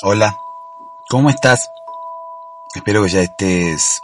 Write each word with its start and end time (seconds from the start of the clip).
Hola, 0.00 0.38
¿cómo 1.08 1.28
estás? 1.28 1.72
Espero 2.72 3.02
que 3.02 3.08
ya 3.08 3.20
estés 3.22 4.00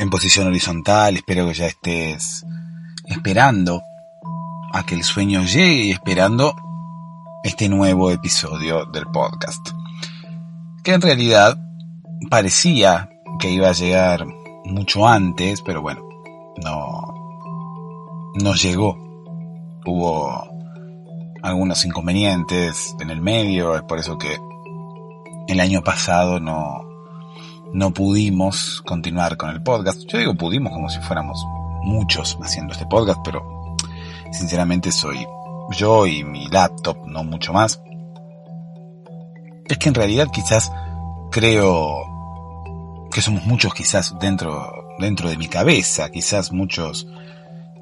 en 0.00 0.10
posición 0.10 0.48
horizontal, 0.48 1.16
espero 1.16 1.46
que 1.46 1.54
ya 1.54 1.66
estés 1.66 2.44
esperando 3.06 3.82
a 4.72 4.84
que 4.84 4.96
el 4.96 5.04
sueño 5.04 5.44
llegue 5.44 5.84
y 5.84 5.90
esperando 5.92 6.56
este 7.44 7.68
nuevo 7.68 8.10
episodio 8.10 8.84
del 8.86 9.06
podcast. 9.12 9.64
Que 10.82 10.94
en 10.94 11.00
realidad 11.02 11.56
parecía 12.28 13.08
que 13.38 13.48
iba 13.48 13.68
a 13.68 13.74
llegar 13.74 14.26
mucho 14.64 15.06
antes, 15.06 15.62
pero 15.62 15.82
bueno, 15.82 16.02
no, 16.64 17.14
no 18.42 18.54
llegó. 18.54 18.98
Hubo 19.86 20.48
algunos 21.44 21.84
inconvenientes 21.84 22.96
en 22.98 23.10
el 23.10 23.20
medio, 23.20 23.76
es 23.76 23.82
por 23.82 24.00
eso 24.00 24.18
que 24.18 24.36
el 25.48 25.60
año 25.60 25.82
pasado 25.82 26.40
no, 26.40 26.82
no 27.72 27.92
pudimos 27.92 28.82
continuar 28.84 29.36
con 29.36 29.50
el 29.50 29.62
podcast. 29.62 30.02
Yo 30.06 30.18
digo 30.18 30.34
pudimos 30.34 30.72
como 30.72 30.88
si 30.88 31.00
fuéramos 31.00 31.44
muchos 31.82 32.38
haciendo 32.42 32.72
este 32.72 32.86
podcast, 32.86 33.20
pero 33.24 33.42
sinceramente 34.30 34.92
soy 34.92 35.26
yo 35.70 36.06
y 36.06 36.24
mi 36.24 36.46
laptop, 36.48 37.06
no 37.06 37.24
mucho 37.24 37.52
más. 37.52 37.80
Es 39.68 39.78
que 39.78 39.88
en 39.88 39.94
realidad 39.94 40.28
quizás 40.32 40.70
creo 41.30 42.12
que 43.10 43.22
somos 43.22 43.44
muchos 43.46 43.74
quizás 43.74 44.14
dentro, 44.20 44.72
dentro 44.98 45.28
de 45.28 45.36
mi 45.36 45.48
cabeza, 45.48 46.10
quizás 46.10 46.52
muchos 46.52 47.06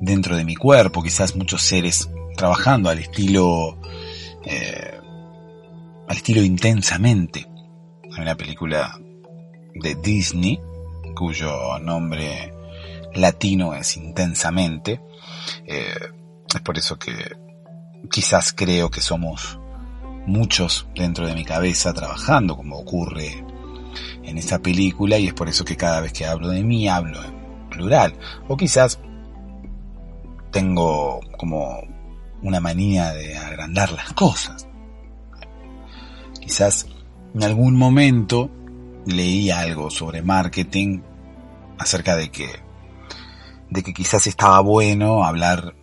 dentro 0.01 0.37
de 0.37 0.45
mi 0.45 0.57
cuerpo, 0.57 1.03
quizás 1.03 1.37
muchos 1.37 1.63
seres 1.63 2.09
trabajando 2.37 2.89
al 2.89 2.99
estilo, 2.99 3.77
eh, 4.45 4.99
al 6.09 6.17
estilo 6.17 6.43
intensamente. 6.43 7.50
Una 8.21 8.35
película 8.35 9.01
de 9.75 9.95
Disney 9.95 10.61
cuyo 11.15 11.79
nombre 11.79 12.53
latino 13.15 13.75
es 13.75 13.97
intensamente. 13.97 15.01
Eh, 15.67 15.95
es 16.55 16.61
por 16.61 16.77
eso 16.77 16.99
que 16.99 17.15
quizás 18.11 18.53
creo 18.53 18.91
que 18.91 19.01
somos 19.01 19.59
muchos 20.27 20.87
dentro 20.95 21.27
de 21.27 21.35
mi 21.35 21.47
cabeza 21.47 21.95
trabajando 21.95 22.57
como 22.59 22.79
ocurre 22.79 23.43
en 24.23 24.37
esa 24.37 24.59
película 24.59 25.17
y 25.17 25.29
es 25.29 25.35
por 25.35 25.49
eso 25.49 25.65
que 25.65 25.77
cada 25.77 26.03
vez 26.03 26.13
que 26.13 26.27
hablo 26.27 26.49
de 26.49 26.63
mí 26.63 26.89
hablo 26.89 27.25
en 27.25 27.71
plural. 27.71 28.19
O 28.49 28.57
quizás 28.57 29.01
tengo 30.51 31.21
como 31.39 31.81
una 32.43 32.61
manía 32.61 33.13
de 33.13 33.39
agrandar 33.39 33.93
las 33.93 34.13
cosas. 34.13 34.69
Quizás 36.39 36.87
en 37.35 37.43
algún 37.43 37.77
momento 37.77 38.51
leí 39.07 39.51
algo 39.51 39.91
sobre 39.91 40.23
marketing 40.23 41.01
acerca 41.79 42.17
de 42.17 42.31
que 42.31 42.49
de 43.71 43.83
que 43.83 43.95
quizás 43.95 44.27
estaba 44.27 44.61
bueno 44.61 45.25
hablar 45.25 45.75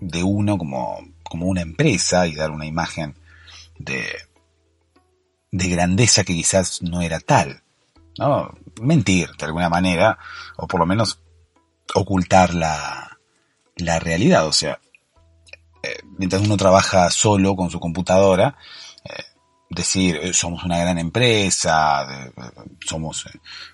de 0.00 0.22
uno 0.24 0.58
como, 0.58 0.98
como 1.22 1.46
una 1.46 1.60
empresa 1.60 2.26
y 2.26 2.34
dar 2.34 2.50
una 2.50 2.66
imagen 2.66 3.16
de, 3.78 4.04
de 5.52 5.68
grandeza 5.68 6.24
que 6.24 6.34
quizás 6.34 6.82
no 6.82 7.00
era 7.00 7.20
tal. 7.20 7.62
¿no? 8.18 8.52
Mentir 8.80 9.30
de 9.38 9.46
alguna 9.46 9.68
manera, 9.68 10.18
o 10.56 10.66
por 10.66 10.80
lo 10.80 10.86
menos 10.86 11.20
ocultar 11.94 12.52
la, 12.52 13.18
la 13.76 14.00
realidad. 14.00 14.46
O 14.48 14.52
sea, 14.52 14.80
eh, 15.84 15.98
mientras 16.18 16.42
uno 16.42 16.56
trabaja 16.56 17.08
solo 17.10 17.54
con 17.54 17.70
su 17.70 17.78
computadora, 17.78 18.56
decir 19.74 20.16
eh, 20.16 20.32
somos 20.32 20.64
una 20.64 20.78
gran 20.78 20.98
empresa, 20.98 22.32
somos 22.86 23.26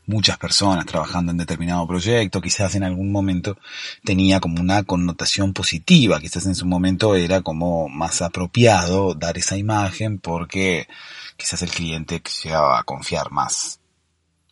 muchas 0.07 0.39
personas 0.39 0.87
trabajando 0.87 1.33
en 1.33 1.39
determinado 1.39 1.87
proyecto, 1.87 2.41
quizás 2.41 2.75
en 2.75 2.85
algún 2.85 3.13
momento 3.13 3.57
tenía 4.05 4.41
como 4.41 4.61
una 4.61 4.83
connotación 4.85 5.53
positiva, 5.53 6.21
quizás 6.21 6.47
en 6.47 6.55
su 6.55 6.67
momento 6.67 7.15
era 7.15 7.43
como 7.43 7.89
más 7.89 8.23
apropiado 8.23 9.15
dar 9.15 9.39
esa 9.39 9.57
imagen 9.57 10.19
porque 10.19 10.89
quizás 11.37 11.63
el 11.63 11.71
cliente 11.71 12.23
llegaba 12.43 12.79
a 12.79 12.85
confiar 12.85 13.31
más 13.31 13.81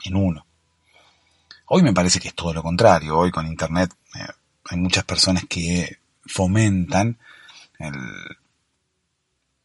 en 0.05 0.17
uno. 0.17 0.47
Hoy 1.67 1.83
me 1.83 1.93
parece 1.93 2.21
que 2.21 2.29
es 2.29 2.35
todo 2.35 2.55
lo 2.55 2.63
contrario, 2.63 3.19
hoy 3.19 3.31
con 3.31 3.47
Internet 3.47 3.93
hay 4.69 4.79
muchas 4.79 5.05
personas 5.05 5.45
que 5.49 5.99
fomentan 6.27 7.19
el, 7.79 7.95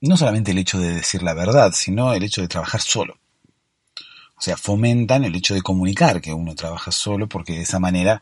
no 0.01 0.17
solamente 0.17 0.51
el 0.51 0.57
hecho 0.57 0.79
de 0.79 0.95
decir 0.95 1.23
la 1.23 1.33
verdad, 1.33 1.71
sino 1.73 2.13
el 2.13 2.23
hecho 2.23 2.41
de 2.41 2.47
trabajar 2.47 2.81
solo. 2.81 3.17
O 4.35 4.41
sea, 4.41 4.57
fomentan 4.57 5.23
el 5.23 5.35
hecho 5.35 5.53
de 5.53 5.61
comunicar 5.61 6.19
que 6.19 6.33
uno 6.33 6.55
trabaja 6.55 6.91
solo 6.91 7.27
porque 7.27 7.53
de 7.53 7.61
esa 7.61 7.79
manera 7.79 8.21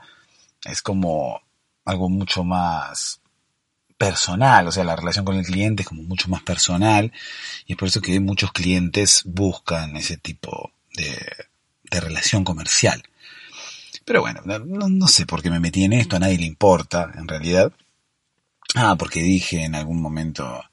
es 0.66 0.82
como 0.82 1.42
algo 1.86 2.10
mucho 2.10 2.44
más 2.44 3.22
personal, 3.98 4.68
o 4.68 4.72
sea, 4.72 4.84
la 4.84 4.96
relación 4.96 5.26
con 5.26 5.36
el 5.36 5.46
cliente 5.46 5.84
es 5.84 5.90
como 5.90 6.04
mucho 6.04 6.30
más 6.30 6.42
personal 6.44 7.12
y 7.66 7.74
es 7.74 7.78
por 7.78 7.88
eso 7.88 8.02
que 8.02 8.20
muchos 8.20 8.52
clientes 8.52 9.24
buscan 9.26 9.96
ese 9.98 10.18
tipo 10.18 10.72
de, 10.94 11.18
de 11.90 12.00
relación 12.00 12.44
comercial. 12.44 13.04
Pero 14.06 14.22
bueno, 14.22 14.42
no, 14.46 14.90
no, 14.90 15.08
sé 15.08 15.26
por 15.26 15.42
qué 15.42 15.50
me 15.50 15.60
metí 15.60 15.84
en 15.84 15.94
esto, 15.94 16.16
a 16.16 16.20
nadie 16.20 16.38
le 16.38 16.46
importa, 16.46 17.12
en 17.16 17.28
realidad. 17.28 17.72
Ah, 18.76 18.96
porque 18.98 19.22
dije 19.22 19.64
en 19.64 19.76
algún 19.76 20.02
momento 20.02 20.64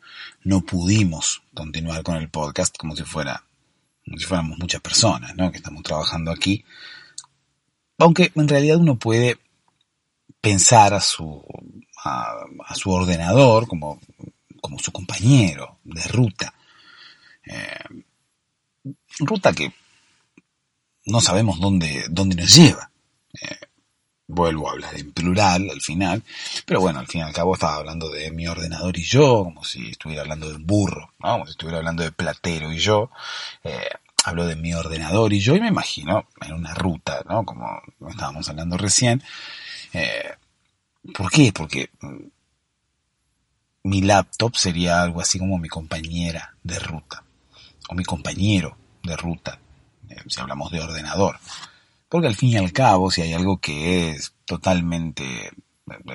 no 0.46 0.60
pudimos 0.60 1.42
continuar 1.52 2.04
con 2.04 2.16
el 2.18 2.30
podcast 2.30 2.76
como 2.76 2.94
si 2.94 3.02
fuera, 3.02 3.42
si 4.04 4.24
fuéramos 4.24 4.56
muchas 4.60 4.80
personas, 4.80 5.34
¿no? 5.34 5.50
Que 5.50 5.56
estamos 5.56 5.82
trabajando 5.82 6.30
aquí. 6.30 6.64
Aunque 7.98 8.30
en 8.32 8.46
realidad 8.46 8.76
uno 8.76 8.96
puede 8.96 9.38
pensar 10.40 10.94
a 10.94 11.00
su, 11.00 11.44
a, 12.04 12.46
su 12.76 12.92
ordenador 12.92 13.66
como, 13.66 13.98
como 14.60 14.78
su 14.78 14.92
compañero 14.92 15.80
de 15.82 16.04
ruta. 16.04 16.54
Eh, 17.44 18.04
ruta 19.18 19.52
que 19.52 19.74
no 21.06 21.20
sabemos 21.20 21.58
dónde, 21.58 22.04
dónde 22.08 22.36
nos 22.36 22.54
lleva. 22.54 22.92
Eh, 23.42 23.65
vuelvo 24.28 24.68
a 24.68 24.72
hablar 24.72 24.96
en 24.96 25.12
plural 25.12 25.70
al 25.70 25.80
final, 25.80 26.22
pero 26.64 26.80
bueno, 26.80 26.98
al 26.98 27.06
fin 27.06 27.20
y 27.20 27.24
al 27.24 27.32
cabo 27.32 27.54
estaba 27.54 27.76
hablando 27.76 28.08
de 28.08 28.30
mi 28.30 28.46
ordenador 28.48 28.96
y 28.98 29.04
yo, 29.04 29.44
como 29.44 29.64
si 29.64 29.90
estuviera 29.90 30.22
hablando 30.22 30.48
de 30.48 30.56
un 30.56 30.66
burro, 30.66 31.12
¿no? 31.20 31.32
como 31.32 31.46
si 31.46 31.52
estuviera 31.52 31.78
hablando 31.78 32.02
de 32.02 32.12
platero 32.12 32.72
y 32.72 32.78
yo. 32.78 33.10
Eh, 33.64 33.88
hablo 34.26 34.44
de 34.46 34.56
mi 34.56 34.74
ordenador 34.74 35.32
y 35.32 35.38
yo 35.38 35.54
y 35.54 35.60
me 35.60 35.68
imagino 35.68 36.26
en 36.40 36.52
una 36.52 36.74
ruta, 36.74 37.22
¿no? 37.28 37.44
Como 37.44 37.80
estábamos 38.10 38.48
hablando 38.48 38.76
recién. 38.76 39.22
Eh, 39.92 40.34
¿Por 41.14 41.30
qué? 41.30 41.52
Porque 41.52 41.90
mi 43.84 44.02
laptop 44.02 44.56
sería 44.56 45.00
algo 45.00 45.20
así 45.20 45.38
como 45.38 45.58
mi 45.58 45.68
compañera 45.68 46.56
de 46.64 46.80
ruta, 46.80 47.22
o 47.88 47.94
mi 47.94 48.04
compañero 48.04 48.76
de 49.04 49.16
ruta, 49.16 49.60
eh, 50.08 50.16
si 50.26 50.40
hablamos 50.40 50.72
de 50.72 50.80
ordenador. 50.80 51.38
Porque 52.08 52.28
al 52.28 52.36
fin 52.36 52.50
y 52.50 52.56
al 52.56 52.72
cabo, 52.72 53.10
si 53.10 53.22
hay 53.22 53.32
algo 53.32 53.58
que 53.58 54.10
es 54.10 54.34
totalmente, 54.44 55.50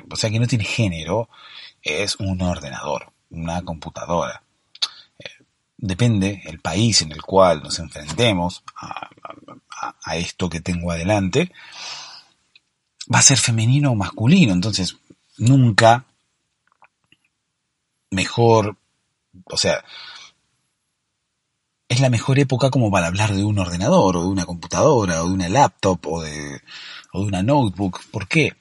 o 0.10 0.16
sea, 0.16 0.30
que 0.30 0.40
no 0.40 0.48
tiene 0.48 0.64
género, 0.64 1.30
es 1.82 2.16
un 2.18 2.42
ordenador, 2.42 3.12
una 3.30 3.62
computadora. 3.62 4.44
Eh, 5.20 5.44
depende 5.78 6.42
el 6.46 6.60
país 6.60 7.02
en 7.02 7.12
el 7.12 7.22
cual 7.22 7.62
nos 7.64 7.80
enfrentemos 7.80 8.64
a, 8.78 9.10
a, 10.04 10.16
esto 10.16 10.50
que 10.50 10.62
tengo 10.62 10.92
adelante, 10.92 11.52
va 13.14 13.20
a 13.20 13.24
ser 13.24 13.38
femenino 13.38 13.92
o 13.92 13.96
masculino. 13.96 14.54
Entonces, 14.54 14.98
nunca 15.38 16.06
mejor, 18.12 18.78
o 19.46 19.58
sea, 19.58 19.84
es 21.92 22.00
la 22.00 22.10
mejor 22.10 22.40
época 22.40 22.70
como 22.70 22.90
para 22.90 23.08
hablar 23.08 23.34
de 23.34 23.44
un 23.44 23.60
ordenador 23.60 24.16
o 24.16 24.22
de 24.22 24.30
una 24.30 24.46
computadora 24.46 25.22
o 25.24 25.28
de 25.28 25.34
una 25.34 25.50
laptop 25.50 26.00
o 26.08 26.22
de, 26.22 26.62
o 27.12 27.20
de 27.20 27.26
una 27.26 27.44
notebook. 27.44 28.06
¿Por 28.12 28.30
qué? 28.30 28.54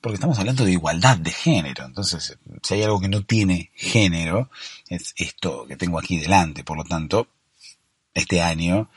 Porque 0.00 0.14
estamos 0.14 0.38
hablando 0.38 0.64
de 0.64 0.70
igualdad 0.70 1.18
de 1.18 1.32
género. 1.32 1.84
Entonces, 1.84 2.38
si 2.62 2.74
hay 2.74 2.84
algo 2.84 3.00
que 3.00 3.08
no 3.08 3.24
tiene 3.24 3.72
género, 3.74 4.50
es 4.88 5.14
esto 5.16 5.66
que 5.66 5.76
tengo 5.76 5.98
aquí 5.98 6.16
delante. 6.16 6.62
Por 6.62 6.76
lo 6.76 6.84
tanto, 6.84 7.26
este 8.14 8.40
año, 8.40 8.88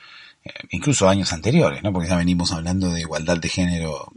eh, 0.46 0.52
incluso 0.70 1.10
años 1.10 1.34
anteriores, 1.34 1.82
¿no? 1.82 1.92
Porque 1.92 2.10
ya 2.10 2.18
venimos 2.18 2.52
hablando 2.52 2.92
de 2.92 3.02
igualdad 3.02 3.38
de 3.38 3.50
género 3.50 4.14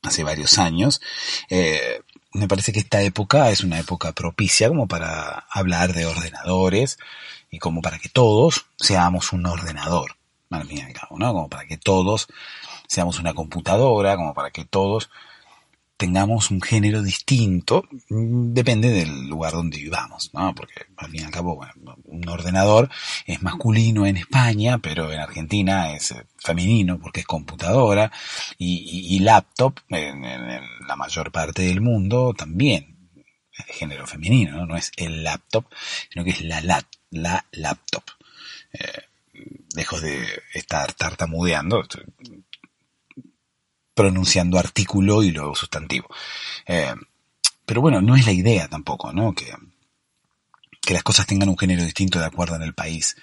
hace 0.00 0.24
varios 0.24 0.56
años. 0.56 1.02
Eh, 1.50 2.00
me 2.32 2.48
parece 2.48 2.72
que 2.72 2.80
esta 2.80 3.02
época 3.02 3.50
es 3.50 3.60
una 3.60 3.78
época 3.78 4.12
propicia 4.12 4.68
como 4.68 4.88
para 4.88 5.46
hablar 5.50 5.92
de 5.92 6.06
ordenadores, 6.06 6.96
y 7.54 7.58
como 7.58 7.80
para 7.80 7.98
que 7.98 8.08
todos 8.08 8.66
seamos 8.76 9.32
un 9.32 9.46
ordenador, 9.46 10.16
al 10.50 10.66
fin 10.66 10.78
y 10.78 10.82
al 10.82 10.92
cabo, 10.92 11.18
¿no? 11.18 11.32
Como 11.32 11.48
para 11.48 11.66
que 11.66 11.76
todos 11.76 12.26
seamos 12.88 13.18
una 13.20 13.32
computadora, 13.32 14.16
como 14.16 14.34
para 14.34 14.50
que 14.50 14.64
todos 14.64 15.08
tengamos 15.96 16.50
un 16.50 16.60
género 16.60 17.02
distinto, 17.02 17.84
mm, 18.10 18.52
depende 18.52 18.88
del 18.90 19.28
lugar 19.28 19.52
donde 19.52 19.78
vivamos, 19.78 20.30
¿no? 20.34 20.52
Porque 20.54 20.74
al 20.96 21.10
fin 21.10 21.20
y 21.20 21.24
al 21.24 21.30
cabo, 21.30 21.60
un 22.04 22.28
ordenador 22.28 22.90
es 23.26 23.40
masculino 23.42 24.04
en 24.04 24.16
España, 24.16 24.78
pero 24.78 25.12
en 25.12 25.20
Argentina 25.20 25.92
es 25.92 26.10
eh, 26.10 26.26
femenino 26.36 26.98
porque 26.98 27.20
es 27.20 27.26
computadora, 27.26 28.10
y, 28.58 29.20
laptop 29.20 29.78
en, 29.88 30.22
la 30.86 30.96
mayor 30.96 31.30
parte 31.30 31.62
del 31.62 31.80
mundo 31.80 32.34
también 32.36 32.94
es 33.56 33.76
género 33.76 34.06
femenino, 34.06 34.58
¿no? 34.58 34.66
No 34.66 34.76
es 34.76 34.90
el 34.96 35.22
laptop, 35.22 35.66
sino 36.12 36.24
que 36.24 36.32
es 36.32 36.40
la, 36.42 36.60
la, 37.14 37.44
laptop. 37.52 38.04
Eh, 38.72 39.02
dejo 39.74 40.00
de 40.00 40.26
estar 40.52 40.92
tartamudeando, 40.92 41.82
pronunciando 43.94 44.58
artículo 44.58 45.22
y 45.22 45.30
luego 45.30 45.54
sustantivo. 45.54 46.08
Eh, 46.66 46.94
pero 47.66 47.80
bueno, 47.80 48.00
no 48.02 48.16
es 48.16 48.26
la 48.26 48.32
idea 48.32 48.68
tampoco, 48.68 49.12
¿no? 49.12 49.34
Que, 49.34 49.52
que 50.80 50.94
las 50.94 51.02
cosas 51.02 51.26
tengan 51.26 51.48
un 51.48 51.58
género 51.58 51.82
distinto 51.82 52.18
de 52.18 52.26
acuerdo 52.26 52.56
en 52.56 52.62
el 52.62 52.74
país 52.74 53.16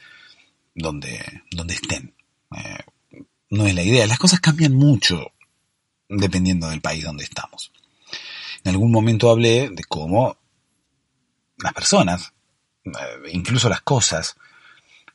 donde, 0.73 1.43
donde 1.51 1.75
estén. 1.75 2.13
Eh, 2.55 2.83
no 3.49 3.67
es 3.67 3.75
la 3.75 3.83
idea. 3.83 4.07
Las 4.07 4.19
cosas 4.19 4.39
cambian 4.39 4.73
mucho 4.73 5.31
dependiendo 6.09 6.69
del 6.69 6.81
país 6.81 7.03
donde 7.03 7.23
estamos. 7.23 7.71
En 8.63 8.71
algún 8.71 8.91
momento 8.91 9.29
hablé 9.29 9.69
de 9.69 9.83
cómo 9.83 10.37
las 11.57 11.73
personas, 11.73 12.21
eh, 12.23 12.33
incluso 13.31 13.69
las 13.69 13.81
cosas, 13.81 14.35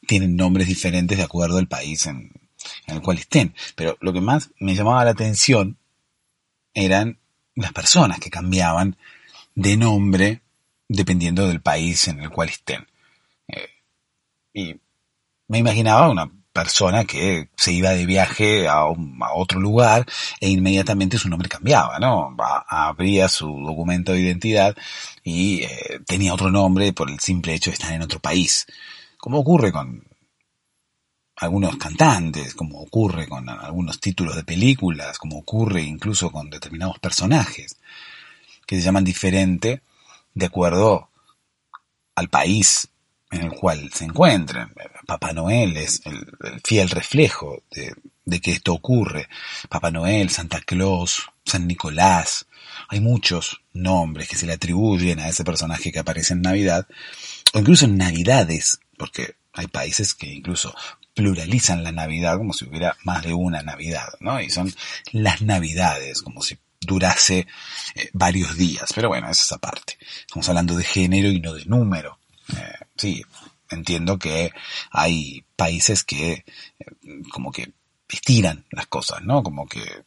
tienen 0.07 0.37
nombres 0.37 0.69
diferentes 0.69 1.19
de 1.19 1.25
acuerdo 1.25 1.59
al 1.59 1.67
país 1.67 2.07
en, 2.07 2.33
en 2.87 2.97
el 2.97 3.03
cual 3.03 3.19
estén. 3.19 3.55
Pero 3.75 3.97
lo 4.01 4.13
que 4.13 4.21
más 4.21 4.51
me 4.59 4.75
llamaba 4.75 5.05
la 5.05 5.11
atención 5.11 5.77
eran 6.75 7.19
las 7.55 7.73
personas 7.73 8.21
que 8.21 8.31
cambiaban 8.31 8.97
de 9.55 9.77
nombre 9.77 10.43
dependiendo 10.89 11.49
del 11.49 11.61
país 11.61 12.07
en 12.09 12.21
el 12.21 12.31
cual 12.31 12.49
estén. 12.49 12.87
Eh, 13.49 13.69
y 14.53 14.81
me 15.49 15.59
imaginaba 15.59 16.11
una 16.11 16.31
persona 16.57 17.05
que 17.05 17.51
se 17.55 17.73
iba 17.73 17.91
de 17.91 18.07
viaje 18.07 18.67
a, 18.67 18.87
otro 19.35 19.61
lugar 19.61 20.07
e 20.41 20.49
inmediatamente 20.49 21.19
su 21.19 21.29
nombre 21.29 21.51
cambiaba, 21.51 21.99
¿no? 21.99 22.35
abría 22.69 23.29
su 23.29 23.47
documento 23.61 24.13
de 24.13 24.21
identidad 24.21 24.75
y 25.23 25.65
eh, 25.65 26.01
tenía 26.07 26.33
otro 26.33 26.51
nombre 26.51 26.95
por 26.95 27.11
el 27.11 27.21
simple 27.21 27.53
hecho 27.53 27.71
de 27.71 27.75
estar 27.75 27.93
en 27.93 28.01
otro 28.01 28.21
país. 28.21 28.67
Como 29.19 29.41
ocurre 29.41 29.71
con 29.71 30.03
algunos 31.37 31.77
cantantes, 31.77 32.55
como 32.55 32.81
ocurre 32.81 33.29
con 33.29 33.51
algunos 33.51 34.01
títulos 34.01 34.35
de 34.35 34.45
películas, 34.45 35.19
como 35.19 35.39
ocurre 35.39 35.83
incluso 35.83 36.31
con 36.31 36.49
determinados 36.49 36.99
personajes, 36.99 37.77
que 38.67 38.77
se 38.77 38.83
llaman 38.83 39.05
diferente 39.05 39.83
de 40.33 40.47
acuerdo 40.47 41.11
al 42.15 42.29
país 42.31 42.89
en 43.37 43.45
el 43.45 43.53
cual 43.53 43.91
se 43.93 44.05
encuentren. 44.05 44.73
Papá 45.07 45.33
Noel 45.33 45.77
es 45.77 46.03
el, 46.05 46.27
fiel 46.65 46.91
reflejo 46.91 47.63
de, 47.71 47.95
de, 48.25 48.41
que 48.41 48.53
esto 48.53 48.73
ocurre. 48.73 49.29
Papá 49.69 49.91
Noel, 49.91 50.31
Santa 50.31 50.61
Claus, 50.61 51.29
San 51.45 51.67
Nicolás. 51.67 52.47
Hay 52.89 53.01
muchos 53.01 53.61
nombres 53.73 54.29
que 54.29 54.37
se 54.37 54.47
le 54.47 54.55
atribuyen 54.55 55.21
a 55.21 55.29
ese 55.29 55.45
personaje 55.45 55.93
que 55.93 55.99
aparece 55.99 56.35
en 56.35 56.43
Navidad, 56.43 56.87
o 57.53 57.59
incluso 57.59 57.85
en 57.85 57.97
Navidades, 57.97 58.81
porque 58.97 59.37
hay 59.53 59.67
países 59.69 60.15
que 60.15 60.27
incluso 60.27 60.75
pluralizan 61.15 61.83
la 61.83 61.93
Navidad 61.93 62.37
como 62.37 62.53
si 62.53 62.67
hubiera 62.67 62.97
más 63.05 63.23
de 63.25 63.33
una 63.33 63.63
Navidad, 63.63 64.09
¿no? 64.21 64.41
Y 64.41 64.51
son 64.51 64.73
las 65.13 65.41
Navidades, 65.41 66.21
como 66.23 66.43
si 66.43 66.59
durase 66.81 67.47
eh, 67.95 68.11
varios 68.13 68.57
días. 68.57 68.93
Pero 68.95 69.09
bueno, 69.09 69.31
esa 69.31 69.43
es 69.43 69.53
aparte. 69.53 69.99
Estamos 70.21 70.49
hablando 70.49 70.77
de 70.77 70.85
género 70.85 71.29
y 71.29 71.41
no 71.41 71.55
de 71.55 71.65
número. 71.65 72.19
Eh, 72.55 72.86
sí, 72.97 73.25
entiendo 73.71 74.19
que 74.19 74.53
hay 74.91 75.45
países 75.57 76.05
que 76.05 76.33
eh, 76.33 76.45
como 77.33 77.53
que 77.53 77.73
estiran 78.09 78.65
las 78.71 78.87
cosas, 78.87 79.23
¿no? 79.23 79.43
Como 79.43 79.67
que 79.67 80.05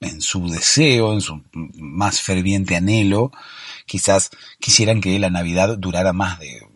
en 0.00 0.20
su 0.20 0.48
deseo, 0.48 1.12
en 1.12 1.20
su 1.20 1.42
más 1.52 2.20
ferviente 2.20 2.76
anhelo, 2.76 3.32
quizás 3.86 4.30
quisieran 4.58 5.00
que 5.00 5.18
la 5.18 5.30
Navidad 5.30 5.78
durara 5.78 6.12
más 6.12 6.38
de 6.40 6.66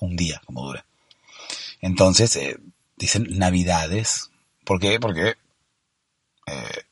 un 0.00 0.16
día, 0.16 0.40
como 0.46 0.64
dura. 0.64 0.86
Entonces, 1.80 2.34
eh, 2.36 2.58
dicen 2.96 3.26
navidades. 3.38 4.30
¿Por 4.64 4.80
qué? 4.80 5.00
Porque 5.00 5.34
eh, 6.46 6.82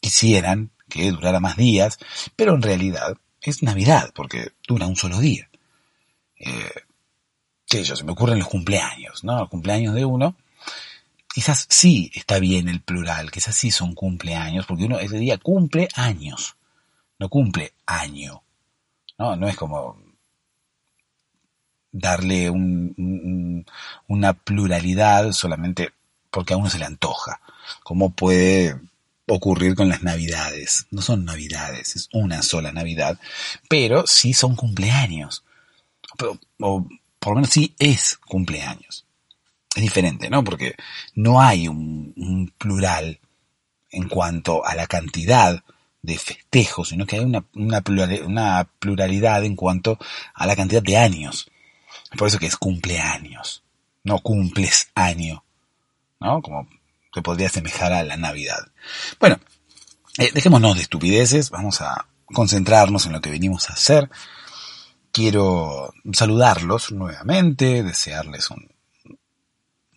quisieran 0.00 0.70
que 0.88 1.10
durara 1.10 1.40
más 1.40 1.56
días, 1.56 1.98
pero 2.36 2.54
en 2.54 2.62
realidad 2.62 3.16
es 3.42 3.62
Navidad, 3.62 4.12
porque 4.14 4.52
dura 4.66 4.86
un 4.86 4.96
solo 4.96 5.18
día. 5.18 5.48
Eh, 6.36 6.72
yo, 7.70 7.96
se 7.96 8.04
me 8.04 8.12
ocurren 8.12 8.38
los 8.38 8.48
cumpleaños, 8.48 9.24
¿no? 9.24 9.38
Los 9.38 9.48
cumpleaños 9.48 9.94
de 9.94 10.04
uno. 10.04 10.34
Quizás 11.32 11.66
sí 11.68 12.10
está 12.14 12.40
bien 12.40 12.68
el 12.68 12.80
plural, 12.80 13.30
quizás 13.30 13.54
sí 13.54 13.70
son 13.70 13.94
cumpleaños, 13.94 14.66
porque 14.66 14.84
uno 14.84 14.98
ese 14.98 15.18
día 15.18 15.38
cumple 15.38 15.88
años, 15.94 16.56
no 17.18 17.28
cumple 17.28 17.72
año. 17.86 18.42
No, 19.16 19.36
no 19.36 19.48
es 19.48 19.56
como 19.56 19.96
darle 21.92 22.50
una 22.50 24.32
pluralidad 24.32 25.32
solamente 25.32 25.92
porque 26.30 26.54
a 26.54 26.56
uno 26.56 26.70
se 26.70 26.78
le 26.78 26.84
antoja. 26.84 27.40
¿Cómo 27.82 28.10
puede 28.10 28.80
ocurrir 29.26 29.74
con 29.74 29.88
las 29.88 30.02
navidades? 30.02 30.86
No 30.90 31.02
son 31.02 31.24
navidades, 31.24 31.96
es 31.96 32.08
una 32.12 32.42
sola 32.42 32.72
navidad, 32.72 33.18
pero 33.68 34.06
sí 34.06 34.32
son 34.32 34.56
cumpleaños. 34.56 35.44
O, 36.60 36.88
por 37.20 37.32
lo 37.32 37.36
menos 37.36 37.50
sí 37.50 37.74
es 37.78 38.16
cumpleaños. 38.16 39.06
Es 39.74 39.82
diferente, 39.82 40.28
¿no? 40.28 40.42
Porque 40.42 40.74
no 41.14 41.40
hay 41.40 41.68
un, 41.68 42.52
plural 42.58 43.20
en 43.90 44.08
cuanto 44.08 44.66
a 44.66 44.74
la 44.74 44.86
cantidad 44.86 45.62
de 46.02 46.18
festejos, 46.18 46.88
sino 46.88 47.06
que 47.06 47.16
hay 47.16 47.24
una, 47.24 47.44
una, 47.54 47.82
pluralidad 47.82 49.44
en 49.44 49.54
cuanto 49.54 49.98
a 50.34 50.46
la 50.46 50.56
cantidad 50.56 50.82
de 50.82 50.96
años. 50.96 51.50
Por 52.16 52.26
eso 52.26 52.38
que 52.38 52.46
es 52.46 52.56
cumpleaños, 52.56 53.62
no 54.02 54.18
cumples 54.20 54.90
año, 54.94 55.44
¿no? 56.18 56.42
Como 56.42 56.68
se 57.12 57.22
podría 57.22 57.48
asemejar 57.48 57.92
a 57.92 58.02
la 58.02 58.16
Navidad. 58.16 58.68
Bueno, 59.20 59.38
eh, 60.18 60.30
dejémonos 60.32 60.76
de 60.76 60.82
estupideces, 60.82 61.50
vamos 61.50 61.80
a 61.80 62.06
concentrarnos 62.26 63.06
en 63.06 63.12
lo 63.12 63.20
que 63.20 63.30
venimos 63.30 63.70
a 63.70 63.74
hacer. 63.74 64.08
Quiero 65.12 65.92
saludarlos 66.12 66.92
nuevamente, 66.92 67.82
desearles 67.82 68.50
un 68.50 68.70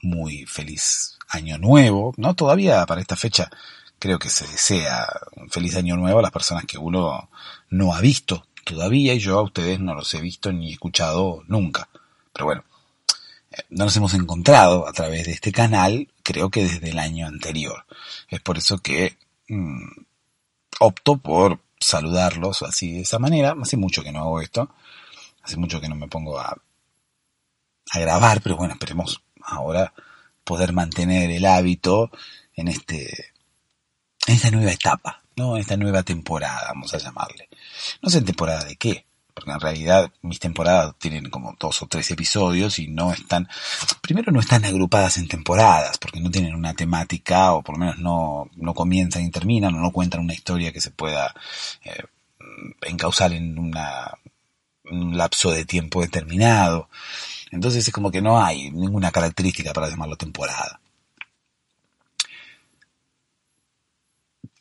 muy 0.01 0.45
feliz 0.45 1.17
año 1.29 1.57
nuevo, 1.57 2.13
¿no? 2.17 2.35
Todavía 2.35 2.85
para 2.85 3.01
esta 3.01 3.15
fecha 3.15 3.49
creo 3.99 4.19
que 4.19 4.29
se 4.29 4.45
desea 4.47 5.07
un 5.37 5.49
feliz 5.49 5.75
año 5.75 5.95
nuevo 5.95 6.19
a 6.19 6.21
las 6.21 6.31
personas 6.31 6.65
que 6.65 6.77
uno 6.77 7.29
no 7.69 7.93
ha 7.93 8.01
visto 8.01 8.45
todavía 8.63 9.13
y 9.13 9.19
yo 9.19 9.39
a 9.39 9.43
ustedes 9.43 9.79
no 9.79 9.95
los 9.95 10.13
he 10.13 10.21
visto 10.21 10.51
ni 10.51 10.73
escuchado 10.73 11.43
nunca. 11.47 11.87
Pero 12.33 12.45
bueno, 12.45 12.63
eh, 13.51 13.63
no 13.69 13.85
nos 13.85 13.95
hemos 13.95 14.13
encontrado 14.13 14.87
a 14.87 14.93
través 14.93 15.25
de 15.25 15.31
este 15.31 15.51
canal, 15.51 16.09
creo 16.23 16.49
que 16.49 16.63
desde 16.63 16.89
el 16.89 16.99
año 16.99 17.27
anterior. 17.27 17.85
Es 18.27 18.41
por 18.41 18.57
eso 18.57 18.79
que 18.79 19.17
mm, 19.47 20.03
opto 20.79 21.17
por 21.17 21.59
saludarlos 21.79 22.63
así 22.63 22.93
de 22.93 23.01
esa 23.01 23.19
manera. 23.19 23.55
Hace 23.61 23.77
mucho 23.77 24.03
que 24.03 24.11
no 24.11 24.19
hago 24.19 24.41
esto. 24.41 24.69
Hace 25.43 25.57
mucho 25.57 25.79
que 25.81 25.89
no 25.89 25.95
me 25.95 26.07
pongo 26.07 26.39
a, 26.39 26.57
a 27.91 27.99
grabar, 27.99 28.41
pero 28.41 28.55
bueno, 28.55 28.73
esperemos 28.73 29.21
ahora 29.41 29.93
poder 30.43 30.73
mantener 30.73 31.31
el 31.31 31.45
hábito 31.45 32.11
en 32.55 32.67
este 32.67 33.33
en 34.25 34.35
esta 34.35 34.51
nueva 34.51 34.71
etapa, 34.71 35.21
¿no? 35.35 35.55
En 35.55 35.61
esta 35.61 35.77
nueva 35.77 36.03
temporada, 36.03 36.67
vamos 36.67 36.93
a 36.93 36.97
llamarle. 36.97 37.49
No 38.01 38.09
sé 38.09 38.21
temporada 38.21 38.63
de 38.63 38.77
qué, 38.77 39.05
porque 39.33 39.51
en 39.51 39.59
realidad 39.59 40.11
mis 40.21 40.39
temporadas 40.39 40.95
tienen 40.97 41.29
como 41.29 41.55
dos 41.59 41.81
o 41.81 41.87
tres 41.87 42.09
episodios 42.11 42.79
y 42.79 42.87
no 42.87 43.11
están, 43.11 43.49
primero 44.01 44.31
no 44.31 44.39
están 44.39 44.63
agrupadas 44.63 45.17
en 45.17 45.27
temporadas, 45.27 45.97
porque 45.97 46.19
no 46.19 46.31
tienen 46.31 46.55
una 46.55 46.73
temática, 46.73 47.53
o 47.53 47.61
por 47.61 47.75
lo 47.75 47.79
menos 47.79 47.97
no, 47.99 48.49
no 48.55 48.73
comienzan 48.73 49.23
y 49.23 49.31
terminan, 49.31 49.75
o 49.75 49.79
no 49.79 49.91
cuentan 49.91 50.21
una 50.21 50.33
historia 50.33 50.71
que 50.71 50.81
se 50.81 50.91
pueda 50.91 51.33
eh, 51.83 52.03
encauzar 52.83 53.33
en 53.33 53.57
una, 53.57 54.11
un 54.85 55.17
lapso 55.17 55.51
de 55.51 55.65
tiempo 55.65 56.01
determinado. 56.01 56.89
Entonces 57.51 57.87
es 57.87 57.93
como 57.93 58.11
que 58.11 58.21
no 58.21 58.43
hay 58.43 58.71
ninguna 58.71 59.11
característica 59.11 59.73
para 59.73 59.89
llamarlo 59.89 60.15
temporada. 60.15 60.79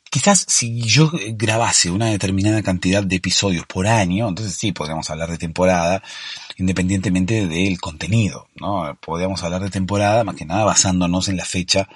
Quizás 0.09 0.45
si 0.47 0.83
yo 0.83 1.11
grabase 1.29 1.89
una 1.89 2.05
determinada 2.05 2.61
cantidad 2.61 3.01
de 3.01 3.15
episodios 3.15 3.65
por 3.65 3.87
año, 3.87 4.29
entonces 4.29 4.55
sí, 4.55 4.71
podríamos 4.71 5.09
hablar 5.09 5.31
de 5.31 5.39
temporada, 5.39 6.03
independientemente 6.57 7.47
del 7.47 7.81
contenido, 7.81 8.47
¿no? 8.53 8.95
Podríamos 9.01 9.41
hablar 9.41 9.63
de 9.63 9.71
temporada, 9.71 10.23
más 10.23 10.35
que 10.35 10.45
nada 10.45 10.65
basándonos 10.65 11.29
en 11.29 11.37
la 11.37 11.45
fecha 11.45 11.89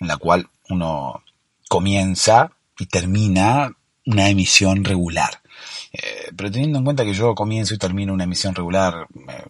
en 0.00 0.08
la 0.08 0.16
cual 0.16 0.48
uno 0.70 1.22
comienza 1.68 2.50
y 2.80 2.86
termina 2.86 3.76
una 4.06 4.28
emisión 4.28 4.82
regular. 4.82 5.41
Eh, 5.92 6.30
pero 6.36 6.50
teniendo 6.50 6.78
en 6.78 6.84
cuenta 6.84 7.04
que 7.04 7.14
yo 7.14 7.34
comienzo 7.34 7.74
y 7.74 7.78
termino 7.78 8.12
una 8.12 8.24
emisión 8.24 8.54
regular 8.54 9.06
eh, 9.28 9.44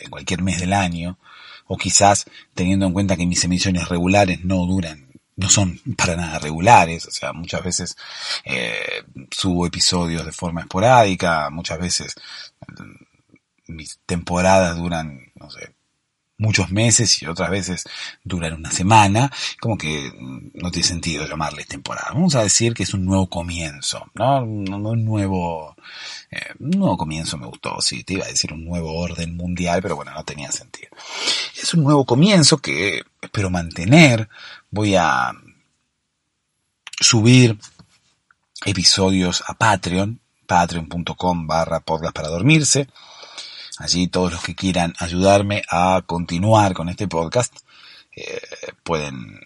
en 0.00 0.10
cualquier 0.10 0.42
mes 0.42 0.60
del 0.60 0.72
año, 0.72 1.18
o 1.66 1.76
quizás 1.76 2.26
teniendo 2.54 2.86
en 2.86 2.92
cuenta 2.92 3.16
que 3.16 3.26
mis 3.26 3.44
emisiones 3.44 3.88
regulares 3.88 4.44
no 4.44 4.66
duran, 4.66 5.08
no 5.36 5.48
son 5.48 5.80
para 5.96 6.16
nada 6.16 6.38
regulares, 6.38 7.06
o 7.06 7.10
sea, 7.10 7.32
muchas 7.32 7.62
veces 7.62 7.96
eh, 8.44 9.02
subo 9.30 9.66
episodios 9.66 10.24
de 10.24 10.32
forma 10.32 10.62
esporádica, 10.62 11.50
muchas 11.50 11.78
veces 11.78 12.14
mis 13.66 13.98
temporadas 14.06 14.76
duran, 14.76 15.32
no 15.34 15.50
sé, 15.50 15.74
muchos 16.36 16.70
meses 16.70 17.22
y 17.22 17.26
otras 17.26 17.50
veces 17.50 17.84
duran 18.22 18.54
una 18.54 18.70
semana, 18.70 19.30
como 19.60 19.78
que 19.78 20.12
no 20.54 20.70
tiene 20.70 20.88
sentido 20.88 21.26
llamarles 21.26 21.66
temporada. 21.66 22.10
Vamos 22.12 22.34
a 22.34 22.42
decir 22.42 22.74
que 22.74 22.82
es 22.82 22.94
un 22.94 23.04
nuevo 23.04 23.28
comienzo, 23.28 24.10
¿no? 24.14 24.42
Un 24.42 25.04
nuevo, 25.04 25.76
eh, 26.30 26.40
un 26.58 26.70
nuevo 26.70 26.96
comienzo 26.96 27.38
me 27.38 27.46
gustó, 27.46 27.80
sí, 27.80 28.04
te 28.04 28.14
iba 28.14 28.24
a 28.24 28.28
decir 28.28 28.52
un 28.52 28.64
nuevo 28.64 28.94
orden 28.94 29.36
mundial, 29.36 29.80
pero 29.82 29.96
bueno, 29.96 30.12
no 30.12 30.24
tenía 30.24 30.50
sentido. 30.50 30.88
Es 31.60 31.72
un 31.74 31.84
nuevo 31.84 32.04
comienzo 32.04 32.58
que 32.58 33.02
espero 33.20 33.50
mantener, 33.50 34.28
voy 34.70 34.96
a 34.96 35.32
subir 37.00 37.58
episodios 38.64 39.44
a 39.46 39.54
Patreon, 39.54 40.20
patreon.com 40.46 41.46
barra 41.46 41.80
podcast 41.80 42.14
para 42.14 42.28
dormirse. 42.28 42.88
Allí 43.78 44.06
todos 44.06 44.32
los 44.32 44.42
que 44.42 44.54
quieran 44.54 44.94
ayudarme 44.98 45.62
a 45.68 46.02
continuar 46.06 46.74
con 46.74 46.88
este 46.88 47.08
podcast 47.08 47.54
eh, 48.14 48.40
pueden, 48.84 49.40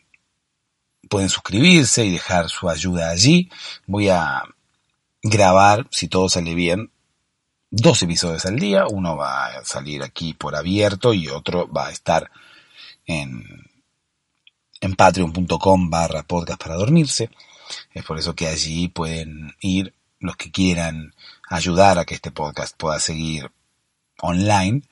pueden 1.09 1.31
suscribirse 1.31 2.05
y 2.05 2.13
dejar 2.13 2.51
su 2.51 2.69
ayuda 2.69 3.11
allí. 3.11 3.51
Voy 3.87 4.09
a 4.11 4.43
grabar, 5.23 5.87
si 5.91 6.09
todo 6.09 6.29
sale 6.29 6.55
bien, 6.55 6.91
dos 7.71 8.03
episodios 8.03 8.45
al 8.45 8.59
día. 8.59 8.87
Uno 8.87 9.17
va 9.17 9.47
a 9.47 9.65
salir 9.65 10.03
aquí 10.03 10.35
por 10.35 10.55
abierto 10.55 11.15
y 11.15 11.29
otro 11.29 11.71
va 11.73 11.87
a 11.87 11.93
estar 11.93 12.31
en, 13.07 13.45
en 14.81 14.95
patreon.com 14.95 15.89
barra 15.89 16.23
podcast 16.23 16.63
para 16.63 16.77
dormirse. 16.77 17.31
Es 17.93 18.05
por 18.05 18.19
eso 18.19 18.35
que 18.35 18.47
allí 18.47 18.89
pueden 18.89 19.55
ir 19.61 19.95
los 20.21 20.37
que 20.37 20.51
quieran 20.51 21.15
ayudar 21.49 21.99
a 21.99 22.05
que 22.05 22.15
este 22.15 22.31
podcast 22.31 22.77
pueda 22.77 22.99
seguir 22.99 23.51
online, 24.21 24.83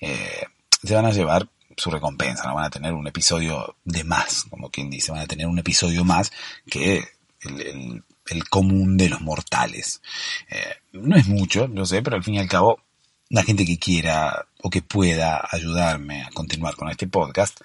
eh, 0.00 0.44
se 0.82 0.94
van 0.94 1.06
a 1.06 1.12
llevar 1.12 1.48
su 1.76 1.90
recompensa, 1.90 2.46
no 2.46 2.54
van 2.54 2.64
a 2.64 2.70
tener 2.70 2.92
un 2.92 3.06
episodio 3.06 3.76
de 3.84 4.04
más, 4.04 4.44
como 4.44 4.70
quien 4.70 4.90
dice, 4.90 5.12
van 5.12 5.20
a 5.20 5.26
tener 5.26 5.46
un 5.46 5.58
episodio 5.58 6.04
más 6.04 6.32
que 6.68 7.04
el, 7.40 8.02
común 8.48 8.96
de 8.96 9.08
los 9.08 9.20
mortales. 9.20 10.00
Eh, 10.48 10.76
no 10.92 11.16
es 11.16 11.26
mucho, 11.28 11.68
lo 11.68 11.84
sé, 11.86 12.02
pero 12.02 12.16
al 12.16 12.24
fin 12.24 12.34
y 12.34 12.38
al 12.38 12.48
cabo, 12.48 12.80
la 13.28 13.42
gente 13.42 13.64
que 13.64 13.78
quiera 13.78 14.46
o 14.62 14.70
que 14.70 14.82
pueda 14.82 15.46
ayudarme 15.50 16.22
a 16.22 16.30
continuar 16.30 16.76
con 16.76 16.88
este 16.90 17.06
podcast, 17.06 17.60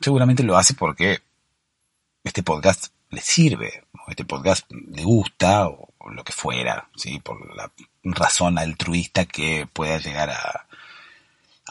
seguramente 0.00 0.42
lo 0.42 0.56
hace 0.56 0.74
porque 0.74 1.20
este 2.24 2.42
podcast 2.42 2.92
le 3.10 3.20
sirve, 3.20 3.84
o 4.06 4.10
este 4.10 4.24
podcast 4.24 4.70
le 4.70 5.02
gusta, 5.04 5.68
o, 5.68 5.91
lo 6.10 6.24
que 6.24 6.32
fuera, 6.32 6.88
¿sí? 6.96 7.20
por 7.20 7.54
la 7.56 7.70
razón 8.02 8.58
altruista 8.58 9.24
que 9.24 9.68
pueda 9.72 9.98
llegar 9.98 10.30
a, 10.30 10.66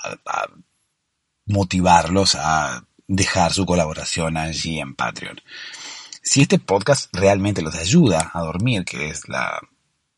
a, 0.04 0.48
motivarlos 1.46 2.36
a 2.36 2.86
dejar 3.08 3.54
su 3.54 3.66
colaboración 3.66 4.38
allí 4.38 4.80
en 4.80 4.96
Patreon. 4.96 5.42
Si 6.24 6.42
este 6.42 6.60
podcast 6.60 7.14
realmente 7.14 7.62
los 7.62 7.76
ayuda 7.76 8.32
a 8.34 8.42
dormir, 8.42 8.86
que 8.86 9.10
es 9.10 9.28
la, 9.28 9.60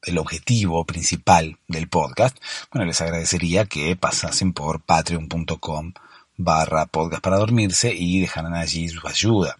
el 0.04 0.18
objetivo 0.18 0.86
principal 0.86 1.58
del 1.68 1.88
podcast, 1.88 2.38
bueno, 2.72 2.86
les 2.86 3.02
agradecería 3.02 3.66
que 3.66 3.96
pasasen 3.96 4.54
por 4.54 4.82
patreon.com 4.82 5.94
barra 6.36 6.88
podcast 6.88 7.24
para 7.24 7.38
dormirse 7.38 7.94
y 7.94 8.22
dejaran 8.22 8.56
allí 8.56 8.90
su 8.90 9.08
ayuda. 9.08 9.58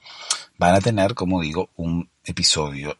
Van 0.58 0.76
a 0.76 0.82
tener, 0.82 1.14
como 1.14 1.42
digo, 1.42 1.70
un 1.76 2.10
episodio 2.24 2.98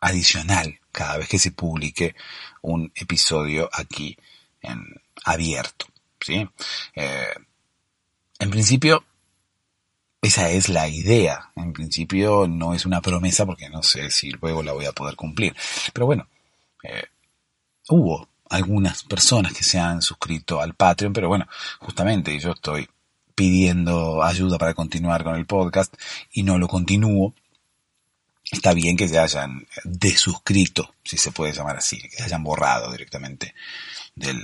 adicional 0.00 0.80
cada 0.92 1.18
vez 1.18 1.28
que 1.28 1.38
se 1.38 1.52
publique 1.52 2.14
un 2.62 2.92
episodio 2.94 3.68
aquí 3.72 4.16
en 4.62 4.82
abierto. 5.24 5.86
¿sí? 6.20 6.48
Eh, 6.94 7.34
en 8.38 8.50
principio, 8.50 9.04
esa 10.22 10.50
es 10.50 10.68
la 10.68 10.88
idea. 10.88 11.50
En 11.56 11.72
principio 11.72 12.46
no 12.48 12.74
es 12.74 12.86
una 12.86 13.00
promesa 13.00 13.46
porque 13.46 13.70
no 13.70 13.82
sé 13.82 14.10
si 14.10 14.30
luego 14.30 14.62
la 14.62 14.72
voy 14.72 14.86
a 14.86 14.92
poder 14.92 15.16
cumplir. 15.16 15.54
Pero 15.92 16.06
bueno, 16.06 16.28
eh, 16.82 17.04
hubo 17.88 18.28
algunas 18.48 19.04
personas 19.04 19.52
que 19.52 19.64
se 19.64 19.78
han 19.78 20.02
suscrito 20.02 20.60
al 20.60 20.74
Patreon, 20.74 21.12
pero 21.12 21.28
bueno, 21.28 21.46
justamente 21.78 22.38
yo 22.38 22.52
estoy 22.52 22.88
pidiendo 23.34 24.22
ayuda 24.22 24.58
para 24.58 24.74
continuar 24.74 25.24
con 25.24 25.36
el 25.36 25.46
podcast 25.46 25.94
y 26.32 26.42
no 26.42 26.58
lo 26.58 26.68
continúo 26.68 27.34
está 28.50 28.72
bien 28.72 28.96
que 28.96 29.08
se 29.08 29.18
hayan 29.18 29.66
desuscrito, 29.84 30.94
si 31.04 31.16
se 31.16 31.32
puede 31.32 31.52
llamar 31.52 31.76
así, 31.76 32.00
que 32.00 32.16
se 32.16 32.24
hayan 32.24 32.42
borrado 32.42 32.90
directamente 32.90 33.54
del, 34.14 34.40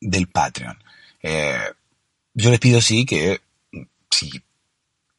del 0.00 0.28
Patreon. 0.28 0.78
Eh, 1.22 1.72
yo 2.34 2.50
les 2.50 2.60
pido 2.60 2.80
sí 2.80 3.06
que 3.06 3.40
si 4.10 4.42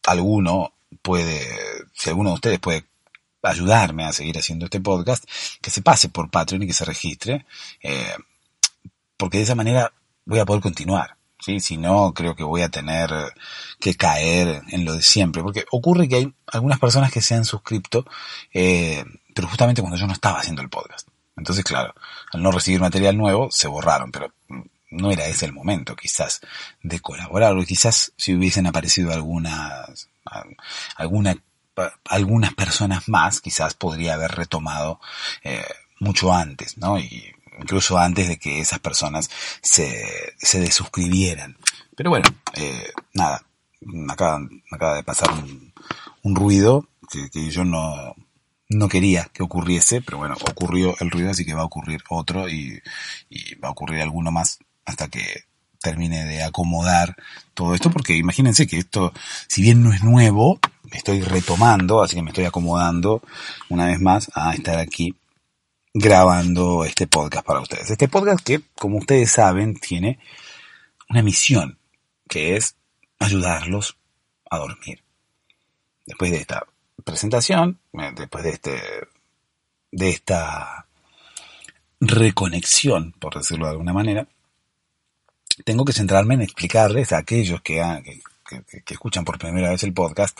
alguno 0.05 0.73
puede, 1.01 1.85
si 1.93 2.09
alguno 2.09 2.29
de 2.29 2.35
ustedes 2.35 2.59
puede 2.59 2.85
ayudarme 3.41 4.05
a 4.05 4.13
seguir 4.13 4.37
haciendo 4.37 4.65
este 4.65 4.79
podcast, 4.79 5.25
que 5.61 5.71
se 5.71 5.81
pase 5.81 6.09
por 6.09 6.29
Patreon 6.29 6.63
y 6.63 6.67
que 6.67 6.73
se 6.73 6.85
registre, 6.85 7.45
eh, 7.81 8.15
porque 9.17 9.37
de 9.37 9.43
esa 9.43 9.55
manera 9.55 9.91
voy 10.25 10.39
a 10.39 10.45
poder 10.45 10.61
continuar. 10.61 11.16
¿Sí? 11.39 11.59
Si 11.59 11.77
no, 11.77 12.13
creo 12.13 12.35
que 12.35 12.43
voy 12.43 12.61
a 12.61 12.69
tener 12.69 13.11
que 13.79 13.95
caer 13.95 14.61
en 14.69 14.85
lo 14.85 14.93
de 14.93 15.01
siempre, 15.01 15.41
porque 15.41 15.65
ocurre 15.71 16.07
que 16.07 16.15
hay 16.15 16.33
algunas 16.47 16.79
personas 16.79 17.11
que 17.11 17.21
se 17.21 17.35
han 17.35 17.45
suscrito, 17.45 18.05
eh, 18.53 19.03
pero 19.33 19.47
justamente 19.47 19.81
cuando 19.81 19.97
yo 19.97 20.07
no 20.07 20.13
estaba 20.13 20.39
haciendo 20.39 20.61
el 20.61 20.69
podcast. 20.69 21.07
Entonces, 21.35 21.63
claro, 21.63 21.93
al 22.33 22.41
no 22.41 22.51
recibir 22.51 22.81
material 22.81 23.15
nuevo, 23.15 23.49
se 23.51 23.67
borraron, 23.67 24.11
pero 24.11 24.33
no 24.89 25.11
era 25.11 25.27
ese 25.27 25.45
el 25.45 25.53
momento, 25.53 25.95
quizás, 25.95 26.41
de 26.81 26.99
colaborar, 26.99 27.55
o 27.55 27.63
quizás 27.63 28.13
si 28.17 28.33
hubiesen 28.33 28.65
aparecido 28.65 29.13
algunas, 29.13 30.09
alguna, 30.95 31.35
algunas 32.05 32.53
personas 32.55 33.07
más, 33.07 33.41
quizás 33.41 33.75
podría 33.75 34.15
haber 34.15 34.31
retomado 34.31 34.99
eh, 35.43 35.65
mucho 35.99 36.33
antes, 36.33 36.77
¿no? 36.77 36.97
Y 36.97 37.33
incluso 37.59 37.97
antes 37.97 38.27
de 38.27 38.37
que 38.37 38.59
esas 38.59 38.79
personas 38.79 39.29
se, 39.61 40.33
se 40.37 40.59
desuscribieran. 40.59 41.57
Pero 41.95 42.09
bueno, 42.09 42.29
eh, 42.53 42.91
nada, 43.13 43.43
acaba, 44.09 44.39
acaba 44.71 44.95
de 44.95 45.03
pasar 45.03 45.31
un, 45.31 45.73
un 46.23 46.35
ruido 46.35 46.87
que, 47.11 47.29
que, 47.29 47.49
yo 47.49 47.63
no, 47.63 48.15
no 48.69 48.87
quería 48.87 49.29
que 49.33 49.43
ocurriese, 49.43 50.01
pero 50.01 50.17
bueno, 50.17 50.35
ocurrió 50.49 50.95
el 50.99 51.09
ruido, 51.09 51.31
así 51.31 51.45
que 51.45 51.53
va 51.53 51.61
a 51.61 51.65
ocurrir 51.65 52.03
otro 52.09 52.49
y, 52.49 52.79
y 53.29 53.55
va 53.55 53.69
a 53.69 53.71
ocurrir 53.71 54.01
alguno 54.01 54.31
más 54.31 54.59
hasta 54.85 55.07
que 55.07 55.45
termine 55.79 56.25
de 56.25 56.43
acomodar 56.43 57.15
todo 57.53 57.73
esto, 57.73 57.91
porque 57.91 58.15
imagínense 58.15 58.67
que 58.67 58.79
esto, 58.79 59.13
si 59.47 59.61
bien 59.61 59.83
no 59.83 59.93
es 59.93 60.03
nuevo, 60.03 60.59
estoy 60.91 61.21
retomando, 61.21 62.01
así 62.01 62.15
que 62.15 62.21
me 62.21 62.31
estoy 62.31 62.45
acomodando 62.45 63.21
una 63.69 63.85
vez 63.85 63.99
más 63.99 64.31
a 64.33 64.53
estar 64.53 64.79
aquí 64.79 65.15
grabando 65.93 66.85
este 66.85 67.07
podcast 67.07 67.45
para 67.45 67.61
ustedes. 67.61 67.89
Este 67.89 68.07
podcast 68.07 68.45
que, 68.45 68.61
como 68.77 68.97
ustedes 68.97 69.31
saben, 69.31 69.75
tiene 69.75 70.19
una 71.09 71.21
misión, 71.21 71.77
que 72.27 72.55
es 72.55 72.75
ayudarlos 73.19 73.97
a 74.49 74.57
dormir. 74.57 75.03
Después 76.05 76.31
de 76.31 76.37
esta 76.37 76.65
presentación, 77.03 77.79
eh, 77.93 78.11
después 78.15 78.43
de 78.43 78.49
este, 78.51 78.81
de 79.91 80.09
esta 80.09 80.85
reconexión, 81.99 83.13
por 83.13 83.35
decirlo 83.35 83.65
de 83.65 83.71
alguna 83.71 83.93
manera, 83.93 84.27
tengo 85.65 85.85
que 85.85 85.93
centrarme 85.93 86.35
en 86.35 86.41
explicarles 86.41 87.11
a 87.11 87.17
aquellos 87.17 87.61
que, 87.61 87.81
que, 88.45 88.81
que, 88.83 88.93
escuchan 88.93 89.25
por 89.25 89.39
primera 89.39 89.69
vez 89.71 89.83
el 89.83 89.93
podcast 89.93 90.39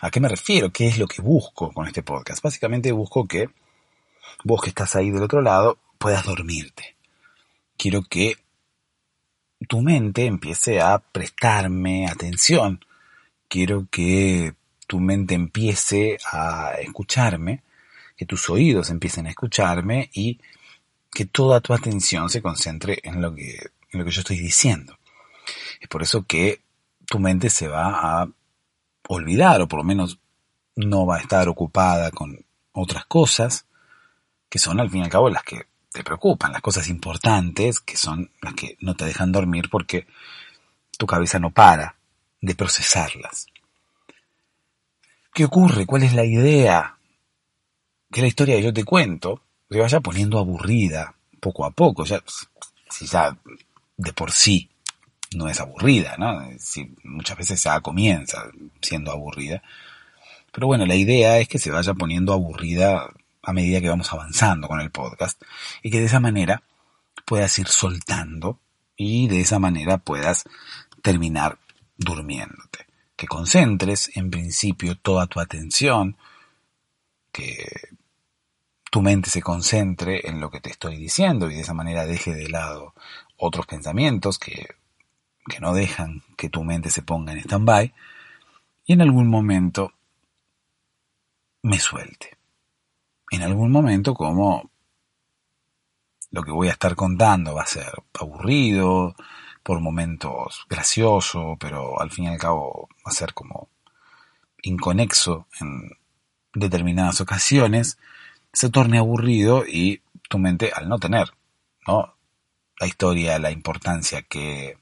a 0.00 0.10
qué 0.10 0.18
me 0.18 0.28
refiero, 0.28 0.72
qué 0.72 0.88
es 0.88 0.98
lo 0.98 1.06
que 1.06 1.22
busco 1.22 1.72
con 1.72 1.86
este 1.86 2.02
podcast. 2.02 2.42
Básicamente 2.42 2.90
busco 2.90 3.26
que 3.26 3.48
vos 4.44 4.60
que 4.62 4.70
estás 4.70 4.96
ahí 4.96 5.10
del 5.10 5.22
otro 5.22 5.40
lado 5.40 5.78
puedas 5.98 6.24
dormirte. 6.24 6.96
Quiero 7.76 8.02
que 8.02 8.36
tu 9.68 9.80
mente 9.80 10.26
empiece 10.26 10.80
a 10.80 10.98
prestarme 10.98 12.06
atención. 12.06 12.84
Quiero 13.48 13.86
que 13.90 14.54
tu 14.86 15.00
mente 15.00 15.34
empiece 15.34 16.18
a 16.30 16.74
escucharme, 16.80 17.62
que 18.16 18.26
tus 18.26 18.50
oídos 18.50 18.90
empiecen 18.90 19.26
a 19.26 19.30
escucharme 19.30 20.10
y 20.12 20.38
que 21.10 21.26
toda 21.26 21.60
tu 21.60 21.74
atención 21.74 22.30
se 22.30 22.42
concentre 22.42 22.98
en 23.02 23.20
lo 23.20 23.34
que, 23.34 23.58
en 23.90 23.98
lo 23.98 24.04
que 24.04 24.10
yo 24.10 24.20
estoy 24.20 24.38
diciendo. 24.38 24.98
Es 25.80 25.88
por 25.88 26.02
eso 26.02 26.24
que 26.26 26.60
tu 27.06 27.18
mente 27.18 27.50
se 27.50 27.68
va 27.68 28.20
a 28.22 28.28
olvidar, 29.08 29.60
o 29.60 29.68
por 29.68 29.80
lo 29.80 29.84
menos 29.84 30.18
no 30.76 31.06
va 31.06 31.16
a 31.16 31.20
estar 31.20 31.48
ocupada 31.48 32.10
con 32.10 32.44
otras 32.72 33.04
cosas, 33.06 33.66
que 34.52 34.58
son 34.58 34.80
al 34.80 34.90
fin 34.90 35.00
y 35.00 35.04
al 35.04 35.08
cabo 35.08 35.30
las 35.30 35.44
que 35.44 35.62
te 35.90 36.04
preocupan, 36.04 36.52
las 36.52 36.60
cosas 36.60 36.86
importantes, 36.88 37.80
que 37.80 37.96
son 37.96 38.30
las 38.42 38.52
que 38.52 38.76
no 38.80 38.94
te 38.94 39.06
dejan 39.06 39.32
dormir 39.32 39.70
porque 39.70 40.06
tu 40.98 41.06
cabeza 41.06 41.38
no 41.38 41.52
para 41.52 41.96
de 42.38 42.54
procesarlas. 42.54 43.46
¿Qué 45.32 45.46
ocurre? 45.46 45.86
¿Cuál 45.86 46.02
es 46.02 46.12
la 46.12 46.26
idea? 46.26 46.98
Que 48.10 48.20
la 48.20 48.26
historia 48.26 48.56
que 48.56 48.62
yo 48.62 48.74
te 48.74 48.84
cuento 48.84 49.40
se 49.70 49.78
vaya 49.80 50.00
poniendo 50.00 50.38
aburrida 50.38 51.14
poco 51.40 51.64
a 51.64 51.70
poco. 51.70 52.04
Ya, 52.04 52.22
si 52.90 53.06
ya 53.06 53.34
de 53.96 54.12
por 54.12 54.32
sí 54.32 54.68
no 55.34 55.48
es 55.48 55.60
aburrida, 55.60 56.16
¿no? 56.18 56.46
Si 56.58 56.94
muchas 57.04 57.38
veces 57.38 57.64
ya 57.64 57.80
comienza 57.80 58.50
siendo 58.82 59.12
aburrida. 59.12 59.62
Pero 60.52 60.66
bueno, 60.66 60.84
la 60.84 60.94
idea 60.94 61.38
es 61.38 61.48
que 61.48 61.58
se 61.58 61.70
vaya 61.70 61.94
poniendo 61.94 62.34
aburrida 62.34 63.08
a 63.42 63.52
medida 63.52 63.80
que 63.80 63.88
vamos 63.88 64.12
avanzando 64.12 64.68
con 64.68 64.80
el 64.80 64.90
podcast 64.90 65.40
y 65.82 65.90
que 65.90 66.00
de 66.00 66.06
esa 66.06 66.20
manera 66.20 66.62
puedas 67.24 67.58
ir 67.58 67.68
soltando 67.68 68.60
y 68.96 69.28
de 69.28 69.40
esa 69.40 69.58
manera 69.58 69.98
puedas 69.98 70.44
terminar 71.02 71.58
durmiéndote. 71.96 72.86
Que 73.16 73.26
concentres 73.26 74.10
en 74.16 74.30
principio 74.30 74.96
toda 74.96 75.26
tu 75.26 75.40
atención, 75.40 76.16
que 77.30 77.66
tu 78.90 79.00
mente 79.00 79.30
se 79.30 79.42
concentre 79.42 80.28
en 80.28 80.40
lo 80.40 80.50
que 80.50 80.60
te 80.60 80.70
estoy 80.70 80.96
diciendo 80.96 81.50
y 81.50 81.54
de 81.54 81.60
esa 81.62 81.74
manera 81.74 82.06
deje 82.06 82.34
de 82.34 82.48
lado 82.48 82.94
otros 83.36 83.66
pensamientos 83.66 84.38
que, 84.38 84.76
que 85.48 85.60
no 85.60 85.74
dejan 85.74 86.22
que 86.36 86.50
tu 86.50 86.62
mente 86.62 86.90
se 86.90 87.02
ponga 87.02 87.32
en 87.32 87.38
stand-by 87.38 87.94
y 88.84 88.92
en 88.92 89.00
algún 89.00 89.28
momento 89.28 89.92
me 91.62 91.78
suelte. 91.78 92.41
En 93.32 93.42
algún 93.42 93.72
momento 93.72 94.12
como 94.12 94.70
lo 96.30 96.42
que 96.42 96.52
voy 96.52 96.68
a 96.68 96.72
estar 96.72 96.94
contando 96.94 97.54
va 97.54 97.62
a 97.62 97.66
ser 97.66 97.90
aburrido, 98.20 99.16
por 99.62 99.80
momentos 99.80 100.66
gracioso, 100.68 101.56
pero 101.58 101.98
al 101.98 102.10
fin 102.10 102.24
y 102.24 102.28
al 102.28 102.38
cabo 102.38 102.90
va 103.06 103.10
a 103.10 103.14
ser 103.14 103.32
como 103.32 103.70
inconexo 104.62 105.46
en 105.60 105.92
determinadas 106.52 107.22
ocasiones, 107.22 107.96
se 108.52 108.68
torne 108.68 108.98
aburrido 108.98 109.64
y 109.66 110.02
tu 110.28 110.38
mente 110.38 110.70
al 110.74 110.90
no 110.90 110.98
tener 110.98 111.32
¿no? 111.86 112.14
la 112.78 112.86
historia, 112.86 113.38
la 113.38 113.50
importancia 113.50 114.20
que, 114.20 114.76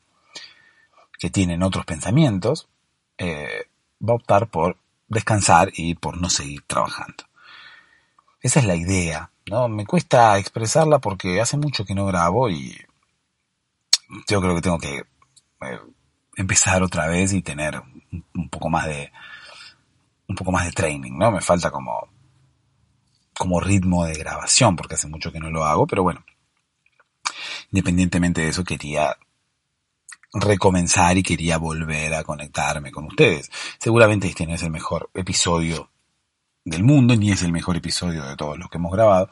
que 1.20 1.30
tienen 1.30 1.62
otros 1.62 1.84
pensamientos, 1.84 2.68
eh, 3.16 3.68
va 4.02 4.14
a 4.14 4.16
optar 4.16 4.48
por 4.48 4.76
descansar 5.06 5.70
y 5.72 5.94
por 5.94 6.20
no 6.20 6.28
seguir 6.30 6.62
trabajando. 6.62 7.29
Esa 8.42 8.60
es 8.60 8.66
la 8.66 8.74
idea, 8.74 9.30
¿no? 9.46 9.68
Me 9.68 9.84
cuesta 9.86 10.38
expresarla 10.38 10.98
porque 10.98 11.40
hace 11.40 11.56
mucho 11.56 11.84
que 11.84 11.94
no 11.94 12.06
grabo 12.06 12.48
y 12.48 12.76
yo 14.28 14.40
creo 14.40 14.54
que 14.54 14.62
tengo 14.62 14.78
que 14.78 14.98
eh, 14.98 15.80
empezar 16.36 16.82
otra 16.82 17.06
vez 17.06 17.32
y 17.32 17.42
tener 17.42 17.80
un, 18.34 18.48
poco 18.48 18.70
más 18.70 18.86
de 18.86 19.12
un 20.26 20.36
poco 20.36 20.52
más 20.52 20.64
de 20.64 20.72
training, 20.72 21.12
¿no? 21.18 21.30
Me 21.30 21.40
falta 21.40 21.70
como 21.70 22.08
como 23.34 23.60
ritmo 23.60 24.04
de 24.04 24.14
grabación 24.14 24.76
porque 24.76 24.94
hace 24.94 25.08
mucho 25.08 25.32
que 25.32 25.40
no 25.40 25.50
lo 25.50 25.64
hago, 25.64 25.86
pero 25.86 26.02
bueno. 26.02 26.24
Independientemente 27.72 28.42
de 28.42 28.48
eso 28.48 28.64
quería 28.64 29.16
recomenzar 30.32 31.16
y 31.18 31.22
quería 31.22 31.58
volver 31.58 32.14
a 32.14 32.24
conectarme 32.24 32.90
con 32.90 33.06
ustedes. 33.06 33.50
Seguramente 33.78 34.28
este 34.28 34.46
no 34.46 34.54
es 34.54 34.62
el 34.62 34.70
mejor 34.70 35.10
episodio 35.14 35.90
del 36.70 36.84
mundo, 36.84 37.16
ni 37.16 37.32
es 37.32 37.42
el 37.42 37.52
mejor 37.52 37.76
episodio 37.76 38.24
de 38.24 38.36
todos 38.36 38.58
los 38.58 38.70
que 38.70 38.78
hemos 38.78 38.92
grabado, 38.92 39.28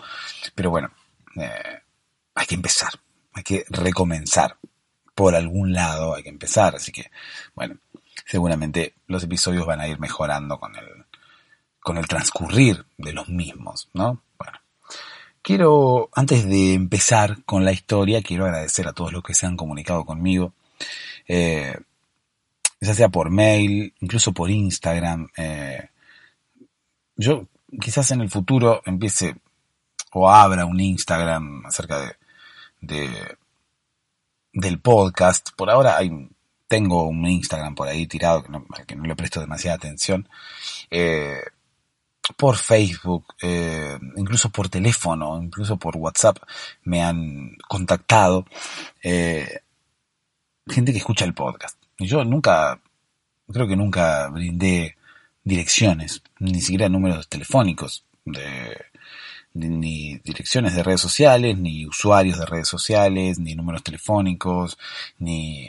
pero 0.55 0.71
bueno, 0.71 0.91
eh, 1.37 1.83
hay 2.35 2.47
que 2.47 2.55
empezar, 2.55 2.91
hay 3.33 3.43
que 3.43 3.65
recomenzar. 3.69 4.57
Por 5.15 5.35
algún 5.35 5.73
lado 5.73 6.15
hay 6.15 6.23
que 6.23 6.29
empezar, 6.29 6.77
así 6.77 6.93
que 6.93 7.11
bueno, 7.55 7.79
seguramente 8.25 8.95
los 9.07 9.25
episodios 9.25 9.67
van 9.67 9.81
a 9.81 9.89
ir 9.89 9.99
mejorando 9.99 10.61
con 10.61 10.77
el, 10.77 11.07
con 11.81 11.99
el 11.99 12.07
transcurrir 12.07 12.87
de 12.99 13.13
los 13.13 13.29
mismos, 13.29 13.89
¿no? 13.95 14.23
Bueno, 14.39 14.59
quiero, 15.43 16.09
antes 16.15 16.49
de 16.49 16.75
empezar 16.75 17.43
con 17.45 17.65
la 17.65 17.73
historia, 17.73 18.23
quiero 18.23 18.45
agradecer 18.45 18.87
a 18.87 18.93
todos 18.93 19.13
los 19.13 19.25
que 19.25 19.35
se 19.35 19.47
han 19.47 19.57
comunicado 19.57 20.05
conmigo 20.05 20.53
eh, 21.27 21.77
ya 22.81 22.95
sea 22.95 23.09
por 23.09 23.31
mail, 23.31 23.93
incluso 24.01 24.33
por 24.33 24.51
Instagram. 24.51 25.29
Eh, 25.37 25.89
yo 27.19 27.47
quizás 27.81 28.11
en 28.13 28.23
el 28.23 28.31
futuro 28.31 28.81
empiece 28.87 29.37
o 30.13 30.31
abra 30.31 30.65
un 30.65 30.81
Instagram 30.81 31.67
acerca 31.67 32.01
de, 32.01 32.17
de 32.81 33.37
del 34.53 34.81
podcast. 34.81 35.51
Por 35.57 35.71
ahora 35.71 35.97
hay, 35.99 36.11
tengo 36.67 37.05
un 37.05 37.27
Instagram 37.27 37.75
por 37.75 37.89
ahí 37.89 38.07
tirado 38.07 38.43
que 38.43 38.97
no, 38.97 39.05
le 39.05 39.17
presto 39.17 39.41
demasiada 39.41 39.77
atención. 39.77 40.29
Eh, 40.91 41.43
por 42.37 42.57
Facebook, 42.57 43.25
eh, 43.41 43.99
incluso 44.17 44.51
por 44.51 44.69
teléfono, 44.69 45.43
incluso 45.43 45.79
por 45.79 45.97
WhatsApp 45.97 46.39
me 46.85 47.03
han 47.03 47.57
contactado. 47.69 48.47
Eh, 49.03 49.61
gente 50.67 50.93
que 50.93 50.99
escucha 50.99 51.25
el 51.25 51.35
podcast. 51.35 51.79
Y 51.99 52.07
yo 52.07 52.25
nunca, 52.25 52.81
creo 53.51 53.67
que 53.67 53.77
nunca 53.77 54.29
brindé 54.29 54.98
direcciones, 55.49 56.23
ni 56.39 56.61
siquiera 56.61 56.89
números 56.89 57.29
telefónicos, 57.29 58.05
de, 58.25 58.77
ni 59.55 60.19
direcciones 60.19 60.75
de 60.75 60.83
redes 60.83 61.01
sociales, 61.01 61.57
ni 61.59 61.87
usuarios 61.87 62.39
de 62.39 62.47
redes 62.47 62.69
sociales, 62.69 63.39
ni 63.39 63.55
números 63.55 63.83
telefónicos, 63.83 64.79
ni 65.19 65.69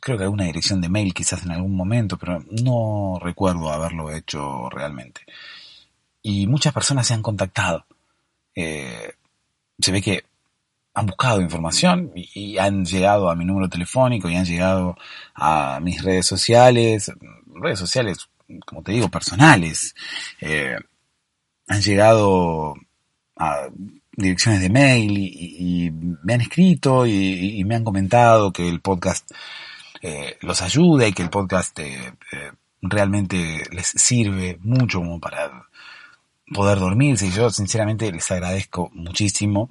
creo 0.00 0.18
que 0.18 0.24
alguna 0.24 0.44
dirección 0.44 0.80
de 0.80 0.88
mail 0.88 1.14
quizás 1.14 1.44
en 1.44 1.52
algún 1.52 1.76
momento, 1.76 2.18
pero 2.18 2.44
no 2.62 3.18
recuerdo 3.22 3.70
haberlo 3.70 4.10
hecho 4.10 4.68
realmente. 4.70 5.22
Y 6.22 6.46
muchas 6.46 6.74
personas 6.74 7.06
se 7.06 7.14
han 7.14 7.22
contactado. 7.22 7.86
Eh, 8.54 9.12
se 9.78 9.92
ve 9.92 10.02
que 10.02 10.24
han 10.94 11.06
buscado 11.06 11.40
información 11.40 12.10
y, 12.14 12.58
han 12.58 12.84
llegado 12.84 13.30
a 13.30 13.36
mi 13.36 13.44
número 13.44 13.68
telefónico 13.68 14.28
y 14.28 14.34
han 14.34 14.44
llegado 14.44 14.96
a 15.34 15.78
mis 15.80 16.02
redes 16.02 16.26
sociales, 16.26 17.12
redes 17.54 17.78
sociales, 17.78 18.28
como 18.66 18.82
te 18.82 18.92
digo, 18.92 19.08
personales. 19.08 19.94
Eh, 20.40 20.76
han 21.68 21.82
llegado 21.82 22.74
a 23.36 23.68
direcciones 24.12 24.60
de 24.60 24.70
mail 24.70 25.16
y, 25.16 25.90
me 26.22 26.34
han 26.34 26.40
escrito 26.40 27.06
y, 27.06 27.62
me 27.64 27.76
han 27.76 27.84
comentado 27.84 28.52
que 28.52 28.68
el 28.68 28.80
podcast 28.80 29.30
eh, 30.02 30.36
los 30.40 30.62
ayuda 30.62 31.06
y 31.06 31.12
que 31.12 31.22
el 31.22 31.30
podcast 31.30 31.78
eh, 31.78 32.14
realmente 32.82 33.62
les 33.70 33.86
sirve 33.86 34.58
mucho 34.62 34.98
como 34.98 35.20
para 35.20 35.66
poder 36.52 36.78
dormirse 36.78 37.26
y 37.26 37.32
yo 37.32 37.50
sinceramente 37.50 38.10
les 38.10 38.30
agradezco 38.30 38.90
muchísimo 38.94 39.70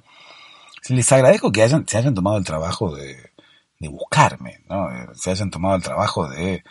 les 0.88 1.10
agradezco 1.12 1.52
que 1.52 1.62
hayan, 1.62 1.86
se 1.86 1.98
hayan 1.98 2.14
tomado 2.14 2.38
el 2.38 2.44
trabajo 2.44 2.94
de, 2.94 3.32
de 3.78 3.88
buscarme, 3.88 4.60
¿no? 4.68 4.88
se 5.14 5.30
hayan 5.30 5.50
tomado 5.50 5.76
el 5.76 5.82
trabajo 5.82 6.28
de, 6.28 6.62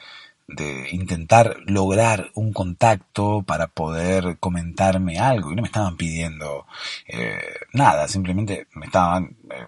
de 0.47 0.89
intentar 0.91 1.57
lograr 1.65 2.31
un 2.35 2.53
contacto 2.53 3.43
para 3.43 3.67
poder 3.67 4.37
comentarme 4.39 5.19
algo 5.19 5.51
y 5.51 5.55
no 5.55 5.61
me 5.61 5.67
estaban 5.67 5.97
pidiendo 5.97 6.65
eh, 7.07 7.37
nada, 7.73 8.07
simplemente 8.07 8.67
me 8.75 8.85
estaban 8.85 9.35
eh, 9.51 9.67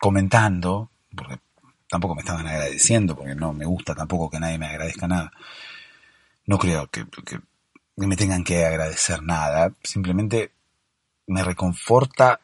comentando, 0.00 0.90
porque 1.14 1.38
tampoco 1.88 2.14
me 2.14 2.22
estaban 2.22 2.46
agradeciendo, 2.46 3.14
porque 3.14 3.34
no 3.34 3.52
me 3.52 3.66
gusta 3.66 3.94
tampoco 3.94 4.30
que 4.30 4.40
nadie 4.40 4.58
me 4.58 4.66
agradezca 4.66 5.06
nada. 5.06 5.32
No 6.46 6.58
creo 6.58 6.88
que, 6.88 7.06
que 7.26 7.38
me 7.96 8.16
tengan 8.16 8.44
que 8.44 8.64
agradecer 8.64 9.22
nada, 9.22 9.72
simplemente 9.82 10.52
me 11.26 11.44
reconforta 11.44 12.40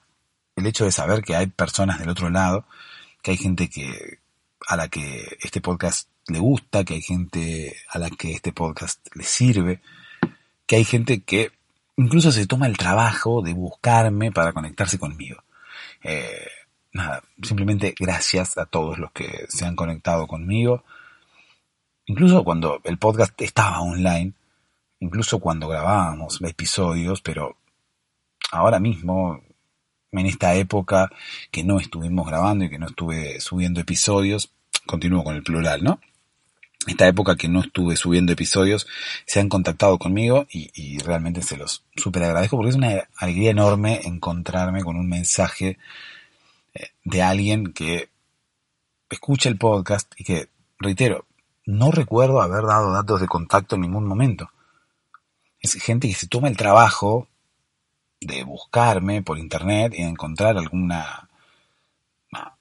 el 0.56 0.66
hecho 0.66 0.84
de 0.84 0.92
saber 0.92 1.22
que 1.22 1.36
hay 1.36 1.46
personas 1.46 1.98
del 1.98 2.10
otro 2.10 2.30
lado, 2.30 2.66
que 3.22 3.32
hay 3.32 3.36
gente 3.38 3.68
que 3.70 4.18
a 4.68 4.76
la 4.76 4.88
que 4.88 5.38
este 5.40 5.60
podcast 5.60 6.09
le 6.30 6.38
gusta, 6.38 6.84
que 6.84 6.94
hay 6.94 7.02
gente 7.02 7.76
a 7.90 7.98
la 7.98 8.10
que 8.10 8.32
este 8.32 8.52
podcast 8.52 9.06
le 9.14 9.24
sirve, 9.24 9.80
que 10.66 10.76
hay 10.76 10.84
gente 10.84 11.20
que 11.22 11.50
incluso 11.96 12.32
se 12.32 12.46
toma 12.46 12.66
el 12.66 12.76
trabajo 12.76 13.42
de 13.42 13.52
buscarme 13.52 14.32
para 14.32 14.52
conectarse 14.52 14.98
conmigo. 14.98 15.42
Eh, 16.02 16.46
nada, 16.92 17.22
simplemente 17.42 17.94
gracias 17.98 18.56
a 18.58 18.66
todos 18.66 18.98
los 18.98 19.12
que 19.12 19.46
se 19.48 19.66
han 19.66 19.76
conectado 19.76 20.26
conmigo. 20.26 20.84
Incluso 22.06 22.42
cuando 22.44 22.80
el 22.84 22.98
podcast 22.98 23.40
estaba 23.40 23.80
online, 23.80 24.32
incluso 25.00 25.38
cuando 25.38 25.68
grabábamos 25.68 26.40
episodios, 26.42 27.20
pero 27.20 27.56
ahora 28.50 28.80
mismo 28.80 29.42
en 30.12 30.26
esta 30.26 30.54
época 30.54 31.10
que 31.50 31.62
no 31.64 31.78
estuvimos 31.78 32.26
grabando 32.26 32.64
y 32.64 32.70
que 32.70 32.78
no 32.78 32.86
estuve 32.86 33.40
subiendo 33.40 33.80
episodios, 33.80 34.52
continúo 34.86 35.22
con 35.22 35.36
el 35.36 35.42
plural, 35.42 35.84
¿no? 35.84 36.00
Esta 36.86 37.06
época 37.06 37.36
que 37.36 37.48
no 37.48 37.60
estuve 37.60 37.96
subiendo 37.96 38.32
episodios, 38.32 38.86
se 39.26 39.40
han 39.40 39.48
contactado 39.48 39.98
conmigo 39.98 40.46
y, 40.50 40.98
realmente 40.98 41.42
se 41.42 41.56
los 41.56 41.84
súper 41.96 42.24
agradezco 42.24 42.56
porque 42.56 42.70
es 42.70 42.76
una 42.76 43.08
alegría 43.16 43.50
enorme 43.50 44.00
encontrarme 44.04 44.82
con 44.82 44.96
un 44.96 45.08
mensaje 45.08 45.78
eh, 46.74 46.88
de 47.04 47.22
alguien 47.22 47.72
que 47.72 48.08
escucha 49.10 49.48
el 49.48 49.58
podcast 49.58 50.12
y 50.16 50.24
que, 50.24 50.48
reitero, 50.78 51.26
no 51.66 51.90
recuerdo 51.90 52.40
haber 52.40 52.64
dado 52.64 52.92
datos 52.92 53.20
de 53.20 53.28
contacto 53.28 53.74
en 53.74 53.82
ningún 53.82 54.06
momento. 54.06 54.50
Es 55.60 55.74
gente 55.74 56.08
que 56.08 56.14
se 56.14 56.28
toma 56.28 56.48
el 56.48 56.56
trabajo 56.56 57.28
de 58.20 58.44
buscarme 58.44 59.22
por 59.22 59.38
internet 59.38 59.92
y 59.96 60.02
encontrar 60.02 60.56
alguna 60.56 61.28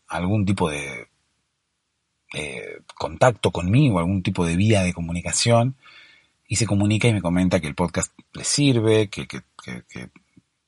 algún 0.10 0.46
tipo 0.46 0.70
de 0.70 1.09
eh, 2.34 2.82
contacto 2.96 3.52
conmigo, 3.52 4.00
algún 4.00 4.24
tipo 4.24 4.46
de 4.46 4.56
vía 4.56 4.84
de 4.84 4.94
comunicación, 4.94 5.76
y 6.48 6.56
se 6.56 6.66
comunica 6.66 7.08
y 7.08 7.14
me 7.14 7.22
comenta 7.22 7.60
que 7.60 7.68
el 7.68 7.76
podcast 7.76 8.12
les 8.34 8.48
sirve, 8.48 9.10
que, 9.10 9.28
que, 9.28 9.42
que, 9.64 10.10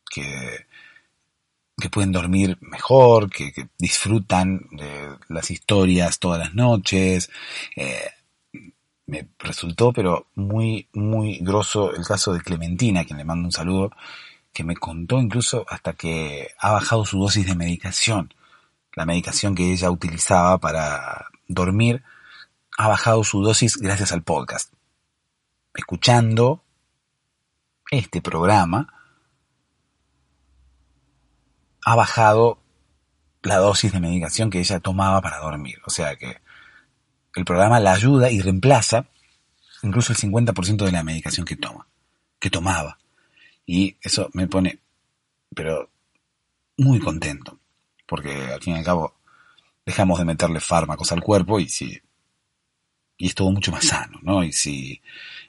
que, 0.10 1.90
pueden 1.90 2.12
dormir 2.12 2.58
mejor, 2.62 3.30
que, 3.30 3.52
disfrutan 3.78 4.68
de 4.72 5.18
las 5.28 5.50
historias 5.50 6.20
todas 6.20 6.40
las 6.40 6.54
noches. 6.54 7.32
Eh, 7.76 8.10
me 9.08 9.28
resultó, 9.40 9.92
pero 9.92 10.28
muy, 10.36 10.88
muy 10.94 11.40
grosso 11.40 11.94
el 11.94 12.06
caso 12.06 12.34
de 12.34 12.42
Clementina, 12.42 13.04
quien 13.04 13.18
le 13.18 13.26
mando 13.26 13.46
un 13.46 13.52
saludo, 13.52 13.92
que 14.54 14.64
me 14.64 14.76
contó 14.76 15.20
incluso 15.20 15.66
hasta 15.68 15.94
que 15.94 16.50
ha 16.60 16.72
bajado 16.72 17.06
su 17.06 17.20
dosis 17.20 17.46
de 17.46 17.56
medicación. 17.56 18.34
La 18.94 19.06
medicación 19.06 19.56
que 19.56 19.72
ella 19.72 19.90
utilizaba 19.90 20.58
para 20.60 21.31
dormir, 21.54 22.04
ha 22.78 22.88
bajado 22.88 23.24
su 23.24 23.42
dosis 23.42 23.78
gracias 23.78 24.12
al 24.12 24.24
podcast. 24.24 24.74
Escuchando 25.74 26.64
este 27.92 28.22
programa, 28.22 28.94
ha 31.84 31.96
bajado 31.96 32.60
la 33.42 33.58
dosis 33.58 33.92
de 33.92 34.00
medicación 34.00 34.50
que 34.50 34.60
ella 34.60 34.80
tomaba 34.80 35.22
para 35.22 35.40
dormir. 35.40 35.80
O 35.86 35.90
sea 35.90 36.16
que 36.16 36.42
el 37.36 37.46
programa 37.46 37.80
la 37.80 37.94
ayuda 37.94 38.30
y 38.30 38.42
reemplaza 38.42 39.06
incluso 39.84 40.14
el 40.14 40.20
50% 40.20 40.86
de 40.86 40.92
la 40.92 41.04
medicación 41.04 41.46
que 41.46 41.56
toma, 41.56 41.88
que 42.40 42.50
tomaba. 42.50 42.98
Y 43.66 43.98
eso 44.02 44.30
me 44.34 44.48
pone, 44.48 44.80
pero 45.56 45.90
muy 46.78 47.00
contento, 47.00 47.60
porque 48.08 48.52
al 48.52 48.62
fin 48.62 48.76
y 48.76 48.80
al 48.80 48.86
cabo 48.86 49.16
dejamos 49.86 50.20
de 50.20 50.26
meterle 50.26 50.60
fármacos 50.60 51.12
al 51.12 51.22
cuerpo 51.22 51.60
y 51.60 51.68
si 51.68 52.02
y 53.22 53.28
es 53.28 53.36
todo 53.36 53.52
mucho 53.52 53.72
más 53.72 53.86
sano, 53.86 54.20
¿no? 54.24 54.44
Y 54.44 54.52
si 54.52 55.00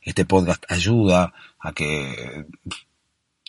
este 0.02 0.26
podcast 0.26 0.62
ayuda 0.70 1.32
a 1.58 1.72
que 1.72 2.44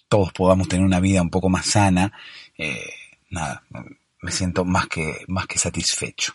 todos 0.08 0.32
podamos 0.32 0.70
tener 0.70 0.86
una 0.86 1.02
vida 1.02 1.22
un 1.22 1.30
poco 1.30 1.50
más 1.50 1.66
sana, 1.66 2.14
eh, 2.58 2.90
nada, 3.32 3.64
me 4.22 4.32
siento 4.32 4.64
más 4.64 4.88
que, 4.88 5.26
más 5.28 5.46
que 5.46 5.60
satisfecho. 5.60 6.34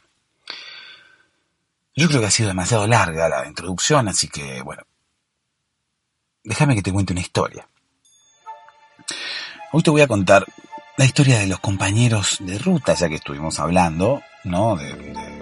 Yo 1.96 2.08
creo 2.08 2.20
que 2.20 2.26
ha 2.26 2.30
sido 2.30 2.48
demasiado 2.48 2.87
larga 2.87 3.26
la 3.26 3.48
introducción, 3.48 4.06
así 4.06 4.28
que, 4.28 4.61
bueno, 4.61 4.82
déjame 6.44 6.74
que 6.74 6.82
te 6.82 6.92
cuente 6.92 7.14
una 7.14 7.22
historia. 7.22 7.66
Hoy 9.72 9.82
te 9.82 9.90
voy 9.90 10.02
a 10.02 10.08
contar 10.08 10.44
la 10.98 11.06
historia 11.06 11.38
de 11.38 11.46
los 11.46 11.61
compañeros 11.61 12.37
de 12.40 12.58
ruta, 12.58 12.92
ya 12.92 13.08
que 13.08 13.14
estuvimos 13.14 13.58
hablando 13.61 14.22
¿no? 14.44 14.77
De, 14.77 14.92
de, 14.94 15.38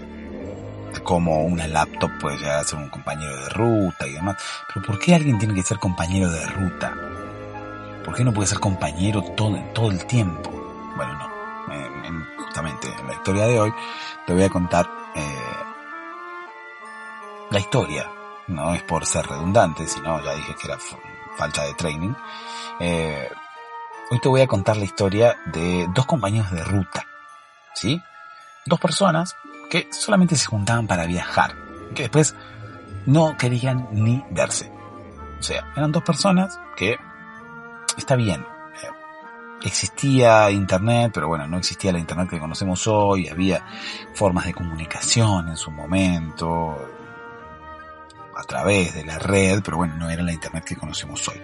cómo 1.06 1.44
una 1.44 1.68
laptop 1.68 2.11
puede 2.20 2.38
llegar 2.38 2.59
a 2.59 2.64
ser 2.64 2.78
un 2.78 2.88
compañero 2.88 3.37
de 3.37 3.48
ruta 3.50 4.06
y 4.06 4.12
demás. 4.14 4.37
Pero 4.72 4.87
¿por 4.87 4.98
qué 4.98 5.14
alguien 5.14 5.38
tiene 5.38 5.54
que 5.54 5.62
ser 5.62 5.78
compañero 5.78 6.30
de 6.30 6.44
ruta? 6.46 6.94
¿Por 8.04 8.14
qué 8.14 8.24
no 8.24 8.32
puede 8.32 8.48
ser 8.48 8.59
compañero 8.59 9.22
todo, 9.22 9.56
todo 9.72 9.90
el 9.90 10.04
tiempo? 10.06 10.50
Bueno, 10.96 11.12
no. 11.14 12.44
justamente 12.44 12.88
en 12.88 13.06
la 13.06 13.14
historia 13.14 13.46
de 13.46 13.61
hoy 13.61 13.72
te 14.26 14.32
voy 14.32 14.42
a 14.42 14.48
contar 14.48 14.88
eh, 15.14 15.56
la 17.50 17.59
historia. 17.59 18.11
No 18.48 18.74
es 18.74 18.82
por 18.82 19.04
ser 19.06 19.26
redundante, 19.26 19.87
sino 19.87 20.22
ya 20.22 20.35
dije 20.35 20.54
que 20.61 20.68
era 20.68 20.78
falta 21.37 21.64
de 21.64 21.74
training. 21.74 22.14
Eh, 22.80 23.28
hoy 24.11 24.20
te 24.20 24.28
voy 24.28 24.40
a 24.40 24.46
contar 24.46 24.76
la 24.76 24.85
historia 24.85 25.37
de 25.46 25.87
dos 25.94 26.06
compañeros 26.06 26.50
de 26.50 26.64
ruta. 26.64 27.06
¿Sí? 27.74 28.00
Dos 28.66 28.81
personas 28.81 29.37
que 29.70 29.88
solamente 29.90 30.37
se 30.37 30.46
juntaban 30.46 30.87
para 30.87 31.07
viajar, 31.07 31.55
que 31.94 32.02
después 32.02 32.35
no 33.07 33.37
querían 33.37 33.88
ni 33.92 34.22
verse. 34.31 34.70
O 35.38 35.42
sea, 35.42 35.72
eran 35.76 35.92
dos 35.92 36.02
personas 36.02 36.59
que 36.76 36.96
está 37.96 38.16
bien. 38.16 38.40
Eh, 38.40 38.88
existía 39.62 40.50
internet, 40.50 41.11
pero 41.14 41.29
bueno, 41.29 41.46
no 41.46 41.59
existía 41.59 41.92
la 41.92 41.98
internet 41.98 42.29
que 42.29 42.38
conocemos 42.38 42.87
hoy, 42.87 43.29
había 43.29 43.64
formas 44.14 44.46
de 44.46 44.55
comunicación 44.55 45.48
en 45.48 45.57
su 45.57 45.70
momento, 45.70 46.76
a 48.37 48.42
través 48.44 48.94
de 48.94 49.05
la 49.05 49.18
red, 49.18 49.62
pero 49.64 49.79
bueno, 49.79 49.96
no 49.96 50.11
era 50.11 50.22
la 50.22 50.33
internet 50.33 50.64
que 50.64 50.76
conocemos 50.76 51.26
hoy. 51.29 51.40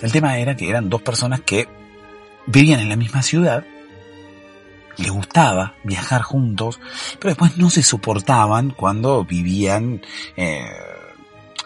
El 0.00 0.12
tema 0.12 0.38
era 0.38 0.56
que 0.56 0.68
eran 0.68 0.88
dos 0.88 1.02
personas 1.02 1.40
que 1.40 1.68
vivían 2.46 2.80
en 2.80 2.88
la 2.88 2.96
misma 2.96 3.22
ciudad, 3.22 3.64
les 5.00 5.10
gustaba 5.10 5.74
viajar 5.84 6.22
juntos, 6.22 6.80
pero 7.18 7.30
después 7.30 7.56
no 7.56 7.70
se 7.70 7.82
soportaban 7.82 8.70
cuando 8.70 9.24
vivían 9.24 10.02
eh, 10.36 10.64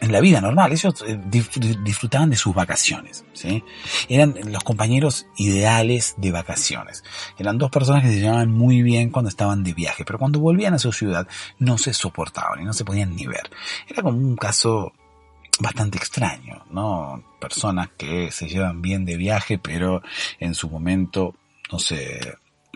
en 0.00 0.12
la 0.12 0.20
vida 0.20 0.40
normal. 0.40 0.72
Ellos 0.72 1.04
eh, 1.06 1.18
disfrutaban 1.26 2.30
de 2.30 2.36
sus 2.36 2.54
vacaciones, 2.54 3.24
¿sí? 3.32 3.64
Eran 4.08 4.34
los 4.46 4.62
compañeros 4.62 5.26
ideales 5.36 6.14
de 6.18 6.30
vacaciones. 6.30 7.02
Eran 7.38 7.58
dos 7.58 7.70
personas 7.70 8.02
que 8.02 8.10
se 8.10 8.20
llevaban 8.20 8.50
muy 8.50 8.82
bien 8.82 9.10
cuando 9.10 9.28
estaban 9.28 9.64
de 9.64 9.72
viaje, 9.72 10.04
pero 10.04 10.18
cuando 10.18 10.40
volvían 10.40 10.74
a 10.74 10.78
su 10.78 10.92
ciudad 10.92 11.26
no 11.58 11.78
se 11.78 11.92
soportaban 11.92 12.60
y 12.60 12.64
no 12.64 12.72
se 12.72 12.84
podían 12.84 13.14
ni 13.16 13.26
ver. 13.26 13.50
Era 13.88 14.02
como 14.02 14.18
un 14.18 14.36
caso 14.36 14.92
bastante 15.60 15.98
extraño, 15.98 16.64
¿no? 16.70 17.22
Personas 17.40 17.88
que 17.96 18.30
se 18.30 18.48
llevan 18.48 18.82
bien 18.82 19.04
de 19.04 19.16
viaje, 19.16 19.58
pero 19.58 20.02
en 20.40 20.54
su 20.54 20.68
momento 20.68 21.34
no 21.70 21.78
se 21.78 22.34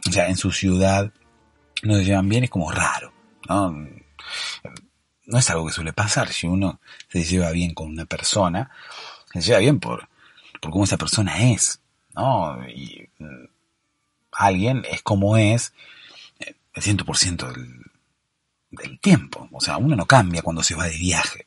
o 0.08 0.12
sea, 0.12 0.28
en 0.28 0.36
su 0.36 0.50
ciudad 0.50 1.12
no 1.82 1.94
se 1.96 2.04
llevan 2.04 2.28
bien, 2.28 2.44
es 2.44 2.50
como 2.50 2.70
raro, 2.70 3.12
¿no? 3.48 3.70
No 5.26 5.38
es 5.38 5.50
algo 5.50 5.66
que 5.66 5.72
suele 5.72 5.92
pasar. 5.92 6.32
Si 6.32 6.46
uno 6.46 6.80
se 7.08 7.22
lleva 7.24 7.50
bien 7.50 7.74
con 7.74 7.88
una 7.88 8.06
persona, 8.06 8.70
se 9.32 9.40
lleva 9.42 9.58
bien 9.58 9.78
por, 9.78 10.08
por 10.60 10.70
cómo 10.70 10.84
esa 10.84 10.96
persona 10.96 11.50
es, 11.52 11.80
¿no? 12.14 12.66
Y 12.68 13.08
mm, 13.18 13.44
alguien 14.32 14.84
es 14.90 15.02
como 15.02 15.36
es 15.36 15.74
eh, 16.40 16.54
el 16.72 16.82
100% 16.82 17.52
del, 17.52 17.82
del 18.70 18.98
tiempo. 19.00 19.48
O 19.52 19.60
sea, 19.60 19.76
uno 19.76 19.94
no 19.94 20.06
cambia 20.06 20.42
cuando 20.42 20.62
se 20.62 20.74
va 20.74 20.86
de 20.86 20.96
viaje. 20.96 21.46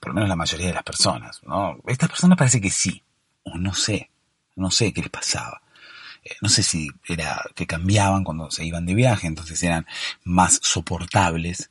Por 0.00 0.08
lo 0.08 0.14
menos 0.14 0.28
la 0.28 0.36
mayoría 0.36 0.68
de 0.68 0.74
las 0.74 0.82
personas, 0.82 1.40
¿no? 1.44 1.78
Estas 1.86 2.08
personas 2.08 2.36
parece 2.36 2.60
que 2.60 2.70
sí. 2.70 3.02
O 3.44 3.56
no 3.56 3.72
sé. 3.74 4.10
No 4.56 4.70
sé 4.70 4.92
qué 4.92 5.02
les 5.02 5.10
pasaba. 5.10 5.62
No 6.40 6.48
sé 6.48 6.62
si 6.62 6.90
era 7.08 7.42
que 7.54 7.66
cambiaban 7.66 8.24
cuando 8.24 8.50
se 8.50 8.64
iban 8.64 8.86
de 8.86 8.94
viaje, 8.94 9.26
entonces 9.26 9.62
eran 9.62 9.86
más 10.24 10.58
soportables 10.62 11.70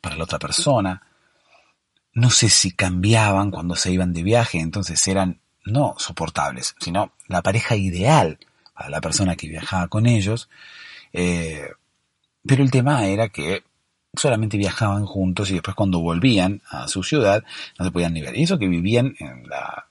para 0.00 0.16
la 0.16 0.24
otra 0.24 0.38
persona. 0.38 1.02
No 2.12 2.30
sé 2.30 2.48
si 2.48 2.72
cambiaban 2.72 3.50
cuando 3.50 3.76
se 3.76 3.92
iban 3.92 4.12
de 4.12 4.22
viaje, 4.22 4.58
entonces 4.58 5.06
eran 5.08 5.40
no 5.64 5.94
soportables, 5.98 6.74
sino 6.78 7.12
la 7.26 7.42
pareja 7.42 7.76
ideal 7.76 8.38
para 8.72 8.88
la 8.90 9.00
persona 9.00 9.36
que 9.36 9.48
viajaba 9.48 9.88
con 9.88 10.06
ellos. 10.06 10.48
Eh, 11.12 11.68
pero 12.46 12.62
el 12.62 12.70
tema 12.70 13.06
era 13.06 13.28
que 13.28 13.64
solamente 14.14 14.56
viajaban 14.56 15.04
juntos 15.04 15.50
y 15.50 15.54
después 15.54 15.74
cuando 15.74 16.00
volvían 16.00 16.62
a 16.70 16.88
su 16.88 17.02
ciudad 17.02 17.44
no 17.78 17.84
se 17.84 17.90
podían 17.90 18.14
ni 18.14 18.22
ver. 18.22 18.36
Y 18.36 18.44
eso 18.44 18.58
que 18.58 18.68
vivían 18.68 19.14
en 19.18 19.48
la, 19.48 19.86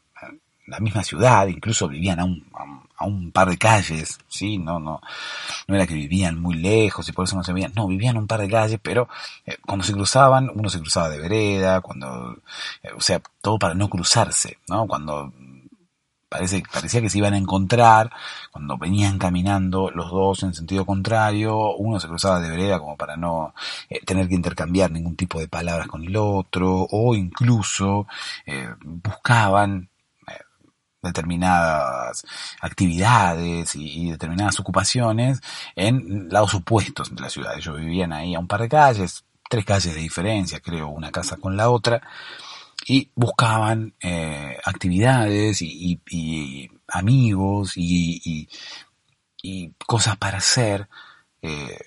misma 0.80 1.04
ciudad, 1.04 1.48
incluso 1.48 1.88
vivían 1.88 2.20
a 2.20 2.26
un 2.26 2.44
par 3.32 3.50
de 3.50 3.58
calles, 3.58 4.20
sí, 4.28 4.58
no, 4.58 4.80
no, 4.80 5.02
no 5.68 5.76
era 5.76 5.86
que 5.86 5.94
vivían 5.94 6.40
muy 6.40 6.56
lejos 6.56 7.08
y 7.08 7.12
por 7.12 7.26
eso 7.26 7.36
no 7.36 7.44
se 7.44 7.54
veían, 7.54 7.74
no, 7.76 7.88
vivían 7.88 8.18
un 8.18 8.28
par 8.28 8.42
de 8.42 8.50
calles, 8.50 8.80
pero 8.82 9.08
eh, 9.46 9.58
cuando 9.66 9.84
se 9.84 9.94
cruzaban, 9.94 10.50
uno 10.54 10.70
se 10.70 10.80
cruzaba 10.80 11.10
de 11.10 11.20
vereda, 11.20 11.82
cuando, 11.82 12.38
eh, 12.84 12.90
o 12.96 13.02
sea, 13.02 13.22
todo 13.42 13.60
para 13.60 13.74
no 13.74 13.90
cruzarse, 13.90 14.60
¿no? 14.68 14.88
Cuando 14.88 15.34
parece, 16.30 16.64
parecía 16.72 17.02
que 17.02 17.10
se 17.10 17.18
iban 17.18 17.34
a 17.34 17.38
encontrar, 17.38 18.12
cuando 18.52 18.78
venían 18.78 19.20
caminando 19.20 19.92
los 19.92 20.10
dos 20.12 20.44
en 20.44 20.54
sentido 20.54 20.86
contrario, 20.86 21.76
uno 21.76 22.00
se 22.00 22.08
cruzaba 22.08 22.40
de 22.40 22.50
vereda 22.50 22.80
como 22.80 22.98
para 22.98 23.18
no 23.18 23.54
eh, 23.90 24.00
tener 24.06 24.28
que 24.28 24.36
intercambiar 24.36 24.92
ningún 24.92 25.16
tipo 25.16 25.40
de 25.40 25.48
palabras 25.48 25.88
con 25.88 26.04
el 26.04 26.16
otro, 26.18 26.88
o 26.90 27.16
incluso 27.16 28.08
buscaban 28.84 29.90
determinadas 31.06 32.26
actividades 32.62 33.76
y, 33.76 34.12
determinadas 34.12 34.60
ocupaciones 34.60 35.42
en 35.76 36.30
lados 36.30 36.54
opuestos 36.56 37.16
de 37.16 37.22
la 37.22 37.30
ciudad. 37.30 37.58
Ellos 37.58 37.78
vivían 37.78 38.14
ahí 38.14 38.36
a 38.36 38.40
un 38.40 38.48
par 38.48 38.62
de 38.62 38.70
calles, 38.70 39.24
tres 39.50 39.66
calles 39.66 39.96
de 39.96 40.02
diferencia, 40.02 40.60
creo, 40.60 40.90
una 40.90 41.12
casa 41.12 41.38
con 41.38 41.56
la 41.56 41.70
otra, 41.70 42.02
y 42.88 43.10
buscaban 43.16 43.94
eh, 44.02 44.58
actividades 44.66 45.62
y, 45.62 46.70
amigos 46.88 47.74
y, 47.76 48.48
cosas 49.86 50.18
para 50.18 50.40
hacer. 50.40 50.88
Eh, 51.42 51.78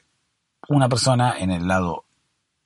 una 0.68 0.88
persona 0.88 1.38
en 1.38 1.50
el 1.50 1.66
lado 1.66 2.04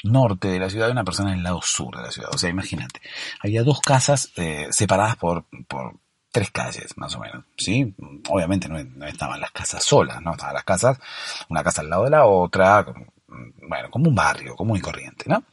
norte 0.05 0.49
de 0.49 0.59
la 0.59 0.69
ciudad 0.69 0.89
y 0.89 0.93
una 0.93 1.05
persona 1.05 1.33
en 1.33 1.39
el 1.39 1.45
lado 1.45 1.63
sur 1.63 1.97
de 1.97 2.03
la 2.03 2.11
ciudad. 2.11 2.31
O 2.33 2.39
sea, 2.39 2.51
imagínate, 2.51 3.01
había 3.41 3.63
dos 3.63 3.81
casas 3.81 4.33
eh, 4.37 4.69
separadas 4.71 5.17
por, 5.17 5.45
por 5.69 5.97
tres 6.33 6.51
calles, 6.51 6.97
más 6.97 7.15
o 7.15 7.21
menos, 7.21 7.45
¿sí? 7.57 7.95
Obviamente 8.29 8.69
no, 8.69 9.07
estaban 9.07 9.41
las 9.41 9.53
casas 9.53 9.85
solas, 9.85 10.21
¿no? 10.23 10.33
Estaban 10.33 10.55
las 10.55 10.65
casas, 10.65 10.99
una 11.49 11.63
casa 11.63 11.83
al 11.83 11.91
lado 11.91 12.05
de 12.05 12.11
la 12.11 12.25
otra, 12.25 12.85
bueno, 13.69 13.91
como 13.91 14.09
un 14.09 14.15
barrio 14.15 14.57
común 14.57 14.79
y 14.79 14.81
corriente, 14.81 15.27
¿no? 15.29 15.45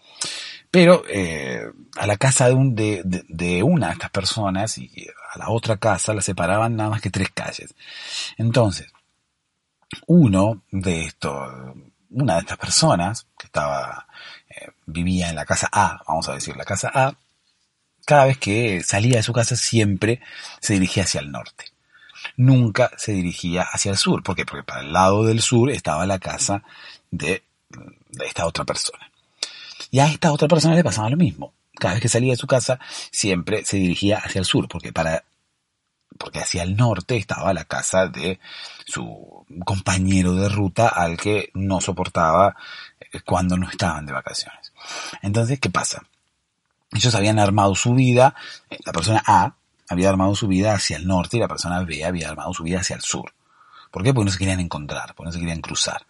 Pero 0.71 1.03
eh, 1.09 1.69
a 1.97 2.07
la 2.07 2.17
casa 2.17 2.47
de, 2.47 3.63
una 3.63 3.87
de 3.87 3.93
estas 3.93 4.09
personas 4.09 4.77
y 4.77 5.07
a 5.33 5.37
la 5.37 5.49
otra 5.49 5.77
casa 5.77 6.13
la 6.13 6.21
separaban 6.21 6.75
nada 6.75 6.91
más 6.91 7.01
que 7.01 7.09
tres 7.09 7.29
calles. 7.33 7.75
Entonces, 8.37 8.87
uno 10.07 10.61
de 10.71 11.05
estos, 11.05 11.49
una 12.11 12.35
de 12.35 12.39
estas 12.41 12.57
personas 12.57 13.27
que 13.37 13.47
estaba, 13.47 14.07
eh, 14.49 14.69
vivía 14.85 15.29
en 15.29 15.35
la 15.35 15.45
casa 15.45 15.67
A, 15.71 16.01
vamos 16.07 16.29
a 16.29 16.33
decir 16.33 16.55
la 16.55 16.65
casa 16.65 16.91
A, 16.93 17.15
cada 18.09 18.25
vez 18.25 18.39
que 18.39 18.81
salía 18.81 19.17
de 19.17 19.23
su 19.23 19.33
casa 19.33 19.55
siempre 19.55 20.19
se 20.59 20.73
dirigía 20.73 21.03
hacia 21.03 21.21
el 21.21 21.31
norte. 21.31 21.65
Nunca 22.37 22.89
se 22.97 23.11
dirigía 23.11 23.61
hacia 23.61 23.91
el 23.91 23.97
sur. 23.97 24.23
¿Por 24.23 24.35
qué? 24.35 24.47
Porque 24.47 24.63
para 24.63 24.81
el 24.81 24.91
lado 24.91 25.25
del 25.25 25.43
sur 25.43 25.69
estaba 25.69 26.07
la 26.07 26.17
casa 26.17 26.63
de, 27.11 27.43
esta 28.25 28.47
otra 28.47 28.65
persona. 28.65 29.11
Y 29.91 29.99
a 29.99 30.07
esta 30.07 30.31
otra 30.31 30.47
persona 30.47 30.73
le 30.73 30.83
pasaba 30.83 31.11
lo 31.11 31.17
mismo. 31.17 31.53
Cada 31.75 31.93
vez 31.93 32.01
que 32.01 32.09
salía 32.09 32.31
de 32.31 32.37
su 32.37 32.47
casa 32.47 32.79
siempre 33.11 33.63
se 33.63 33.77
dirigía 33.77 34.17
hacia 34.17 34.39
el 34.39 34.45
sur, 34.45 34.67
porque 34.67 34.91
para 34.91 35.23
porque 36.17 36.39
hacia 36.39 36.63
el 36.63 36.75
norte 36.75 37.15
estaba 37.15 37.53
la 37.53 37.65
casa 37.65 38.07
de 38.07 38.39
su 38.87 39.45
compañero 39.63 40.33
de 40.33 40.49
ruta 40.49 40.87
al 40.87 41.15
que 41.15 41.51
no 41.53 41.79
soportaba 41.79 42.55
eh, 42.99 43.19
cuando 43.23 43.55
no 43.55 43.69
estaban 43.69 44.07
de 44.07 44.13
vacaciones. 44.13 44.73
Entonces, 45.21 45.59
¿qué 45.59 45.69
pasa? 45.69 46.01
Ellos 46.91 47.13
habían 47.15 47.39
armado 47.39 47.75
su 47.75 47.93
vida, 47.93 48.35
eh, 48.69 48.79
la 48.85 48.91
persona 48.91 49.23
A 49.25 49.55
había 49.89 50.09
armado 50.09 50.35
su 50.35 50.47
vida 50.47 50.73
hacia 50.73 50.97
el 50.97 51.07
norte 51.07 51.37
y 51.37 51.39
la 51.39 51.47
persona 51.47 51.83
B 51.83 52.03
había 52.05 52.29
armado 52.29 52.53
su 52.53 52.63
vida 52.63 52.79
hacia 52.79 52.95
el 52.95 53.01
sur. 53.01 53.33
¿Por 53.91 54.03
qué? 54.03 54.13
Porque 54.13 54.25
no 54.25 54.31
se 54.31 54.37
querían 54.37 54.59
encontrar, 54.59 55.15
porque 55.15 55.27
no 55.27 55.31
se 55.31 55.39
querían 55.39 55.61
cruzar. 55.61 56.05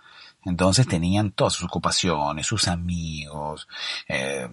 Entonces 0.45 0.87
tenían 0.87 1.31
todas 1.31 1.53
sus 1.53 1.65
ocupaciones, 1.65 2.45
sus 2.45 2.67
amigos, 2.67 3.67
eh, 4.07 4.47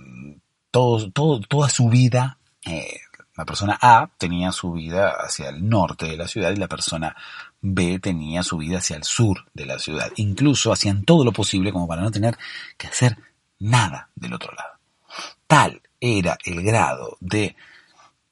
toda 0.70 1.68
su 1.68 1.88
vida. 1.88 2.38
Eh, 2.64 3.00
la 3.36 3.44
persona 3.44 3.78
A 3.80 4.08
tenía 4.16 4.50
su 4.52 4.72
vida 4.72 5.10
hacia 5.10 5.50
el 5.50 5.68
norte 5.68 6.06
de 6.06 6.16
la 6.16 6.26
ciudad 6.26 6.52
y 6.52 6.56
la 6.56 6.68
persona 6.68 7.14
B 7.60 7.98
tenía 7.98 8.42
su 8.42 8.56
vida 8.56 8.78
hacia 8.78 8.96
el 8.96 9.04
sur 9.04 9.44
de 9.54 9.66
la 9.66 9.78
ciudad. 9.78 10.10
Incluso 10.16 10.72
hacían 10.72 11.04
todo 11.04 11.24
lo 11.24 11.32
posible 11.32 11.72
como 11.72 11.86
para 11.86 12.02
no 12.02 12.10
tener 12.10 12.38
que 12.78 12.86
hacer 12.86 13.18
nada 13.58 14.08
del 14.14 14.34
otro 14.34 14.52
lado. 14.54 14.78
Tal 15.46 15.82
era 16.06 16.38
el 16.44 16.62
grado 16.62 17.16
de, 17.20 17.56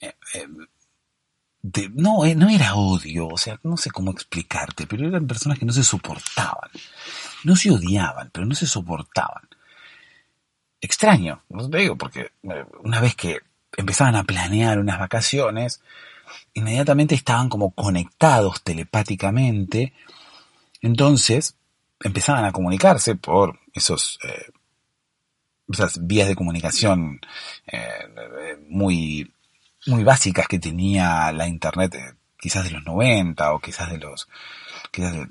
eh, 0.00 0.14
eh, 0.34 0.48
no, 1.94 2.24
eh, 2.24 2.34
no 2.34 2.48
era 2.48 2.74
odio, 2.74 3.28
o 3.28 3.38
sea, 3.38 3.58
no 3.62 3.76
sé 3.76 3.90
cómo 3.90 4.10
explicarte, 4.10 4.86
pero 4.86 5.08
eran 5.08 5.26
personas 5.26 5.58
que 5.58 5.64
no 5.64 5.72
se 5.72 5.84
soportaban. 5.84 6.70
No 7.44 7.56
se 7.56 7.70
odiaban, 7.70 8.30
pero 8.32 8.46
no 8.46 8.54
se 8.54 8.66
soportaban. 8.66 9.48
Extraño, 10.80 11.42
no 11.48 11.68
te 11.68 11.78
digo, 11.78 11.96
porque 11.96 12.32
una 12.82 13.00
vez 13.00 13.14
que 13.14 13.38
empezaban 13.76 14.16
a 14.16 14.24
planear 14.24 14.78
unas 14.78 14.98
vacaciones, 14.98 15.80
inmediatamente 16.52 17.14
estaban 17.14 17.48
como 17.48 17.70
conectados 17.70 18.62
telepáticamente, 18.62 19.94
entonces 20.82 21.56
empezaban 22.00 22.44
a 22.44 22.52
comunicarse 22.52 23.14
por 23.14 23.58
esos 23.72 24.18
esas 25.70 26.06
vías 26.06 26.28
de 26.28 26.36
comunicación 26.36 27.20
eh, 27.66 28.58
muy, 28.68 29.32
muy 29.86 30.04
básicas 30.04 30.46
que 30.46 30.58
tenía 30.58 31.32
la 31.32 31.48
internet 31.48 31.94
eh, 31.94 32.14
quizás 32.38 32.64
de 32.64 32.70
los 32.70 32.84
90 32.84 33.52
o 33.52 33.60
quizás 33.60 33.90
de 33.90 33.98
los 33.98 34.28
quizás 34.90 35.14
de 35.14 35.28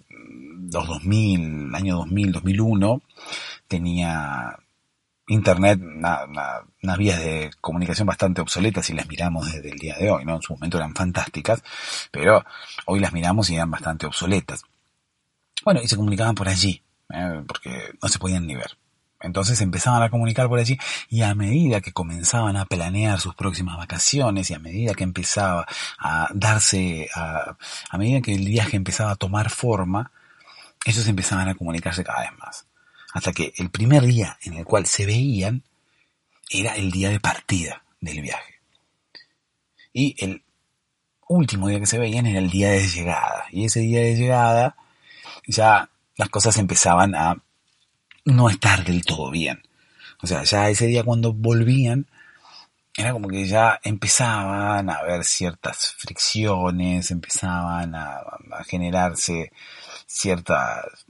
los 0.71 0.87
2000, 0.87 1.67
el 1.67 1.75
año 1.75 1.97
2000, 1.97 2.31
2001, 2.31 3.01
tenía 3.67 4.57
internet 5.27 5.79
unas 5.79 6.97
vías 6.97 7.19
de 7.19 7.51
comunicación 7.61 8.07
bastante 8.07 8.41
obsoletas 8.41 8.85
si 8.85 8.93
las 8.93 9.07
miramos 9.07 9.51
desde 9.51 9.69
el 9.69 9.77
día 9.77 9.95
de 9.97 10.11
hoy, 10.11 10.25
¿no? 10.25 10.35
En 10.35 10.41
su 10.41 10.53
momento 10.53 10.77
eran 10.77 10.93
fantásticas, 10.93 11.63
pero 12.11 12.43
hoy 12.85 12.99
las 12.99 13.13
miramos 13.13 13.49
y 13.49 13.55
eran 13.55 13.71
bastante 13.71 14.05
obsoletas. 14.05 14.63
Bueno, 15.63 15.81
y 15.81 15.87
se 15.87 15.95
comunicaban 15.95 16.35
por 16.35 16.49
allí, 16.49 16.81
¿eh? 17.09 17.41
porque 17.47 17.93
no 18.01 18.09
se 18.09 18.19
podían 18.19 18.45
ni 18.45 18.55
ver. 18.55 18.77
Entonces 19.23 19.61
empezaban 19.61 20.03
a 20.03 20.09
comunicar 20.09 20.49
por 20.49 20.59
allí 20.59 20.77
y 21.09 21.21
a 21.21 21.33
medida 21.33 21.79
que 21.79 21.93
comenzaban 21.93 22.57
a 22.57 22.65
planear 22.65 23.19
sus 23.21 23.33
próximas 23.33 23.77
vacaciones 23.77 24.51
y 24.51 24.53
a 24.53 24.59
medida 24.59 24.93
que 24.93 25.05
empezaba 25.05 25.65
a 25.97 26.27
darse, 26.33 27.09
a, 27.15 27.55
medida 27.97 28.21
que 28.21 28.35
el 28.35 28.45
viaje 28.45 28.75
empezaba 28.75 29.11
a 29.11 29.15
tomar 29.15 29.49
forma, 29.49 30.11
ellos 30.85 31.07
empezaban 31.07 31.47
a 31.47 31.55
comunicarse 31.55 32.03
cada 32.03 32.19
vez 32.19 32.37
más. 32.37 32.67
Hasta 33.13 33.31
que 33.31 33.53
el 33.55 33.69
primer 33.69 34.03
día 34.03 34.37
en 34.43 34.55
el 34.55 34.65
cual 34.65 34.85
se 34.85 35.05
veían 35.05 35.63
era 36.49 36.75
el 36.75 36.91
día 36.91 37.09
de 37.09 37.21
partida 37.21 37.81
del 38.01 38.21
viaje. 38.21 38.59
Y 39.93 40.15
el 40.21 40.43
último 41.29 41.69
día 41.69 41.79
que 41.79 41.85
se 41.85 41.97
veían 41.97 42.25
era 42.25 42.39
el 42.39 42.49
día 42.49 42.71
de 42.71 42.85
llegada. 42.85 43.45
Y 43.51 43.65
ese 43.65 43.79
día 43.79 44.01
de 44.01 44.15
llegada 44.17 44.75
ya 45.47 45.89
las 46.17 46.27
cosas 46.27 46.57
empezaban 46.57 47.15
a 47.15 47.41
no 48.25 48.49
estar 48.49 48.83
del 48.83 49.03
todo 49.05 49.31
bien. 49.31 49.61
O 50.21 50.27
sea, 50.27 50.43
ya 50.43 50.69
ese 50.69 50.87
día 50.87 51.03
cuando 51.03 51.33
volvían, 51.33 52.07
era 52.95 53.11
como 53.11 53.27
que 53.27 53.47
ya 53.47 53.79
empezaban 53.83 54.89
a 54.89 54.95
haber 54.95 55.23
ciertas 55.23 55.95
fricciones, 55.97 57.11
empezaban 57.11 57.95
a, 57.95 58.21
generarse 58.65 59.51
ciertas... 60.05 61.05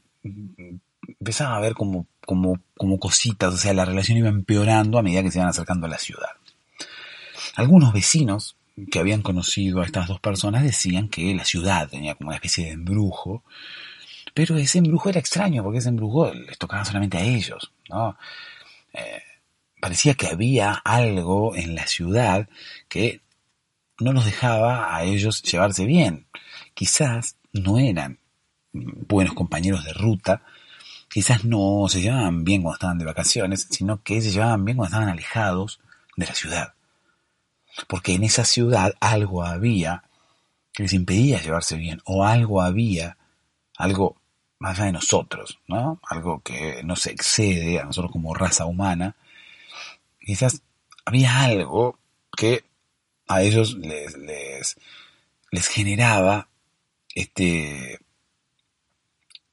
Empezaba 1.20 1.56
a 1.56 1.58
haber 1.58 1.74
como, 1.74 2.08
como, 2.26 2.60
como 2.78 2.98
cositas, 2.98 3.54
o 3.54 3.58
sea, 3.58 3.74
la 3.74 3.86
relación 3.86 4.18
iba 4.18 4.30
empeorando 4.30 4.98
a 4.98 5.04
medida 5.04 5.22
que 5.22 5.32
se 5.32 5.40
iban 5.40 5.50
acercando 5.50 5.86
a 5.86 5.90
la 5.90 5.98
ciudad. 5.98 6.32
Algunos 7.56 7.94
vecinos 7.94 8.56
que 8.90 9.00
habían 9.00 9.22
conocido 9.22 9.82
a 9.82 9.86
estas 9.86 10.08
dos 10.08 10.20
personas 10.20 10.64
decían 10.64 11.10
que 11.10 11.36
la 11.36 11.46
ciudad 11.46 11.90
tenía 11.90 12.16
como 12.16 12.30
una 12.30 12.38
especie 12.38 12.66
de 12.66 12.72
embrujo, 12.72 13.44
pero 14.34 14.58
ese 14.58 14.80
embrujo 14.80 15.10
era 15.10 15.20
extraño, 15.20 15.64
porque 15.64 15.80
ese 15.80 15.90
embrujo 15.90 16.34
les 16.34 16.58
tocaba 16.58 16.86
solamente 16.86 17.18
a 17.18 17.24
ellos, 17.24 17.72
¿no? 17.90 18.18
Eh, 18.94 19.22
parecía 19.80 20.16
que 20.16 20.28
había 20.28 20.74
algo 20.74 21.56
en 21.56 21.76
la 21.76 21.86
ciudad 21.88 22.48
que 22.88 23.22
no 24.00 24.14
los 24.14 24.26
dejaba 24.26 24.96
a 24.96 25.04
ellos 25.04 25.44
llevarse 25.44 25.86
bien. 25.86 26.28
Quizás 26.74 27.38
no 27.52 27.78
eran 27.78 28.20
buenos 28.72 29.34
compañeros 29.34 29.84
de 29.84 29.94
ruta, 29.94 30.42
quizás 31.10 31.46
no 31.46 31.86
se 31.88 32.02
llevaban 32.02 32.44
bien 32.44 32.64
cuando 32.64 32.76
estaban 32.76 32.98
de 32.98 33.06
vacaciones, 33.06 33.68
sino 33.70 34.02
que 34.02 34.22
se 34.22 34.32
llevaban 34.32 34.66
bien 34.66 34.78
cuando 34.78 34.96
estaban 34.96 35.10
alejados 35.10 35.80
de 36.18 36.26
la 36.26 36.34
ciudad. 36.34 36.74
Porque 37.88 38.14
en 38.14 38.24
esa 38.24 38.46
ciudad 38.46 38.94
algo 39.00 39.44
había 39.44 40.04
que 40.74 40.84
les 40.84 40.94
impedía 40.94 41.42
llevarse 41.42 41.76
bien, 41.76 42.02
o 42.04 42.26
algo 42.26 42.62
había, 42.62 43.18
algo 43.78 44.18
más 44.60 44.78
allá 44.78 44.86
de 44.86 44.92
nosotros, 44.94 45.60
¿no? 45.68 46.00
Algo 46.08 46.42
que 46.42 46.82
nos 46.84 47.06
excede 47.06 47.80
a 47.80 47.86
nosotros 47.86 48.12
como 48.12 48.34
raza 48.34 48.66
humana. 48.66 49.16
Quizás 50.20 50.62
había 51.06 51.42
algo 51.42 52.00
que 52.36 52.64
a 53.28 53.42
ellos 53.42 53.76
les, 53.76 54.16
les, 54.18 55.68
generaba 55.68 56.48
este 57.16 58.00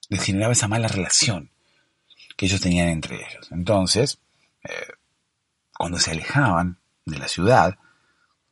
les 0.08 0.22
generaba 0.22 0.52
esa 0.52 0.68
mala 0.68 0.88
relación 0.88 1.50
que 2.36 2.46
ellos 2.46 2.60
tenían 2.60 2.88
entre 2.88 3.16
ellos. 3.16 3.48
Entonces, 3.52 4.18
eh, 4.64 4.92
cuando 5.76 5.98
se 5.98 6.10
alejaban 6.10 6.78
de 7.04 7.18
la 7.18 7.28
ciudad, 7.28 7.78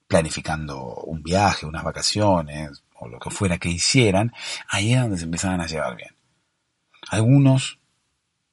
planificando 0.06 0.94
un 1.04 1.22
viaje, 1.22 1.66
unas 1.66 1.84
vacaciones, 1.84 2.82
o 2.94 3.08
lo 3.08 3.18
que 3.18 3.30
fuera 3.30 3.58
que 3.58 3.68
hicieran, 3.68 4.32
ahí 4.68 4.94
es 4.94 5.00
donde 5.00 5.18
se 5.18 5.24
empezaban 5.24 5.60
a 5.60 5.66
llevar 5.66 5.96
bien. 5.96 6.17
Algunos 7.08 7.78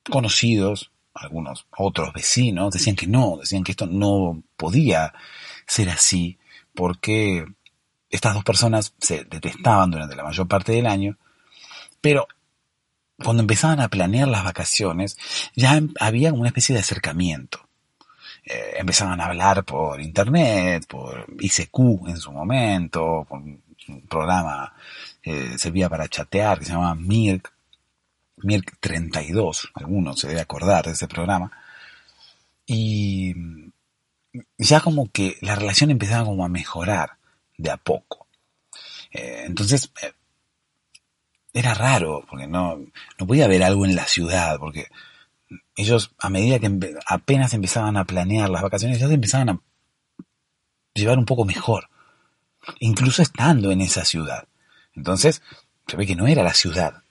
conocidos, 0.09 0.91
algunos 1.13 1.67
otros 1.77 2.13
vecinos 2.13 2.73
decían 2.73 2.95
que 2.95 3.07
no, 3.07 3.37
decían 3.37 3.63
que 3.63 3.71
esto 3.71 3.87
no 3.87 4.43
podía 4.57 5.13
ser 5.65 5.89
así 5.89 6.37
porque 6.73 7.45
estas 8.09 8.33
dos 8.33 8.43
personas 8.43 8.93
se 8.99 9.23
detestaban 9.25 9.91
durante 9.91 10.15
la 10.15 10.23
mayor 10.23 10.47
parte 10.47 10.71
del 10.71 10.87
año, 10.87 11.17
pero 12.01 12.27
cuando 13.23 13.41
empezaban 13.41 13.79
a 13.79 13.87
planear 13.87 14.27
las 14.27 14.43
vacaciones, 14.43 15.17
ya 15.55 15.81
había 15.99 16.33
una 16.33 16.49
especie 16.49 16.73
de 16.73 16.81
acercamiento. 16.81 17.67
Eh, 18.43 18.75
empezaban 18.77 19.19
a 19.21 19.25
hablar 19.25 19.63
por 19.63 19.99
internet, 20.01 20.85
por 20.87 21.25
ICQ 21.39 22.07
en 22.07 22.17
su 22.17 22.31
momento, 22.31 23.25
por 23.27 23.39
un 23.39 23.61
programa 24.07 24.73
que 25.21 25.57
servía 25.57 25.89
para 25.89 26.07
chatear 26.07 26.59
que 26.59 26.65
se 26.65 26.73
llamaba 26.73 26.95
Mirk, 26.95 27.54
Mirk 28.45 28.77
32, 28.79 29.71
algunos 29.73 30.19
se 30.19 30.27
debe 30.27 30.41
acordar 30.41 30.85
de 30.85 30.91
ese 30.91 31.07
programa. 31.07 31.51
Y 32.67 33.33
ya 34.57 34.81
como 34.81 35.11
que 35.11 35.37
la 35.41 35.55
relación 35.55 35.89
empezaba 35.91 36.25
como 36.25 36.45
a 36.45 36.49
mejorar 36.49 37.17
de 37.57 37.71
a 37.71 37.77
poco. 37.77 38.27
Eh, 39.11 39.43
entonces, 39.45 39.91
eh, 40.01 40.13
era 41.53 41.73
raro, 41.73 42.23
porque 42.29 42.47
no, 42.47 42.77
no 43.17 43.27
podía 43.27 43.45
haber 43.45 43.63
algo 43.63 43.85
en 43.85 43.95
la 43.95 44.05
ciudad, 44.05 44.59
porque 44.59 44.87
ellos 45.75 46.13
a 46.19 46.29
medida 46.29 46.59
que 46.59 46.95
apenas 47.07 47.53
empezaban 47.53 47.97
a 47.97 48.05
planear 48.05 48.49
las 48.49 48.61
vacaciones, 48.61 48.99
ya 48.99 49.07
se 49.07 49.13
empezaban 49.13 49.49
a 49.49 49.61
llevar 50.93 51.17
un 51.17 51.25
poco 51.25 51.45
mejor, 51.45 51.89
incluso 52.79 53.21
estando 53.21 53.71
en 53.71 53.81
esa 53.81 54.05
ciudad. 54.05 54.47
Entonces, 54.93 55.41
se 55.87 55.97
ve 55.97 56.05
que 56.05 56.15
no 56.15 56.27
era 56.27 56.43
la 56.43 56.53
ciudad 56.53 57.03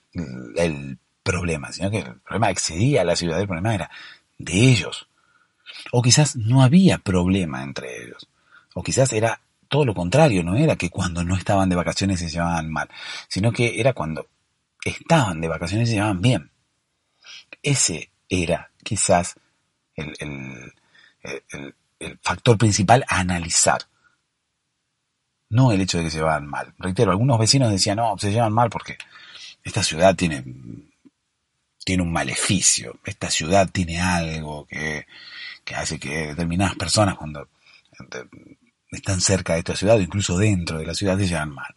el 0.55 0.97
problema, 1.25 1.71
sino 1.73 1.89
que 1.89 1.97
el 1.97 2.19
problema 2.21 2.51
excedía 2.51 3.01
a 3.01 3.03
la 3.03 3.15
ciudad, 3.15 3.41
el 3.41 3.47
problema 3.47 3.73
era 3.73 3.89
de 4.37 4.53
ellos. 4.53 5.09
O 5.91 6.01
quizás 6.01 6.35
no 6.35 6.61
había 6.61 6.99
problema 6.99 7.63
entre 7.63 8.03
ellos. 8.03 8.29
O 8.75 8.83
quizás 8.83 9.11
era 9.11 9.41
todo 9.67 9.85
lo 9.85 9.95
contrario, 9.95 10.43
no 10.43 10.55
era 10.55 10.75
que 10.75 10.91
cuando 10.91 11.23
no 11.23 11.35
estaban 11.35 11.67
de 11.67 11.75
vacaciones 11.75 12.19
se 12.19 12.29
llevaban 12.29 12.69
mal, 12.69 12.87
sino 13.27 13.51
que 13.51 13.79
era 13.79 13.93
cuando 13.93 14.27
estaban 14.85 15.41
de 15.41 15.47
vacaciones 15.47 15.89
se 15.89 15.95
llevaban 15.95 16.21
bien. 16.21 16.51
Ese 17.63 18.11
era 18.29 18.69
quizás 18.83 19.35
el, 19.95 20.73
factor 22.21 22.57
principal 22.57 23.03
a 23.07 23.19
analizar. 23.19 23.81
No 25.49 25.71
el 25.71 25.81
hecho 25.81 25.97
de 25.97 26.03
que 26.03 26.11
se 26.11 26.17
llevaban 26.17 26.45
mal. 26.45 26.73
Reitero, 26.77 27.11
algunos 27.11 27.39
vecinos 27.39 27.71
decían, 27.71 27.97
no, 27.97 28.15
se 28.19 28.31
llevan 28.31 28.53
mal 28.53 28.69
porque 28.69 28.97
esta 29.63 29.81
ciudad 29.81 30.15
tiene, 30.15 30.43
tiene 31.85 32.03
un 32.03 32.11
maleficio. 32.11 32.99
Esta 33.05 33.29
ciudad 33.29 33.69
tiene 33.71 34.01
algo 34.01 34.65
que, 34.65 35.05
hace 35.73 35.99
que 35.99 36.27
determinadas 36.27 36.75
personas 36.75 37.15
cuando 37.15 37.47
están 38.91 39.21
cerca 39.21 39.53
de 39.53 39.59
esta 39.59 39.75
ciudad 39.75 39.99
incluso 39.99 40.37
dentro 40.37 40.79
de 40.79 40.85
la 40.85 40.95
ciudad 40.95 41.17
se 41.17 41.27
llevan 41.27 41.51
mal. 41.51 41.73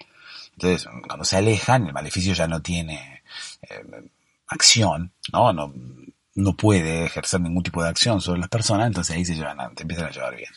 Entonces, 0.54 0.88
cuando 1.06 1.24
se 1.24 1.36
alejan, 1.36 1.86
el 1.86 1.92
maleficio 1.92 2.32
ya 2.32 2.48
no 2.48 2.60
tiene 2.60 3.22
eh, 3.62 4.10
acción, 4.48 5.12
¿no? 5.32 5.52
¿no? 5.52 5.72
No 6.34 6.52
puede 6.54 7.04
ejercer 7.04 7.40
ningún 7.40 7.62
tipo 7.62 7.82
de 7.82 7.90
acción 7.90 8.20
sobre 8.20 8.40
las 8.40 8.48
personas, 8.48 8.88
entonces 8.88 9.14
ahí 9.14 9.24
se 9.24 9.36
llevan, 9.36 9.60
a, 9.60 9.70
empiezan 9.76 10.06
a 10.06 10.10
llevar 10.10 10.34
bien. 10.34 10.50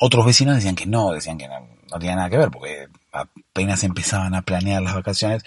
Otros 0.00 0.24
vecinos 0.24 0.54
decían 0.54 0.76
que 0.76 0.86
no, 0.86 1.10
decían 1.12 1.36
que 1.36 1.48
no, 1.48 1.68
no 1.90 1.98
tenía 1.98 2.16
nada 2.16 2.30
que 2.30 2.38
ver, 2.38 2.50
porque 2.50 2.88
apenas 3.12 3.82
empezaban 3.82 4.34
a 4.34 4.42
planear 4.42 4.82
las 4.82 4.94
vacaciones, 4.94 5.44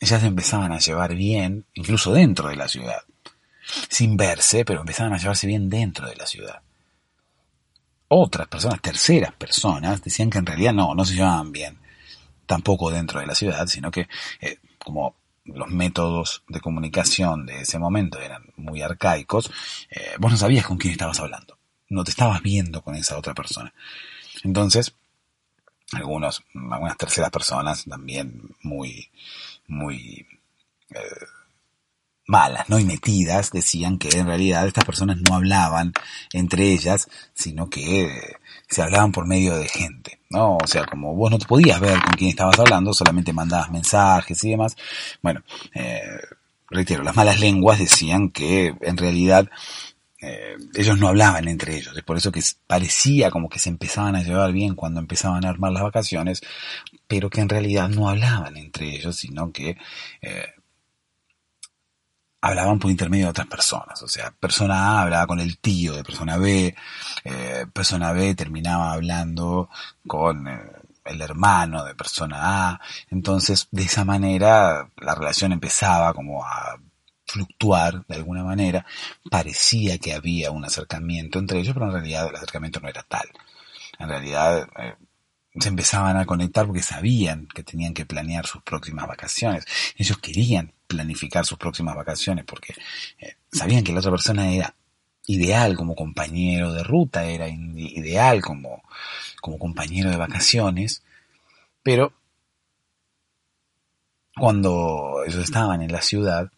ya 0.00 0.20
se 0.20 0.26
empezaban 0.26 0.72
a 0.72 0.78
llevar 0.78 1.14
bien, 1.14 1.66
incluso 1.74 2.12
dentro 2.12 2.48
de 2.48 2.56
la 2.56 2.68
ciudad. 2.68 3.02
Sin 3.88 4.16
verse, 4.16 4.64
pero 4.64 4.80
empezaban 4.80 5.12
a 5.12 5.18
llevarse 5.18 5.46
bien 5.46 5.68
dentro 5.68 6.08
de 6.08 6.16
la 6.16 6.26
ciudad. 6.26 6.60
Otras 8.08 8.48
personas, 8.48 8.80
terceras 8.80 9.32
personas, 9.32 10.02
decían 10.02 10.30
que 10.30 10.38
en 10.38 10.46
realidad 10.46 10.72
no, 10.72 10.94
no 10.94 11.04
se 11.04 11.14
llevaban 11.14 11.52
bien 11.52 11.78
tampoco 12.48 12.90
dentro 12.90 13.20
de 13.20 13.26
la 13.26 13.34
ciudad, 13.34 13.66
sino 13.66 13.90
que 13.90 14.08
eh, 14.40 14.58
como 14.78 15.14
los 15.44 15.68
métodos 15.68 16.42
de 16.48 16.60
comunicación 16.60 17.46
de 17.46 17.60
ese 17.60 17.78
momento 17.78 18.18
eran 18.20 18.42
muy 18.56 18.82
arcaicos, 18.82 19.50
eh, 19.90 20.14
vos 20.18 20.32
no 20.32 20.38
sabías 20.38 20.66
con 20.66 20.78
quién 20.78 20.92
estabas 20.92 21.20
hablando, 21.20 21.58
no 21.90 22.04
te 22.04 22.10
estabas 22.10 22.42
viendo 22.42 22.82
con 22.82 22.94
esa 22.94 23.18
otra 23.18 23.34
persona. 23.34 23.72
Entonces, 24.42 24.94
algunos, 25.92 26.42
algunas 26.54 26.96
terceras 26.96 27.30
personas 27.30 27.84
también 27.84 28.56
muy, 28.62 29.10
muy 29.68 30.26
eh, 30.90 31.26
malas, 32.26 32.68
¿no? 32.68 32.78
Y 32.78 32.84
metidas, 32.84 33.50
decían 33.50 33.98
que 33.98 34.10
en 34.10 34.26
realidad 34.26 34.66
estas 34.66 34.84
personas 34.84 35.18
no 35.18 35.34
hablaban 35.34 35.92
entre 36.32 36.72
ellas, 36.72 37.08
sino 37.32 37.70
que 37.70 38.36
se 38.68 38.82
hablaban 38.82 39.12
por 39.12 39.26
medio 39.26 39.56
de 39.56 39.66
gente, 39.66 40.20
¿no? 40.30 40.58
O 40.58 40.66
sea, 40.66 40.84
como 40.84 41.14
vos 41.14 41.30
no 41.30 41.38
te 41.38 41.46
podías 41.46 41.80
ver 41.80 42.00
con 42.02 42.12
quién 42.12 42.30
estabas 42.30 42.58
hablando, 42.58 42.92
solamente 42.92 43.32
mandabas 43.32 43.70
mensajes 43.70 44.44
y 44.44 44.50
demás. 44.50 44.76
Bueno, 45.22 45.42
eh, 45.74 46.02
reitero, 46.68 47.02
las 47.02 47.16
malas 47.16 47.40
lenguas 47.40 47.78
decían 47.78 48.30
que 48.30 48.74
en 48.82 48.96
realidad 48.98 49.48
eh, 50.20 50.56
ellos 50.74 50.98
no 50.98 51.08
hablaban 51.08 51.46
entre 51.48 51.76
ellos, 51.76 51.96
es 51.96 52.02
por 52.02 52.16
eso 52.16 52.32
que 52.32 52.42
parecía 52.66 53.30
como 53.30 53.48
que 53.48 53.58
se 53.58 53.68
empezaban 53.68 54.16
a 54.16 54.22
llevar 54.22 54.52
bien 54.52 54.74
cuando 54.74 55.00
empezaban 55.00 55.44
a 55.44 55.50
armar 55.50 55.72
las 55.72 55.82
vacaciones, 55.82 56.40
pero 57.06 57.30
que 57.30 57.40
en 57.40 57.48
realidad 57.48 57.88
no 57.88 58.08
hablaban 58.08 58.56
entre 58.56 58.96
ellos, 58.96 59.16
sino 59.16 59.52
que 59.52 59.78
eh, 60.22 60.54
hablaban 62.40 62.78
por 62.78 62.90
intermedio 62.90 63.26
de 63.26 63.30
otras 63.30 63.46
personas. 63.46 64.02
O 64.02 64.08
sea, 64.08 64.32
persona 64.32 64.98
A 64.98 65.02
hablaba 65.02 65.26
con 65.26 65.40
el 65.40 65.58
tío 65.58 65.94
de 65.94 66.04
persona 66.04 66.36
B, 66.36 66.74
eh, 67.24 67.66
persona 67.72 68.12
B 68.12 68.34
terminaba 68.34 68.92
hablando 68.92 69.70
con 70.06 70.48
eh, 70.48 70.60
el 71.04 71.20
hermano 71.20 71.84
de 71.84 71.94
persona 71.94 72.70
A. 72.70 72.80
Entonces, 73.10 73.68
de 73.70 73.82
esa 73.84 74.04
manera, 74.04 74.90
la 74.96 75.14
relación 75.14 75.52
empezaba 75.52 76.12
como 76.14 76.44
a 76.44 76.78
fluctuar 77.28 78.04
de 78.06 78.16
alguna 78.16 78.42
manera. 78.42 78.84
Parecía 79.30 79.98
que 79.98 80.14
había 80.14 80.50
un 80.50 80.64
acercamiento 80.64 81.38
entre 81.38 81.60
ellos, 81.60 81.74
pero 81.74 81.86
en 81.86 81.92
realidad 81.92 82.28
el 82.28 82.36
acercamiento 82.36 82.80
no 82.80 82.88
era 82.88 83.02
tal. 83.02 83.28
En 83.98 84.08
realidad, 84.08 84.68
eh, 84.78 84.94
se 85.60 85.68
empezaban 85.68 86.16
a 86.16 86.26
conectar 86.26 86.66
porque 86.66 86.82
sabían 86.82 87.46
que 87.46 87.62
tenían 87.62 87.94
que 87.94 88.06
planear 88.06 88.46
sus 88.46 88.62
próximas 88.62 89.06
vacaciones. 89.06 89.64
Ellos 89.96 90.18
querían 90.18 90.72
planificar 90.86 91.44
sus 91.44 91.58
próximas 91.58 91.94
vacaciones 91.96 92.44
porque 92.44 92.74
eh, 93.18 93.36
sabían 93.52 93.84
que 93.84 93.92
la 93.92 94.00
otra 94.00 94.10
persona 94.10 94.52
era 94.52 94.74
ideal 95.26 95.76
como 95.76 95.94
compañero 95.94 96.72
de 96.72 96.82
ruta, 96.82 97.24
era 97.24 97.48
ideal 97.48 98.40
como, 98.40 98.82
como 99.40 99.58
compañero 99.58 100.10
de 100.10 100.16
vacaciones, 100.16 101.02
pero 101.82 102.14
cuando 104.38 105.22
ellos 105.26 105.42
estaban 105.42 105.82
en 105.82 105.92
la 105.92 106.00
ciudad 106.00 106.50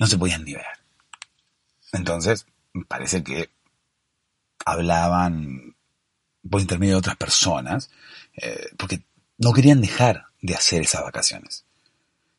no 0.00 0.06
se 0.06 0.18
podían 0.18 0.44
ver. 0.44 0.64
Entonces, 1.92 2.46
parece 2.88 3.22
que 3.22 3.50
hablaban 4.64 5.76
por 6.48 6.60
intermedio 6.60 6.94
de 6.94 6.98
otras 7.00 7.16
personas, 7.16 7.90
eh, 8.34 8.70
porque 8.78 9.02
no 9.36 9.52
querían 9.52 9.82
dejar 9.82 10.24
de 10.40 10.54
hacer 10.54 10.82
esas 10.82 11.02
vacaciones. 11.02 11.66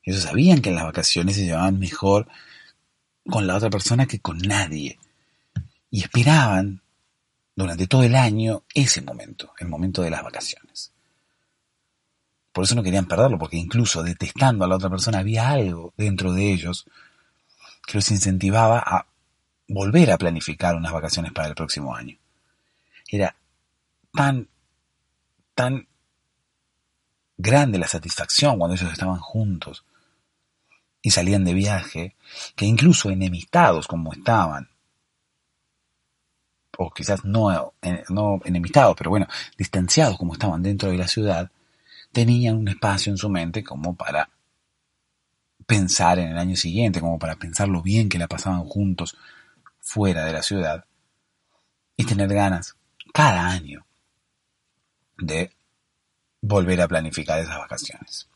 Ellos 0.04 0.24
sabían 0.24 0.62
que 0.62 0.70
en 0.70 0.76
las 0.76 0.86
vacaciones 0.86 1.36
se 1.36 1.46
llevaban 1.46 1.78
mejor 1.78 2.28
con 3.30 3.46
la 3.46 3.56
otra 3.56 3.70
persona 3.70 4.08
que 4.08 4.20
con 4.20 4.40
nadie. 4.40 4.98
Y 5.92 6.02
esperaban 6.02 6.82
durante 7.56 7.86
todo 7.86 8.02
el 8.02 8.16
año 8.16 8.64
ese 8.74 9.02
momento, 9.02 9.54
el 9.60 9.68
momento 9.68 10.02
de 10.02 10.10
las 10.10 10.24
vacaciones. 10.24 10.92
Por 12.52 12.64
eso 12.64 12.74
no 12.74 12.82
querían 12.82 13.06
perderlo, 13.06 13.38
porque 13.38 13.58
incluso 13.58 14.02
detestando 14.02 14.66
a 14.66 14.68
la 14.68 14.78
otra 14.78 14.90
persona 14.90 15.20
había 15.20 15.50
algo 15.50 15.94
dentro 15.96 16.34
de 16.34 16.52
ellos 16.52 16.88
que 17.86 17.98
los 17.98 18.12
incentivaba 18.12 18.80
a 18.80 19.08
volver 19.68 20.12
a 20.12 20.18
planificar 20.18 20.76
unas 20.76 20.92
vacaciones 20.92 21.32
para 21.32 21.48
el 21.48 21.56
próximo 21.56 21.96
año. 21.96 22.18
Era 23.08 23.36
tan, 24.14 24.48
tan 25.56 25.88
grande 27.38 27.80
la 27.80 27.88
satisfacción 27.88 28.58
cuando 28.58 28.76
ellos 28.76 28.92
estaban 28.92 29.20
juntos 29.20 29.86
y 31.02 31.12
salían 31.12 31.44
de 31.44 31.54
viaje, 31.54 32.16
que 32.56 32.66
incluso 32.66 33.10
enemistados 33.10 33.88
como 33.88 34.14
estaban, 34.14 34.70
o 36.78 36.92
quizás 36.92 37.26
no, 37.26 37.74
no 38.10 38.40
enemistados, 38.46 38.96
pero 38.98 39.10
bueno, 39.10 39.28
distanciados 39.58 40.18
como 40.18 40.34
estaban 40.34 40.62
dentro 40.62 40.92
de 40.92 40.98
la 40.98 41.08
ciudad, 41.08 41.52
tenían 42.12 42.58
un 42.58 42.68
espacio 42.68 43.12
en 43.12 43.18
su 43.18 43.30
mente 43.30 43.64
como 43.64 43.96
para 43.96 44.30
pensar 45.72 46.20
en 46.20 46.28
el 46.28 46.38
año 46.38 46.58
siguiente, 46.58 47.00
como 47.00 47.18
para 47.18 47.38
pensar 47.38 47.70
lo 47.70 47.82
bien 47.82 48.10
que 48.10 48.20
la 48.20 48.28
pasaban 48.28 48.66
juntos 48.66 49.16
fuera 49.80 50.26
de 50.26 50.34
la 50.34 50.44
ciudad 50.44 50.84
y 51.96 52.04
tener 52.04 52.28
ganas 52.28 52.76
cada 53.14 53.48
año 53.48 53.86
de 55.18 55.56
volver 56.42 56.82
a 56.82 56.90
planificar 56.90 57.40
esas 57.40 57.58
vacaciones. 57.58 58.28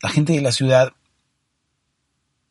La 0.00 0.08
gente 0.08 0.32
de 0.32 0.40
la 0.40 0.50
ciudad 0.50 0.92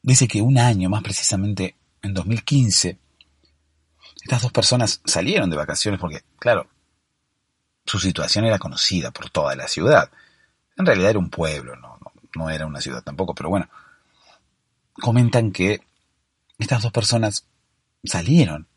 dice 0.02 0.30
que 0.30 0.42
un 0.42 0.60
año, 0.60 0.90
más 0.90 1.04
precisamente 1.04 1.76
en 2.04 2.14
2015, 2.14 3.00
estas 4.24 4.44
dos 4.44 4.54
personas 4.54 5.02
salieron 5.04 5.50
de 5.50 5.58
vacaciones 5.58 6.00
porque, 6.00 6.24
claro, 6.40 6.70
su 7.86 8.00
situación 8.00 8.46
era 8.46 8.60
conocida 8.60 9.12
por 9.12 9.30
toda 9.30 9.58
la 9.58 9.68
ciudad. 9.68 10.10
En 10.82 10.88
realidad 10.88 11.12
era 11.12 11.20
un 11.20 11.30
pueblo, 11.30 11.76
no, 11.76 11.98
no 12.36 12.50
era 12.50 12.66
una 12.66 12.82
ciudad 12.82 13.04
tampoco, 13.04 13.34
pero 13.34 13.50
bueno, 13.50 13.70
comentan 14.94 15.52
que 15.52 15.82
estas 16.58 16.84
dos 16.84 16.92
personas 16.92 17.46
salieron 18.04 18.68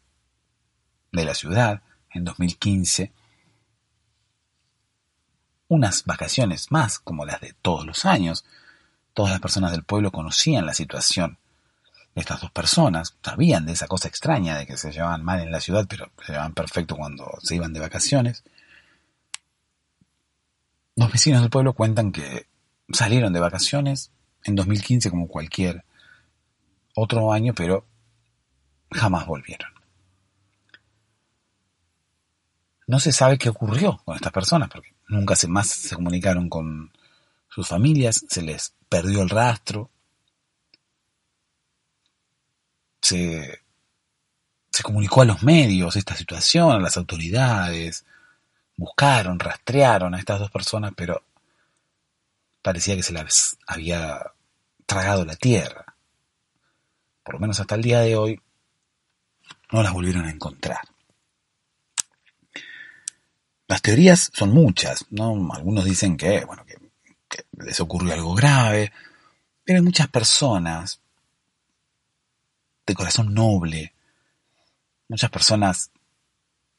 de 1.12 1.24
la 1.24 1.34
ciudad 1.34 1.82
en 2.10 2.24
2015 2.24 3.12
unas 5.68 6.04
vacaciones 6.04 6.70
más 6.70 6.98
como 6.98 7.24
las 7.24 7.40
de 7.40 7.54
todos 7.60 7.86
los 7.86 8.04
años. 8.04 8.44
Todas 9.12 9.32
las 9.32 9.40
personas 9.40 9.72
del 9.72 9.84
pueblo 9.84 10.12
conocían 10.12 10.66
la 10.66 10.74
situación 10.74 11.38
de 12.14 12.20
estas 12.20 12.40
dos 12.40 12.50
personas, 12.50 13.16
sabían 13.24 13.66
de 13.66 13.72
esa 13.72 13.88
cosa 13.88 14.08
extraña 14.08 14.56
de 14.56 14.66
que 14.66 14.76
se 14.76 14.92
llevaban 14.92 15.24
mal 15.24 15.40
en 15.40 15.50
la 15.50 15.60
ciudad, 15.60 15.86
pero 15.88 16.10
se 16.24 16.32
llevaban 16.32 16.54
perfecto 16.54 16.96
cuando 16.96 17.38
se 17.42 17.56
iban 17.56 17.72
de 17.72 17.80
vacaciones. 17.80 18.44
Los 20.96 21.10
vecinos 21.10 21.40
del 21.40 21.50
pueblo 21.50 21.72
cuentan 21.72 22.12
que 22.12 22.46
salieron 22.92 23.32
de 23.32 23.40
vacaciones 23.40 24.12
en 24.44 24.54
2015 24.54 25.10
como 25.10 25.28
cualquier 25.28 25.84
otro 26.94 27.32
año, 27.32 27.52
pero 27.54 27.86
jamás 28.90 29.26
volvieron. 29.26 29.72
No 32.86 33.00
se 33.00 33.12
sabe 33.12 33.38
qué 33.38 33.48
ocurrió 33.48 34.00
con 34.04 34.14
estas 34.14 34.32
personas, 34.32 34.68
porque 34.68 34.94
nunca 35.08 35.34
se 35.34 35.48
más 35.48 35.68
se 35.68 35.96
comunicaron 35.96 36.48
con 36.48 36.92
sus 37.48 37.66
familias, 37.66 38.24
se 38.28 38.42
les 38.42 38.74
perdió 38.88 39.22
el 39.22 39.30
rastro, 39.30 39.90
se, 43.00 43.60
se 44.70 44.82
comunicó 44.82 45.22
a 45.22 45.26
los 45.26 45.42
medios 45.42 45.96
esta 45.96 46.14
situación, 46.14 46.72
a 46.72 46.80
las 46.80 46.96
autoridades, 46.96 48.04
buscaron, 48.76 49.38
rastrearon 49.38 50.14
a 50.14 50.18
estas 50.18 50.40
dos 50.40 50.50
personas, 50.50 50.92
pero 50.96 51.22
parecía 52.62 52.96
que 52.96 53.02
se 53.02 53.12
las 53.12 53.56
había 53.66 54.32
tragado 54.86 55.24
la 55.24 55.36
tierra. 55.36 55.96
Por 57.22 57.34
lo 57.34 57.40
menos 57.40 57.60
hasta 57.60 57.74
el 57.74 57.82
día 57.82 58.00
de 58.00 58.16
hoy 58.16 58.40
no 59.72 59.82
las 59.82 59.92
volvieron 59.92 60.26
a 60.26 60.30
encontrar. 60.30 60.80
Las 63.66 63.80
teorías 63.80 64.30
son 64.34 64.50
muchas, 64.50 65.06
¿no? 65.10 65.52
Algunos 65.52 65.84
dicen 65.84 66.16
que, 66.16 66.44
bueno, 66.44 66.64
que, 66.66 66.76
que 67.28 67.44
les 67.58 67.80
ocurrió 67.80 68.12
algo 68.12 68.34
grave, 68.34 68.92
pero 69.64 69.78
hay 69.78 69.82
muchas 69.82 70.08
personas 70.08 71.00
de 72.86 72.94
corazón 72.94 73.32
noble, 73.32 73.94
muchas 75.08 75.30
personas 75.30 75.90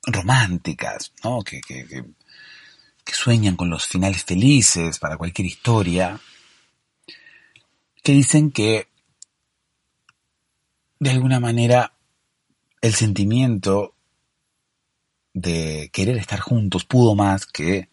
románticas, 0.06 1.12
¿no? 1.24 1.44
Que, 1.44 1.62
que, 1.62 1.86
que, 1.86 2.04
sueñan 3.14 3.56
con 3.56 3.70
los 3.70 3.88
finales 3.88 4.24
felices 4.24 5.00
para 5.00 5.18
cualquier 5.18 5.48
historia, 5.48 6.20
que 8.04 8.12
dicen 8.12 8.52
que 8.52 8.88
de 11.00 11.10
alguna 11.12 11.40
manera 11.40 11.94
el 12.82 12.94
sentimiento 12.94 13.96
de 15.34 15.90
querer 15.92 16.18
estar 16.18 16.40
juntos 16.40 16.86
pudo 16.86 17.16
más 17.16 17.46
que 17.46 17.90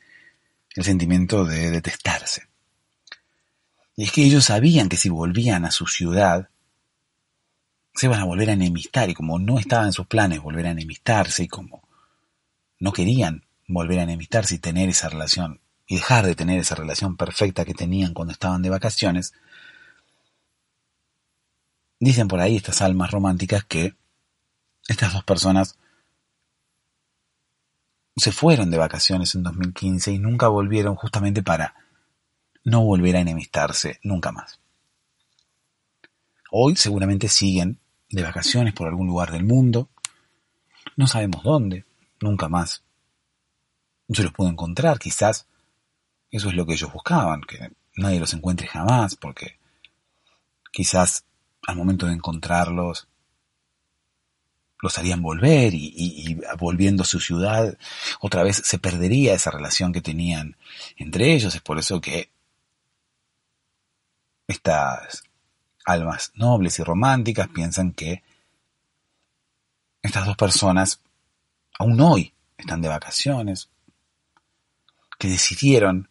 el 0.75 0.85
sentimiento 0.85 1.45
de 1.45 1.71
detestarse. 1.71 2.49
Y 3.97 4.05
es 4.05 4.13
que 4.13 4.25
ellos 4.25 4.45
sabían 4.45 4.89
que 4.89 4.97
si 4.97 5.09
volvían 5.09 5.65
a 5.65 5.71
su 5.71 5.87
ciudad, 5.87 6.49
se 7.95 8.07
iban 8.07 8.21
a 8.21 8.25
volver 8.25 8.51
a 8.51 8.55
enemistar, 8.55 9.11
y 9.11 9.15
como 9.15 9.39
no 9.39 9.59
estaba 9.59 9.85
en 9.85 9.93
sus 9.93 10.07
planes 10.07 10.41
volver 10.41 10.67
a 10.67 10.71
enemistarse, 10.71 11.45
y 11.45 11.49
como 11.49 11.83
no 12.83 12.93
querían 12.93 13.45
volver 13.68 14.01
a 14.01 14.03
enemistarse 14.03 14.57
y 14.57 14.59
tener 14.59 14.89
esa 14.89 15.09
relación, 15.09 15.61
y 15.87 15.95
dejar 15.95 16.26
de 16.26 16.35
tener 16.35 16.59
esa 16.59 16.74
relación 16.74 17.16
perfecta 17.16 17.64
que 17.64 17.74
tenían 17.74 18.12
cuando 18.12 18.33
estaban 18.33 18.61
de 18.61 18.70
vacaciones, 18.70 19.35
dicen 22.01 22.26
por 22.26 22.41
ahí 22.41 22.57
estas 22.57 22.83
almas 22.83 23.12
románticas 23.12 23.62
que 23.62 23.95
estas 24.89 25.12
dos 25.12 25.22
personas 25.22 25.78
se 28.16 28.33
fueron 28.33 28.72
de 28.72 28.78
vacaciones 28.78 29.37
en 29.37 29.45
2015 29.45 30.11
y 30.11 30.18
nunca 30.18 30.49
volvieron 30.49 30.97
justamente 30.97 31.41
para 31.41 31.76
no 32.64 32.83
volver 32.83 33.14
a 33.14 33.20
enemistarse 33.20 34.01
nunca 34.03 34.33
más. 34.33 34.59
Hoy 36.51 36.74
seguramente 36.74 37.28
siguen 37.28 37.78
de 38.11 38.24
vacaciones 38.24 38.74
por 38.74 38.89
algún 38.89 39.07
lugar 39.07 39.30
del 39.30 39.45
mundo, 39.45 39.89
no 40.97 41.07
sabemos 41.07 41.45
dónde, 41.45 41.87
nunca 42.23 42.49
más 42.49 42.83
se 44.14 44.23
los 44.23 44.33
pudo 44.33 44.49
encontrar, 44.49 44.99
quizás 44.99 45.47
eso 46.31 46.49
es 46.49 46.55
lo 46.55 46.66
que 46.66 46.75
ellos 46.75 46.93
buscaban, 46.93 47.43
que 47.43 47.73
nadie 47.97 48.20
los 48.20 48.35
encuentre 48.35 48.66
jamás, 48.66 49.16
porque 49.16 49.59
quizás 50.70 51.25
al 51.66 51.77
momento 51.77 52.07
de 52.07 52.14
encontrarlos 52.14 53.09
los 54.81 54.99
harían 54.99 55.23
volver 55.23 55.73
y, 55.75 56.41
volviendo 56.59 57.05
a 57.05 57.07
su 57.07 57.20
ciudad 57.20 57.79
otra 58.20 58.43
vez 58.43 58.62
se 58.64 58.79
perdería 58.79 59.35
esa 59.35 59.53
relación 59.53 59.93
que 59.93 60.01
tenían 60.01 60.57
entre 60.97 61.33
ellos. 61.35 61.55
Es 61.55 61.61
por 61.61 61.79
eso 61.79 62.01
que 62.01 62.31
estas 64.49 65.23
almas 65.85 66.33
nobles 66.35 66.81
y 66.81 66.83
románticas 66.83 67.49
piensan 67.49 67.93
que 67.93 68.25
estas 70.03 70.27
dos 70.27 70.37
personas 70.37 71.01
aún 71.79 72.01
hoy 72.01 72.35
están 72.57 72.81
de 72.81 72.89
vacaciones, 72.89 73.68
que 75.18 75.29
decidieron 75.29 76.09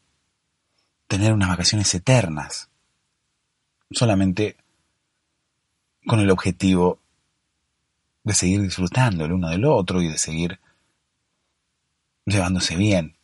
tener 1.08 1.34
unas 1.34 1.50
vacaciones 1.50 1.94
eternas, 1.94 2.70
solamente 3.92 4.56
con 6.06 6.20
el 6.20 6.30
objetivo 6.30 7.00
de 8.24 8.34
seguir 8.34 8.62
disfrutando 8.62 9.26
el 9.26 9.34
uno 9.34 9.50
del 9.50 9.66
otro 9.66 10.02
y 10.02 10.08
de 10.08 10.18
seguir 10.18 10.60
llevándose 12.26 12.76
bien 12.76 13.18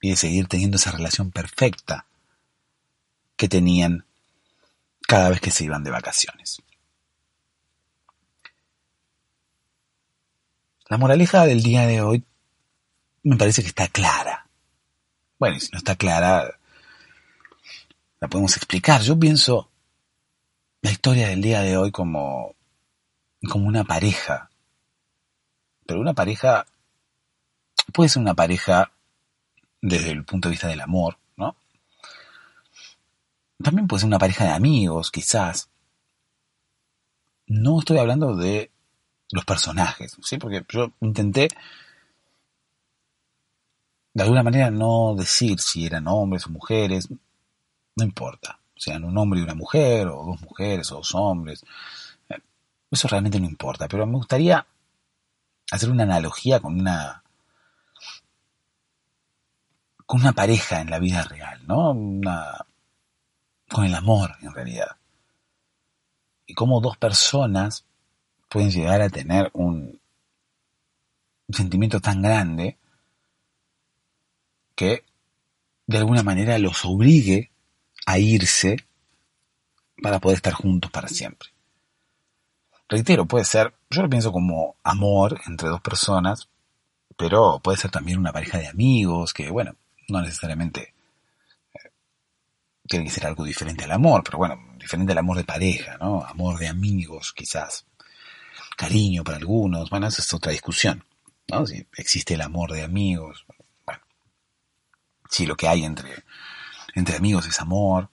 y 0.00 0.10
de 0.10 0.16
seguir 0.16 0.46
teniendo 0.46 0.76
esa 0.76 0.92
relación 0.92 1.30
perfecta 1.30 2.06
que 3.36 3.48
tenían 3.48 4.04
cada 5.00 5.30
vez 5.30 5.40
que 5.40 5.50
se 5.50 5.64
iban 5.64 5.82
de 5.82 5.90
vacaciones. 5.90 6.62
La 10.90 10.98
moraleja 10.98 11.46
del 11.46 11.62
día 11.62 11.86
de 11.86 12.02
hoy 12.02 12.24
me 13.22 13.36
parece 13.36 13.62
que 13.62 13.68
está 13.68 13.86
clara. 13.86 14.48
Bueno, 15.38 15.56
y 15.56 15.60
si 15.60 15.70
no 15.70 15.78
está 15.78 15.94
clara, 15.94 16.58
la 18.18 18.26
podemos 18.28 18.56
explicar. 18.56 19.00
Yo 19.00 19.16
pienso 19.16 19.70
la 20.82 20.90
historia 20.90 21.28
del 21.28 21.42
día 21.42 21.60
de 21.60 21.76
hoy 21.76 21.92
como 21.92 22.56
como 23.48 23.68
una 23.68 23.84
pareja. 23.84 24.50
Pero 25.86 26.00
una 26.00 26.12
pareja 26.12 26.66
puede 27.92 28.08
ser 28.08 28.22
una 28.22 28.34
pareja 28.34 28.90
desde 29.80 30.10
el 30.10 30.24
punto 30.24 30.48
de 30.48 30.54
vista 30.54 30.66
del 30.66 30.80
amor, 30.80 31.18
¿no? 31.36 31.54
También 33.62 33.86
puede 33.86 34.00
ser 34.00 34.08
una 34.08 34.18
pareja 34.18 34.42
de 34.42 34.54
amigos, 34.54 35.12
quizás. 35.12 35.70
No 37.46 37.78
estoy 37.78 37.98
hablando 37.98 38.34
de 38.34 38.72
los 39.32 39.44
personajes, 39.44 40.16
¿sí? 40.22 40.38
Porque 40.38 40.64
yo 40.68 40.92
intenté 41.00 41.48
de 44.12 44.22
alguna 44.22 44.42
manera 44.42 44.70
no 44.70 45.14
decir 45.16 45.60
si 45.60 45.86
eran 45.86 46.08
hombres 46.08 46.46
o 46.46 46.50
mujeres, 46.50 47.08
no 47.96 48.04
importa, 48.04 48.58
sean 48.76 49.04
un 49.04 49.16
hombre 49.16 49.40
y 49.40 49.44
una 49.44 49.54
mujer, 49.54 50.08
o 50.08 50.24
dos 50.24 50.40
mujeres 50.42 50.90
o 50.92 50.96
dos 50.96 51.14
hombres, 51.14 51.64
eso 52.90 53.08
realmente 53.08 53.38
no 53.38 53.46
importa, 53.46 53.86
pero 53.86 54.06
me 54.06 54.16
gustaría 54.16 54.66
hacer 55.70 55.90
una 55.90 56.02
analogía 56.02 56.58
con 56.60 56.80
una 56.80 57.22
con 60.06 60.20
una 60.22 60.32
pareja 60.32 60.80
en 60.80 60.90
la 60.90 60.98
vida 60.98 61.22
real, 61.22 61.64
¿no? 61.68 61.92
Una, 61.92 62.66
con 63.68 63.84
el 63.84 63.94
amor 63.94 64.32
en 64.42 64.52
realidad. 64.52 64.96
Y 66.46 66.54
cómo 66.54 66.80
dos 66.80 66.96
personas 66.96 67.84
pueden 68.50 68.70
llegar 68.70 69.00
a 69.00 69.08
tener 69.08 69.50
un, 69.54 69.98
sentimiento 71.48 71.98
tan 72.00 72.20
grande 72.20 72.76
que 74.76 75.02
de 75.86 75.98
alguna 75.98 76.22
manera 76.22 76.58
los 76.58 76.84
obligue 76.84 77.50
a 78.06 78.18
irse 78.18 78.76
para 80.02 80.20
poder 80.20 80.36
estar 80.36 80.52
juntos 80.52 80.90
para 80.90 81.08
siempre 81.08 81.48
reitero, 82.90 83.24
puede 83.24 83.44
ser, 83.44 83.72
yo 83.88 84.02
lo 84.02 84.10
pienso 84.10 84.32
como 84.32 84.76
amor 84.82 85.40
entre 85.46 85.68
dos 85.68 85.80
personas, 85.80 86.48
pero 87.16 87.60
puede 87.60 87.78
ser 87.78 87.90
también 87.90 88.18
una 88.18 88.32
pareja 88.32 88.58
de 88.58 88.66
amigos, 88.66 89.32
que 89.32 89.48
bueno, 89.50 89.76
no 90.08 90.20
necesariamente 90.20 90.92
eh, 91.72 91.90
tiene 92.88 93.04
que 93.04 93.12
ser 93.12 93.26
algo 93.26 93.44
diferente 93.44 93.84
al 93.84 93.92
amor, 93.92 94.22
pero 94.24 94.38
bueno, 94.38 94.58
diferente 94.76 95.12
al 95.12 95.18
amor 95.18 95.36
de 95.36 95.44
pareja, 95.44 95.96
¿no? 95.98 96.24
Amor 96.24 96.58
de 96.58 96.66
amigos, 96.68 97.32
quizás. 97.32 97.86
Cariño 98.80 99.22
para 99.24 99.36
algunos, 99.36 99.90
bueno, 99.90 100.06
esa 100.06 100.22
es 100.22 100.32
otra 100.32 100.52
discusión, 100.52 101.04
¿no? 101.48 101.66
Si 101.66 101.86
existe 101.98 102.32
el 102.32 102.40
amor 102.40 102.72
de 102.72 102.82
amigos, 102.82 103.44
bueno, 103.84 104.00
si 105.28 105.44
lo 105.44 105.54
que 105.54 105.68
hay 105.68 105.84
entre, 105.84 106.24
entre 106.94 107.16
amigos 107.16 107.46
es 107.46 107.60
amor, 107.60 108.08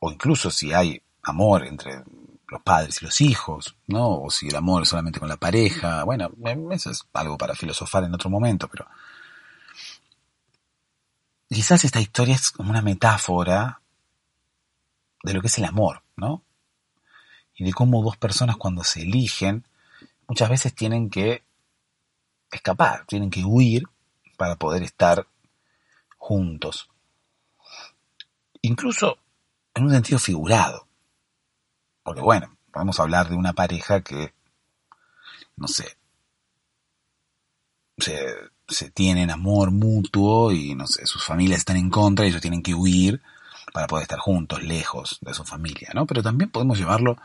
o 0.00 0.10
incluso 0.10 0.50
si 0.50 0.72
hay 0.72 1.00
amor 1.22 1.64
entre 1.64 2.02
los 2.48 2.60
padres 2.62 3.00
y 3.00 3.04
los 3.04 3.20
hijos, 3.20 3.76
¿no? 3.86 4.22
O 4.22 4.28
si 4.28 4.48
el 4.48 4.56
amor 4.56 4.82
es 4.82 4.88
solamente 4.88 5.20
con 5.20 5.28
la 5.28 5.36
pareja, 5.36 6.02
bueno, 6.02 6.32
eso 6.72 6.90
es 6.90 7.04
algo 7.12 7.38
para 7.38 7.54
filosofar 7.54 8.02
en 8.02 8.12
otro 8.12 8.28
momento, 8.28 8.66
pero 8.66 8.88
quizás 11.48 11.84
esta 11.84 12.00
historia 12.00 12.34
es 12.34 12.50
como 12.50 12.70
una 12.70 12.82
metáfora 12.82 13.80
de 15.22 15.32
lo 15.32 15.40
que 15.40 15.46
es 15.46 15.58
el 15.58 15.64
amor, 15.64 16.02
¿no? 16.16 16.42
Y 17.54 17.62
de 17.62 17.72
cómo 17.72 18.02
dos 18.02 18.16
personas 18.16 18.56
cuando 18.56 18.82
se 18.82 19.02
eligen, 19.02 19.64
muchas 20.28 20.48
veces 20.48 20.74
tienen 20.74 21.10
que 21.10 21.42
escapar, 22.50 23.04
tienen 23.06 23.30
que 23.30 23.44
huir 23.44 23.84
para 24.36 24.56
poder 24.56 24.82
estar 24.82 25.26
juntos. 26.18 26.88
Incluso 28.60 29.18
en 29.74 29.84
un 29.84 29.90
sentido 29.90 30.18
figurado. 30.18 30.86
Porque 32.02 32.20
bueno, 32.20 32.56
podemos 32.72 32.98
hablar 33.00 33.28
de 33.28 33.36
una 33.36 33.52
pareja 33.52 34.02
que, 34.02 34.34
no 35.56 35.68
sé, 35.68 35.96
se, 37.98 38.34
se 38.68 38.90
tienen 38.90 39.30
amor 39.30 39.70
mutuo 39.70 40.52
y 40.52 40.74
no 40.74 40.86
sé, 40.86 41.06
sus 41.06 41.24
familias 41.24 41.58
están 41.58 41.76
en 41.76 41.90
contra 41.90 42.24
y 42.24 42.28
ellos 42.28 42.40
tienen 42.40 42.62
que 42.62 42.74
huir 42.74 43.22
para 43.72 43.86
poder 43.86 44.02
estar 44.02 44.18
juntos, 44.18 44.62
lejos 44.62 45.18
de 45.20 45.34
su 45.34 45.44
familia, 45.44 45.90
¿no? 45.94 46.06
Pero 46.06 46.22
también 46.22 46.50
podemos 46.50 46.78
llevarlo 46.78 47.16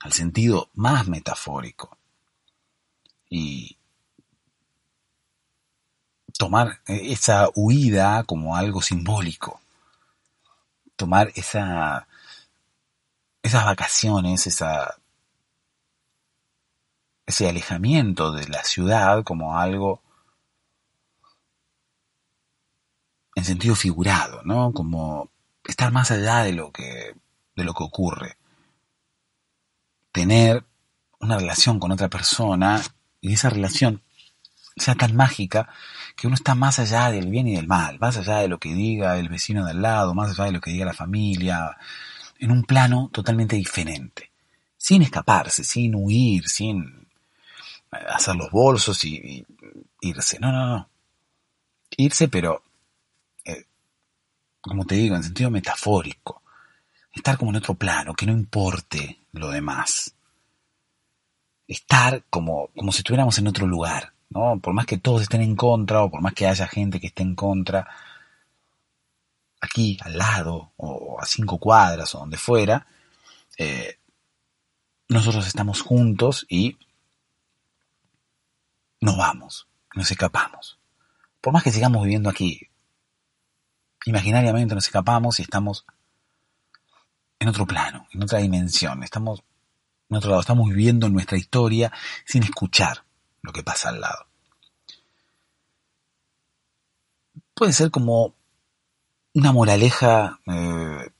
al 0.00 0.12
sentido 0.12 0.68
más 0.74 1.06
metafórico 1.08 1.96
y 3.28 3.76
tomar 6.38 6.80
esa 6.86 7.48
huida 7.54 8.24
como 8.24 8.56
algo 8.56 8.82
simbólico, 8.82 9.60
tomar 10.96 11.32
esa 11.34 12.06
esas 13.46 13.64
vacaciones, 13.64 14.46
esa, 14.46 14.98
ese 17.26 17.48
alejamiento 17.48 18.32
de 18.32 18.48
la 18.48 18.64
ciudad 18.64 19.22
como 19.22 19.56
algo 19.56 20.02
en 23.36 23.44
sentido 23.44 23.76
figurado, 23.76 24.42
¿no? 24.42 24.72
Como 24.72 25.30
estar 25.64 25.92
más 25.92 26.10
allá 26.10 26.42
de 26.42 26.52
lo 26.54 26.72
que, 26.72 27.14
de 27.54 27.64
lo 27.64 27.72
que 27.72 27.84
ocurre. 27.84 28.36
Tener 30.10 30.64
una 31.20 31.38
relación 31.38 31.78
con 31.78 31.92
otra 31.92 32.08
persona 32.08 32.82
y 33.20 33.34
esa 33.34 33.50
relación 33.50 34.02
sea 34.76 34.94
tan 34.94 35.16
mágica 35.16 35.68
que 36.14 36.26
uno 36.26 36.34
está 36.34 36.54
más 36.54 36.78
allá 36.78 37.10
del 37.10 37.28
bien 37.28 37.48
y 37.48 37.56
del 37.56 37.66
mal, 37.66 37.98
más 37.98 38.16
allá 38.16 38.38
de 38.38 38.48
lo 38.48 38.58
que 38.58 38.74
diga 38.74 39.18
el 39.18 39.28
vecino 39.28 39.64
de 39.64 39.72
al 39.72 39.82
lado, 39.82 40.14
más 40.14 40.30
allá 40.30 40.44
de 40.44 40.52
lo 40.52 40.60
que 40.60 40.70
diga 40.70 40.84
la 40.84 40.92
familia, 40.92 41.76
en 42.38 42.50
un 42.50 42.64
plano 42.64 43.10
totalmente 43.12 43.56
diferente, 43.56 44.30
sin 44.76 45.02
escaparse, 45.02 45.64
sin 45.64 45.94
huir, 45.94 46.48
sin 46.48 47.06
eh, 47.92 47.96
hacer 48.08 48.36
los 48.36 48.50
bolsos 48.50 49.04
y, 49.04 49.44
irse. 50.00 50.38
No, 50.38 50.52
no, 50.52 50.66
no. 50.66 50.88
Irse, 51.96 52.28
pero, 52.28 52.62
eh, 53.44 53.64
como 54.60 54.84
te 54.84 54.96
digo, 54.96 55.16
en 55.16 55.22
sentido 55.22 55.50
metafórico. 55.50 56.42
Estar 57.12 57.38
como 57.38 57.50
en 57.50 57.56
otro 57.56 57.74
plano, 57.74 58.14
que 58.14 58.26
no 58.26 58.32
importe 58.32 59.20
lo 59.32 59.50
demás. 59.50 60.15
Estar 61.68 62.24
como, 62.30 62.68
como 62.76 62.92
si 62.92 62.98
estuviéramos 62.98 63.38
en 63.38 63.48
otro 63.48 63.66
lugar, 63.66 64.12
¿no? 64.30 64.58
Por 64.60 64.72
más 64.74 64.86
que 64.86 64.98
todos 64.98 65.22
estén 65.22 65.42
en 65.42 65.56
contra 65.56 66.02
o 66.02 66.10
por 66.10 66.20
más 66.20 66.34
que 66.34 66.46
haya 66.46 66.66
gente 66.66 67.00
que 67.00 67.08
esté 67.08 67.22
en 67.22 67.34
contra, 67.34 67.88
aquí 69.60 69.98
al 70.02 70.16
lado 70.18 70.72
o 70.76 71.18
a 71.20 71.26
cinco 71.26 71.58
cuadras 71.58 72.14
o 72.14 72.18
donde 72.18 72.36
fuera, 72.36 72.86
eh, 73.58 73.98
nosotros 75.08 75.46
estamos 75.46 75.82
juntos 75.82 76.46
y 76.48 76.76
nos 79.00 79.16
vamos, 79.16 79.68
nos 79.94 80.10
escapamos. 80.10 80.78
Por 81.40 81.52
más 81.52 81.62
que 81.62 81.72
sigamos 81.72 82.02
viviendo 82.02 82.28
aquí, 82.28 82.68
imaginariamente 84.04 84.74
nos 84.74 84.86
escapamos 84.86 85.38
y 85.38 85.42
estamos 85.42 85.86
en 87.38 87.48
otro 87.48 87.66
plano, 87.66 88.06
en 88.12 88.22
otra 88.22 88.38
dimensión, 88.38 89.02
estamos 89.02 89.42
en 90.08 90.16
otro 90.16 90.30
lado, 90.30 90.40
estamos 90.40 90.68
viviendo 90.68 91.08
nuestra 91.08 91.36
historia 91.36 91.92
sin 92.24 92.42
escuchar 92.42 93.04
lo 93.42 93.52
que 93.52 93.62
pasa 93.62 93.88
al 93.90 94.00
lado. 94.00 94.26
Puede 97.54 97.72
ser 97.72 97.90
como 97.90 98.34
una 99.34 99.52
moraleja, 99.52 100.40
eh, 100.46 101.10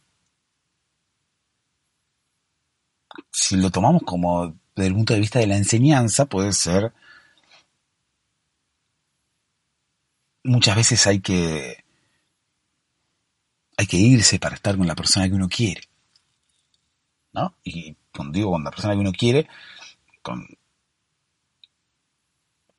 si 3.33 3.57
lo 3.57 3.71
tomamos 3.71 4.03
como 4.05 4.55
desde 4.75 4.89
el 4.89 4.95
punto 4.95 5.15
de 5.15 5.21
vista 5.21 5.39
de 5.39 5.47
la 5.47 5.57
enseñanza, 5.57 6.27
puede 6.27 6.53
ser 6.53 6.93
muchas 10.45 10.77
veces 10.77 11.07
hay 11.07 11.21
que 11.21 11.85
hay 13.79 13.87
que 13.87 13.97
irse 13.99 14.39
para 14.39 14.55
estar 14.55 14.77
con 14.77 14.87
la 14.87 14.95
persona 14.95 15.29
que 15.29 15.35
uno 15.35 15.49
quiere. 15.49 15.83
¿No? 17.37 17.55
Y 17.65 17.95
digo 18.33 18.51
con 18.51 18.65
la 18.65 18.71
persona 18.71 18.95
que 18.95 19.01
uno 19.01 19.13
quiere, 19.13 19.47
con, 20.23 20.49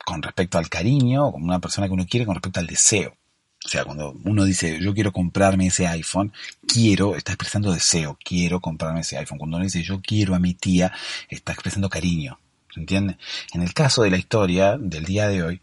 con 0.04 0.20
respecto 0.20 0.58
al 0.58 0.68
cariño, 0.68 1.30
con 1.30 1.44
una 1.44 1.60
persona 1.60 1.86
que 1.86 1.92
uno 1.92 2.06
quiere 2.10 2.26
con 2.26 2.34
respecto 2.34 2.58
al 2.58 2.66
deseo. 2.66 3.16
O 3.64 3.68
sea, 3.68 3.84
cuando 3.84 4.16
uno 4.24 4.44
dice 4.44 4.80
yo 4.80 4.94
quiero 4.94 5.12
comprarme 5.12 5.68
ese 5.68 5.86
iPhone, 5.86 6.32
quiero, 6.66 7.14
está 7.14 7.32
expresando 7.32 7.72
deseo, 7.72 8.18
quiero 8.22 8.60
comprarme 8.60 9.00
ese 9.00 9.16
iPhone. 9.16 9.38
Cuando 9.38 9.58
uno 9.58 9.64
dice 9.64 9.84
yo 9.84 10.00
quiero 10.02 10.34
a 10.34 10.40
mi 10.40 10.54
tía, 10.54 10.92
está 11.28 11.52
expresando 11.52 11.88
cariño. 11.88 12.40
¿Se 12.74 12.80
entiende? 12.80 13.16
En 13.52 13.62
el 13.62 13.72
caso 13.74 14.02
de 14.02 14.10
la 14.10 14.18
historia 14.18 14.76
del 14.76 15.04
día 15.04 15.28
de 15.28 15.44
hoy, 15.44 15.62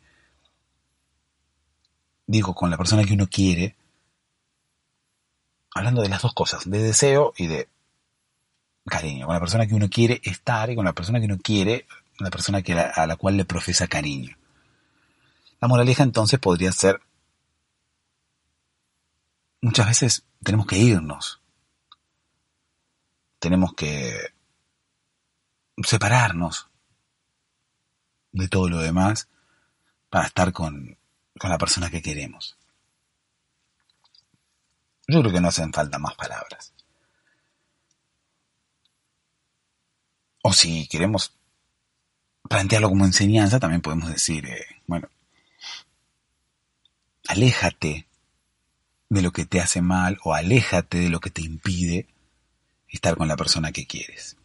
digo 2.28 2.56
con 2.56 2.70
la 2.70 2.78
persona 2.78 3.04
que 3.04 3.14
uno 3.14 3.28
quiere, 3.28 3.76
hablando 5.74 6.02
de 6.02 6.10
las 6.10 6.22
dos 6.22 6.34
cosas, 6.34 6.70
de 6.70 6.80
deseo 6.80 7.34
y 7.36 7.48
de 7.48 7.68
cariño. 8.86 9.26
Con 9.26 9.36
la 9.36 9.40
persona 9.40 9.68
que 9.68 9.76
uno 9.76 9.90
quiere 9.90 10.22
estar 10.24 10.70
y 10.70 10.76
con 10.76 10.86
la 10.86 10.94
persona 10.94 11.20
que 11.20 11.26
uno 11.26 11.38
quiere, 11.38 11.86
la 12.20 12.30
persona 12.30 12.62
que 12.62 12.74
a 12.74 13.08
la 13.08 13.16
cual 13.16 13.38
le 13.38 13.46
profesa 13.46 13.88
cariño. 13.88 14.36
La 15.60 15.68
moraleja 15.68 16.04
entonces 16.04 16.40
podría 16.40 16.72
ser 16.72 17.02
muchas 19.66 19.88
veces 19.88 20.26
tenemos 20.44 20.68
que 20.68 20.78
irnos. 20.78 21.42
Tenemos 23.40 23.74
que 23.74 24.34
separarnos 25.84 26.70
de 28.32 28.48
todo 28.48 28.70
lo 28.70 28.78
demás 28.78 29.28
para 30.10 30.28
estar 30.28 30.54
con, 30.54 30.98
con 31.40 31.50
la 31.50 31.58
persona 31.58 31.90
que 31.90 32.04
queremos. 32.04 32.58
Yo 35.08 35.22
creo 35.22 35.34
que 35.34 35.42
no 35.42 35.48
hacen 35.48 35.74
falta 35.74 35.98
más 35.98 36.16
palabras. 36.16 36.75
O 40.48 40.54
si 40.54 40.88
queremos 40.88 41.34
plantearlo 42.48 42.90
como 42.90 43.04
enseñanza, 43.04 43.60
también 43.60 43.82
podemos 43.82 44.10
decir, 44.10 44.46
eh, 44.46 44.64
bueno, 44.86 45.10
aléjate 47.28 48.08
de 49.10 49.22
lo 49.24 49.32
que 49.32 49.46
te 49.46 49.60
hace 49.60 49.82
mal 49.82 50.20
o 50.24 50.36
aléjate 50.36 51.00
de 51.00 51.10
lo 51.10 51.20
que 51.20 51.32
te 51.32 51.42
impide 51.42 52.08
estar 52.88 53.18
con 53.18 53.28
la 53.28 53.36
persona 53.36 53.72
que 53.72 53.88
quieres. 53.88 54.38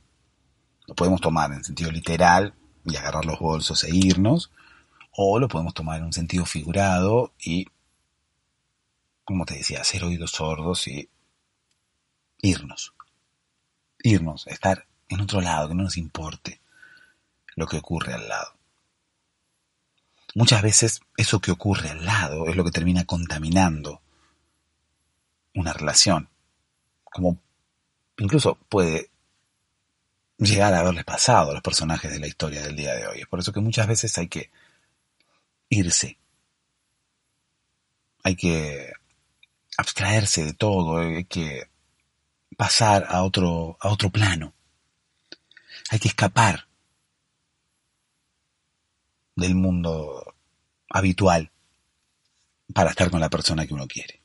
Lo 0.86 0.94
podemos 0.94 1.20
tomar 1.20 1.53
en 1.53 1.64
sentido 1.64 1.90
literal 1.90 2.55
y 2.86 2.96
agarrar 2.96 3.26
los 3.26 3.38
bolsos 3.38 3.84
e 3.84 3.94
irnos, 3.94 4.51
o 5.12 5.38
lo 5.38 5.48
podemos 5.48 5.74
tomar 5.74 5.98
en 5.98 6.07
un 6.07 6.14
sentido 6.14 6.46
figurado 6.46 7.34
y, 7.38 7.66
como 9.22 9.44
te 9.44 9.57
decía, 9.57 9.82
hacer 9.82 10.03
oídos 10.03 10.30
sordos 10.30 10.88
y 10.88 11.11
irnos. 12.40 12.94
Irnos, 14.03 14.46
estar 14.46 14.86
en 15.11 15.21
otro 15.21 15.41
lado, 15.41 15.69
que 15.69 15.75
no 15.75 15.83
nos 15.83 15.97
importe 15.97 16.61
lo 17.57 17.67
que 17.67 17.77
ocurre 17.77 18.15
al 18.15 18.29
lado. 18.29 18.55
Muchas 20.35 20.63
veces 20.63 21.01
eso 21.17 21.41
que 21.41 21.51
ocurre 21.51 21.91
al 21.91 22.05
lado 22.05 22.47
es 22.47 22.57
lo 22.57 22.65
que 22.65 22.71
termina 22.71 23.05
contaminando 23.05 24.01
una 25.55 25.73
relación, 25.73 26.29
como 27.05 27.39
incluso 28.17 28.55
puede 28.69 29.11
llegar 30.39 30.73
a 30.73 30.81
haberle 30.81 31.03
pasado 31.03 31.51
a 31.51 31.55
los 31.55 31.63
personajes 31.63 32.13
de 32.13 32.21
la 32.21 32.29
historia 32.29 32.63
del 32.63 32.77
día 32.77 32.95
de 32.95 33.07
hoy. 33.09 33.21
Es 33.21 33.27
por 33.27 33.41
eso 33.41 33.53
que 33.53 33.61
muchas 33.61 33.89
veces 33.89 34.17
hay 34.17 34.29
que 34.29 34.51
irse, 35.69 36.19
hay 38.23 38.37
que 38.37 38.93
abstraerse 39.77 40.45
de 40.45 40.55
todo, 40.55 40.99
hay 40.99 41.25
que 41.25 41.69
pasar 42.57 43.07
a 43.09 43.23
otro, 43.25 43.77
a 43.81 43.89
otro 43.89 44.11
plano, 44.11 44.55
hay 45.91 45.99
que 45.99 46.09
escapar 46.09 46.68
del 49.34 49.57
mundo 49.57 50.34
habitual 50.88 51.51
para 52.72 52.91
estar 52.91 53.11
con 53.11 53.20
la 53.20 53.28
persona 53.28 53.66
que 53.66 53.74
uno 53.74 53.88
quiere. 53.88 54.20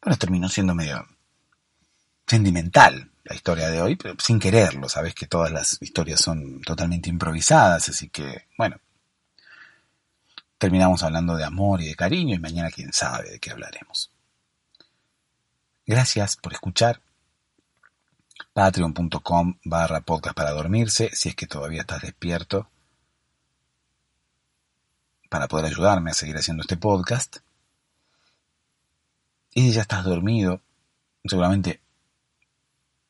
bueno, 0.00 0.16
terminó 0.16 0.48
siendo 0.48 0.74
medio 0.74 1.06
sentimental 2.26 3.10
la 3.24 3.34
historia 3.34 3.70
de 3.70 3.82
hoy, 3.82 3.96
pero 3.96 4.14
sin 4.18 4.40
quererlo, 4.40 4.88
sabes 4.88 5.14
que 5.14 5.26
todas 5.26 5.52
las 5.52 5.80
historias 5.82 6.20
son 6.20 6.62
totalmente 6.62 7.10
improvisadas, 7.10 7.90
así 7.90 8.08
que, 8.08 8.48
bueno, 8.56 8.78
terminamos 10.56 11.02
hablando 11.02 11.36
de 11.36 11.44
amor 11.44 11.82
y 11.82 11.88
de 11.88 11.94
cariño 11.94 12.34
y 12.34 12.38
mañana 12.38 12.70
quién 12.70 12.92
sabe 12.92 13.32
de 13.32 13.38
qué 13.38 13.50
hablaremos. 13.50 14.10
Gracias 15.86 16.36
por 16.36 16.54
escuchar. 16.54 17.02
Patreon.com 18.54 19.58
barra 19.64 20.00
podcast 20.02 20.36
para 20.36 20.52
dormirse, 20.52 21.10
si 21.12 21.30
es 21.30 21.34
que 21.34 21.48
todavía 21.48 21.80
estás 21.80 22.02
despierto, 22.02 22.70
para 25.28 25.48
poder 25.48 25.66
ayudarme 25.66 26.12
a 26.12 26.14
seguir 26.14 26.36
haciendo 26.36 26.60
este 26.60 26.76
podcast. 26.76 27.38
Y 29.54 29.62
si 29.62 29.72
ya 29.72 29.82
estás 29.82 30.04
dormido, 30.04 30.60
seguramente 31.24 31.80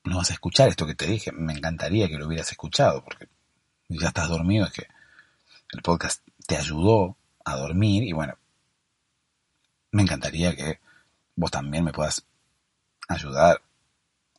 no 0.05 0.17
vas 0.17 0.31
a 0.31 0.33
escuchar 0.33 0.71
esto 0.71 0.87
que 0.87 0.95
te 0.95 1.07
dije. 1.07 1.31
Me 1.31 1.53
encantaría 1.53 2.09
que 2.09 2.17
lo 2.17 2.27
hubieras 2.27 2.51
escuchado, 2.51 3.05
porque 3.05 3.29
ya 3.91 4.09
estás 4.09 4.31
dormido 4.31 4.65
es 4.65 4.73
que 4.73 4.87
el 5.73 5.83
podcast 5.83 6.27
te 6.47 6.57
ayudó 6.57 7.19
a 7.45 7.57
dormir 7.57 8.03
y 8.05 8.13
bueno, 8.13 8.39
me 9.91 10.01
encantaría 10.01 10.57
que 10.57 10.81
vos 11.37 11.51
también 11.51 11.85
me 11.85 11.93
puedas 11.93 12.25
ayudar 13.09 13.61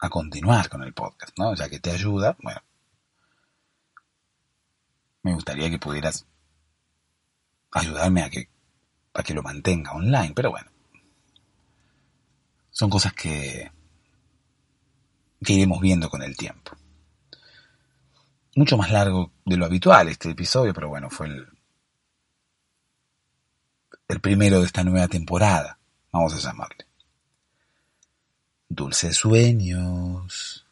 a 0.06 0.10
continuar 0.10 0.70
con 0.70 0.84
el 0.84 0.94
podcast, 0.94 1.38
¿no? 1.38 1.56
Ya 1.56 1.70
que 1.70 1.80
te 1.80 1.92
ayuda, 1.92 2.38
bueno, 2.42 2.62
me 5.24 5.34
gustaría 5.34 5.70
que 5.70 5.80
pudieras 5.80 6.26
ayudarme 7.72 8.24
a 8.24 8.30
que, 8.30 8.50
a 9.14 9.24
que 9.24 9.34
lo 9.34 9.44
mantenga 9.44 9.92
online, 9.94 10.34
pero 10.36 10.52
bueno, 10.52 10.70
son 12.70 12.90
cosas 12.90 13.14
que, 13.14 13.72
que 15.44 15.54
iremos 15.54 15.82
viendo 15.82 16.10
con 16.10 16.22
el 16.22 16.38
tiempo. 16.38 16.72
Mucho 18.56 18.78
más 18.78 18.92
largo 18.92 19.32
de 19.46 19.58
lo 19.58 19.66
habitual 19.66 20.08
este 20.08 20.30
episodio, 20.30 20.74
pero 20.74 20.90
bueno, 20.90 21.10
fue 21.10 21.28
el, 21.28 21.48
el 24.08 24.22
primero 24.22 24.60
de 24.60 24.66
esta 24.66 24.84
nueva 24.84 25.08
temporada, 25.08 25.80
vamos 26.12 26.34
a 26.34 26.40
llamarle. 26.40 26.86
Dulces 28.70 29.18
sueños. 29.18 30.65